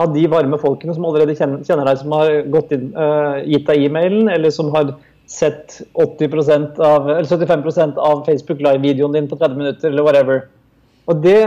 av 0.00 0.12
de 0.14 0.24
varme 0.28 0.58
folkene 0.60 0.94
som 0.96 1.04
allerede 1.08 1.36
kjenner, 1.36 1.84
deg, 1.88 2.00
som 2.00 2.14
har 2.16 2.32
inn, 2.76 2.88
uh, 2.96 3.42
gitt 3.44 3.68
deg 3.68 3.86
e-mailen, 3.86 4.30
eller 4.32 4.52
som 4.52 4.72
har 4.74 4.94
sett 5.28 5.80
80% 5.98 6.80
av, 6.84 7.08
eller 7.16 7.28
75% 7.28 8.00
av 8.00 8.22
Facebook 8.28 8.60
Live-videoen 8.64 9.16
din 9.16 9.28
på 9.30 9.38
30 9.40 9.60
minutter, 9.60 9.90
eller 9.90 10.06
whatever. 10.06 10.44
Og 11.08 11.22
det 11.24 11.40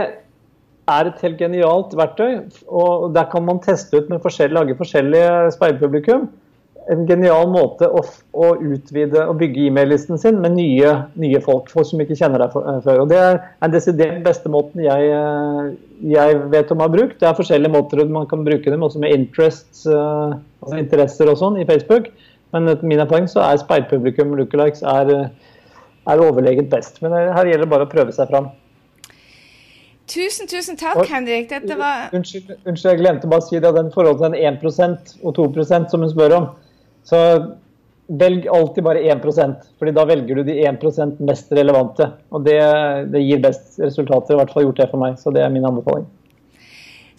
er 0.90 1.08
et 1.08 1.22
helt 1.24 1.38
genialt 1.38 1.94
verktøy. 1.96 2.40
og 2.66 3.14
Der 3.14 3.30
kan 3.30 3.46
man 3.46 3.62
teste 3.62 3.96
ut 3.96 4.10
med 4.10 4.22
forskjellige, 4.22 4.58
lage 4.58 4.78
forskjellige 4.78 5.52
speilpublikum. 5.54 6.28
En 6.90 7.04
genial 7.06 7.46
måte 7.52 7.86
å, 7.86 8.00
å 8.34 8.46
utvide 8.66 9.22
og 9.30 9.36
bygge 9.38 9.68
e-mail-listen 9.68 10.18
sin 10.18 10.40
med 10.42 10.56
nye, 10.56 10.94
nye, 11.22 11.40
folk, 11.44 11.68
folk 11.70 11.86
som 11.86 12.00
ikke 12.02 12.16
kjenner 12.18 12.42
deg 12.42 12.56
eh, 12.58 12.80
før. 12.82 13.02
og 13.04 13.12
Det 13.12 13.20
er 13.20 13.36
den 13.60 13.74
desidert 13.76 14.24
beste 14.24 14.50
måten 14.50 14.82
jeg, 14.82 15.10
eh, 15.14 15.68
jeg 16.16 16.40
vet 16.50 16.72
om 16.72 16.82
jeg 16.82 16.88
har 16.88 16.96
brukt. 16.96 17.18
Det 17.20 17.28
er 17.28 17.36
forskjellige 17.38 17.74
måter 17.76 18.02
man 18.10 18.26
kan 18.30 18.42
bruke 18.46 18.72
dem, 18.72 18.82
også 18.82 19.02
med 19.04 19.14
interests, 19.14 19.84
eh, 19.86 20.34
altså 20.64 20.80
interesser 20.80 21.30
og 21.30 21.38
sånn 21.38 21.60
i 21.62 21.68
Facebook. 21.68 22.10
Men 22.50 22.66
etter 22.72 22.90
min 22.90 23.02
erfaring 23.02 23.30
så 23.30 23.44
er 23.46 23.60
speilpublikum 23.62 24.34
lookalikes 24.40 24.82
er, 24.82 25.12
er 26.10 26.24
overlegent 26.24 26.72
best. 26.72 26.98
Men 27.04 27.14
her 27.14 27.46
gjelder 27.46 27.68
det 27.68 27.74
bare 27.76 27.86
å 27.86 27.92
prøve 27.92 28.16
seg 28.16 28.32
fram. 28.32 28.50
Tusen, 30.10 30.48
tusen 30.50 30.74
takk, 30.74 31.04
Henrik. 31.06 31.46
Dette 31.52 31.76
var 31.78 32.10
Unnskyld, 32.16 32.56
unnskyld 32.66 32.88
jeg 32.90 32.98
glemte 32.98 33.28
bare 33.30 33.44
å 33.44 33.46
si 33.46 33.60
det. 33.62 33.70
Den 33.76 33.92
forholdet 33.94 34.24
til 34.24 34.34
den 34.34 34.58
1% 34.58 35.12
og 35.22 35.36
2% 35.38 35.92
som 35.92 36.02
hun 36.02 36.10
spør 36.10 36.34
om. 36.40 36.48
Så 37.08 37.18
velg 38.10 38.46
alltid 38.50 38.84
bare 38.84 39.02
1% 39.14 39.68
fordi 39.78 39.92
da 39.94 40.04
velger 40.08 40.40
du 40.40 40.42
de 40.48 40.56
1% 40.66 41.20
mest 41.26 41.52
relevante. 41.54 42.08
Og 42.34 42.44
det, 42.46 42.58
det 43.12 43.22
gir 43.22 43.42
best 43.44 43.78
resultater. 43.82 44.34
I 44.34 44.40
hvert 44.40 44.54
fall 44.54 44.66
gjort 44.68 44.82
det 44.82 44.88
for 44.90 45.02
meg. 45.02 45.18
Så 45.20 45.32
det 45.34 45.44
er 45.44 45.52
min 45.54 45.66
anbefaling. 45.66 46.08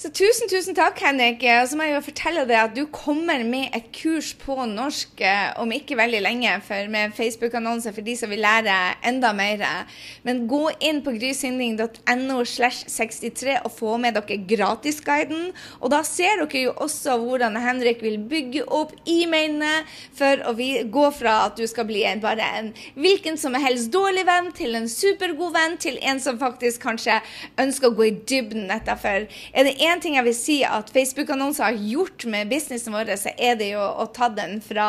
Så 0.01 0.09
tusen, 0.09 0.49
tusen 0.49 0.73
takk, 0.73 0.97
Henrik. 0.97 1.43
Og 1.45 1.67
Så 1.69 1.77
må 1.77 1.85
jeg 1.85 1.93
jo 1.93 2.05
fortelle 2.07 2.43
deg 2.49 2.57
at 2.57 2.71
du 2.73 2.87
kommer 2.89 3.43
med 3.45 3.69
et 3.77 3.91
kurs 3.93 4.31
på 4.33 4.55
norsk 4.65 5.19
eh, 5.21 5.51
om 5.61 5.69
ikke 5.69 5.93
veldig 5.99 6.23
lenge, 6.25 6.55
for 6.65 6.87
med 6.89 7.13
Facebook-annonser 7.13 7.93
for 7.93 8.01
de 8.01 8.15
som 8.17 8.33
vil 8.33 8.41
lære 8.41 8.73
enda 9.05 9.29
mer. 9.37 9.61
Men 10.25 10.47
gå 10.49 10.71
inn 10.81 11.03
på 11.05 11.13
grysynding.no 11.19 12.37
slash 12.49 12.89
63 12.89 13.59
og 13.59 13.75
få 13.75 13.99
med 14.01 14.17
dere 14.17 14.39
gratisguiden. 14.49 15.51
Og 15.85 15.93
da 15.93 16.01
ser 16.07 16.41
dere 16.41 16.63
jo 16.63 16.73
også 16.81 17.19
hvordan 17.21 17.61
Henrik 17.61 18.01
vil 18.01 18.17
bygge 18.25 18.65
opp 18.65 18.97
e-mailene 19.05 19.83
for 20.17 20.41
å 20.49 20.55
gå 20.57 21.05
fra 21.19 21.35
at 21.51 21.61
du 21.61 21.67
skal 21.69 21.85
bli 21.91 22.01
en, 22.09 22.25
bare 22.25 22.49
en 22.57 22.73
hvilken 22.97 23.37
som 23.37 23.53
helst 23.53 23.93
dårlig 23.93 24.25
venn, 24.25 24.49
til 24.57 24.81
en 24.81 24.89
supergod 24.89 25.53
venn, 25.59 25.77
til 25.77 26.01
en 26.01 26.25
som 26.25 26.41
faktisk 26.41 26.89
kanskje 26.89 27.21
ønsker 27.61 27.91
å 27.93 27.97
gå 28.01 28.09
i 28.09 28.17
dybden 28.25 28.73
etterfor. 28.73 29.29
Er 29.53 29.69
det 29.69 29.77
en 29.77 29.90
én 29.91 30.01
ting 30.01 30.15
jeg 30.17 30.25
vil 30.25 30.35
si 30.35 30.57
at 30.65 30.89
Facebook-annonser 30.93 31.67
har 31.67 31.79
gjort 31.91 32.25
med 32.31 32.49
businessen 32.51 32.95
vår, 32.95 33.11
så 33.19 33.33
er 33.37 33.57
det 33.59 33.71
jo 33.73 33.81
å 33.81 34.05
ta 34.13 34.29
den 34.33 34.59
fra 34.63 34.87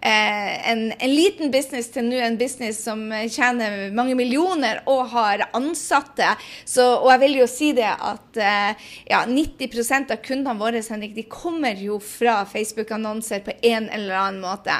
eh, 0.00 0.70
en, 0.70 0.86
en, 0.92 1.14
liten 1.14 1.52
business 1.54 1.90
til 1.94 2.08
nå 2.08 2.20
en 2.22 2.38
business 2.40 2.82
som 2.84 3.06
tjener 3.32 3.92
mange 3.96 4.16
millioner 4.18 4.82
og 4.90 5.06
har 5.14 5.46
ansatte. 5.56 6.34
Så, 6.64 6.84
og 7.00 7.10
jeg 7.14 7.22
vil 7.24 7.38
jo 7.42 7.48
si 7.50 7.72
det 7.76 7.90
at 7.92 8.40
eh, 8.40 8.90
ja, 9.10 9.24
90% 9.28 10.14
av 10.14 10.22
kundene 10.24 10.60
våre 10.60 10.82
Henrik, 10.84 11.14
de 11.16 11.26
kommer 11.30 11.78
jo 11.80 12.00
fra 12.02 12.42
Facebook-annonser 12.48 13.44
på 13.46 13.56
en 13.62 13.88
eller 13.88 14.20
annen 14.20 14.44
måte. 14.44 14.76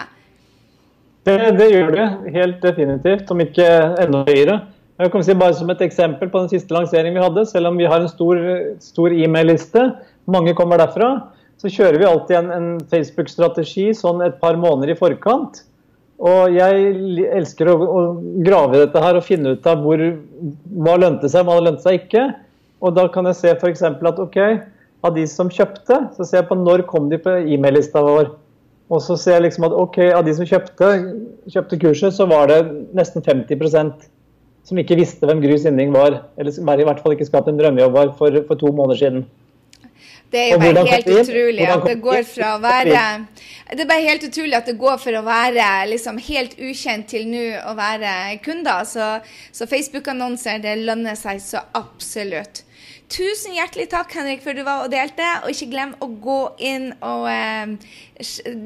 Det, 1.25 1.39
det 1.57 1.71
gjør 1.73 1.95
det 1.95 2.07
helt 2.35 2.61
definitivt, 2.61 3.31
om 3.33 3.41
ikke 3.41 3.69
enda 4.05 4.27
høyere. 4.29 4.59
Jeg 5.03 5.11
kan 5.11 5.25
si 5.27 5.35
bare 5.35 5.57
Som 5.59 5.73
et 5.75 5.83
eksempel 5.83 6.31
på 6.31 6.45
den 6.45 6.51
siste 6.53 6.75
lanseringen 6.75 7.17
vi 7.19 7.25
hadde, 7.25 7.47
selv 7.51 7.73
om 7.73 7.79
vi 7.79 7.89
har 7.91 8.03
en 8.03 8.11
stor, 8.11 8.39
stor 8.83 9.15
e-mail-liste, 9.15 9.89
mange 10.31 10.55
kommer 10.55 10.79
derfra, 10.79 11.09
så 11.59 11.71
kjører 11.73 11.99
vi 11.99 12.07
alltid 12.09 12.37
en, 12.39 12.51
en 12.55 12.69
Facebook-strategi 12.91 13.89
sånn 13.97 14.23
et 14.25 14.39
par 14.43 14.59
måneder 14.61 14.95
i 14.95 14.99
forkant. 14.99 15.65
Og 16.23 16.55
jeg 16.55 17.27
elsker 17.35 17.73
å, 17.73 17.75
å 17.75 18.05
grave 18.47 18.79
i 18.79 18.85
dette 18.85 19.03
her 19.03 19.19
og 19.19 19.27
finne 19.27 19.57
ut 19.57 19.67
av 19.67 19.83
hvor, 19.83 20.01
hva 20.87 20.97
lønte 21.03 21.31
seg, 21.31 21.47
hva 21.49 21.59
lønte 21.65 21.83
seg 21.85 22.05
ikke. 22.05 22.25
Og 22.85 22.95
da 22.95 23.09
kan 23.11 23.27
jeg 23.31 23.41
se 23.41 23.55
f.eks. 23.57 23.83
at 23.83 24.23
ok, 24.23 24.41
av 25.05 25.19
de 25.19 25.27
som 25.29 25.51
kjøpte, 25.53 26.01
så 26.15 26.25
ser 26.25 26.43
jeg 26.43 26.51
på 26.53 26.61
når 26.61 26.87
kom 26.89 27.11
de 27.11 27.19
på 27.21 27.35
e-mail-lista 27.43 28.03
vår. 28.05 28.31
Og 28.95 29.03
så 29.03 29.19
ser 29.19 29.39
jeg 29.39 29.49
liksom 29.49 29.67
at 29.67 29.75
ok, 29.75 30.01
av 30.15 30.25
de 30.27 30.39
som 30.39 30.49
kjøpte, 30.49 30.91
kjøpte 31.51 31.81
kurset, 31.83 32.15
så 32.15 32.29
var 32.31 32.53
det 32.53 32.63
nesten 32.95 33.25
50 33.25 33.59
som 34.65 34.81
ikke 34.81 34.99
visste 34.99 35.29
hvem 35.29 35.43
Gry 35.45 35.57
Sinding 35.61 35.93
var. 35.95 36.23
Eller 36.41 36.53
i 36.55 36.87
hvert 36.89 37.01
fall 37.05 37.17
ikke 37.17 37.29
skapt 37.29 37.51
en 37.51 37.61
drømmejobb 37.61 37.97
var 37.97 38.13
for, 38.19 38.45
for 38.49 38.61
to 38.61 38.73
måneder 38.73 39.01
siden. 39.01 39.27
Det 40.35 40.41
er 40.41 40.49
jo 40.51 40.59
bare 40.59 40.87
helt 40.89 41.11
utrolig 41.13 41.67
at 41.71 41.85
det 41.87 41.99
går 42.03 42.25
fra 42.27 42.55
å 42.57 42.61
være 42.63 43.03
Det 43.71 43.85
er 43.85 43.87
bare 43.87 44.03
helt 44.03 44.25
utrolig 44.27 44.57
at 44.59 44.67
det 44.67 44.75
går 44.81 44.97
for 44.99 45.19
å 45.19 45.23
være 45.23 45.69
liksom 45.93 46.19
helt 46.27 46.57
ukjent 46.59 47.07
til 47.13 47.29
nå 47.31 47.45
å 47.71 47.75
være 47.79 48.15
kunder. 48.45 48.83
Så, 48.89 49.07
så 49.55 49.69
Facebook-annonser, 49.71 50.59
det 50.65 50.75
lønner 50.83 51.19
seg 51.19 51.43
så 51.43 51.63
absolutt. 51.79 52.65
Tusen 53.15 53.55
hjertelig 53.55 53.87
takk, 53.93 54.11
Henrik, 54.17 54.43
for 54.43 54.57
du 54.57 54.65
var 54.67 54.83
og 54.85 54.91
delte. 54.93 55.27
Og 55.45 55.53
ikke 55.53 55.71
glem 55.71 55.95
å 56.03 56.09
gå 56.09 56.41
inn 56.67 56.91
og 57.05 57.29
eh, 57.31 57.75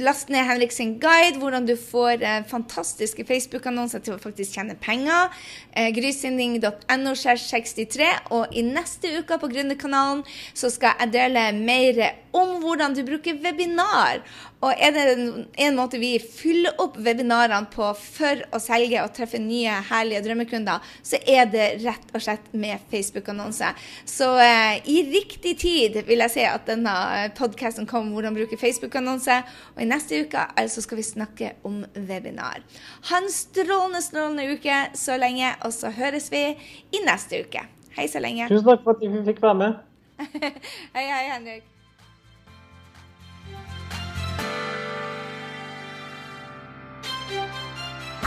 laste 0.00 0.32
ned 0.32 0.44
Henrik 0.44 0.72
sin 0.72 0.98
guide, 1.00 1.38
hvordan 1.40 1.66
du 1.66 1.74
får 1.76 2.22
eh, 2.22 2.42
fantastiske 2.48 3.24
Facebook-annonser 3.24 4.02
til 4.04 4.16
å 4.16 4.20
faktisk 4.20 4.58
tjene 4.58 4.76
penger. 4.76 5.32
Eh, 5.72 5.88
Grysynding.no 5.96 7.14
63. 7.16 8.10
Og 8.36 8.52
i 8.52 8.64
neste 8.66 9.14
uke 9.20 9.40
på 9.40 9.48
Gründerkanalen 9.48 10.24
så 10.52 10.70
skal 10.72 10.98
jeg 11.00 11.14
dele 11.16 11.48
mer 11.56 12.02
om 12.36 12.58
hvordan 12.62 12.92
du 12.94 13.02
bruker 13.08 13.40
webinar. 13.40 14.20
Og 14.58 14.74
er 14.74 14.90
det 14.90 15.02
en 15.62 15.76
måte 15.78 16.00
vi 16.02 16.16
fyller 16.18 16.74
opp 16.82 16.96
webinarene 16.98 17.70
på 17.70 17.92
for 17.94 18.40
å 18.50 18.58
selge 18.62 18.98
og 19.04 19.12
treffe 19.14 19.38
nye, 19.38 19.76
herlige 19.86 20.24
drømmekunder, 20.26 20.82
så 21.06 21.20
er 21.30 21.46
det 21.52 21.68
rett 21.84 22.10
og 22.10 22.24
slett 22.24 22.48
med 22.58 22.82
Facebook-annonse. 22.90 23.70
Så 24.08 24.32
eh, 24.42 24.80
i 24.90 25.04
riktig 25.12 25.54
tid 25.62 26.00
vil 26.08 26.24
jeg 26.26 26.34
si 26.34 26.46
at 26.48 26.66
denne 26.68 26.94
podkasten 27.38 27.86
kom 27.86 28.08
om 28.08 28.16
hvordan 28.16 28.36
bruke 28.36 28.58
Facebook-annonse. 28.58 29.37
Og 29.76 29.82
i 29.84 29.88
neste 29.88 30.22
uke 30.24 30.44
altså 30.58 30.84
skal 30.84 31.00
vi 31.00 31.06
snakke 31.06 31.52
om 31.68 31.80
webinar. 31.94 32.62
Ha 33.10 33.22
en 33.22 33.30
strålende, 33.32 34.02
strålende 34.04 34.46
uke 34.54 34.82
så 34.98 35.18
lenge, 35.20 35.54
og 35.64 35.74
så 35.76 35.92
høres 35.94 36.30
vi 36.34 36.44
i 36.92 37.02
neste 37.06 37.44
uke. 37.46 37.64
Hei 37.96 38.06
så 38.10 38.22
lenge. 38.22 38.50
Tusen 38.50 38.66
takk 38.68 38.84
for 38.86 38.96
at 38.96 39.02
vi 39.02 39.24
fikk 39.32 39.42
være 39.42 39.58
med. 39.64 39.82
hei, 40.94 41.04
hei, 41.06 41.24
Henrik. 41.32 41.77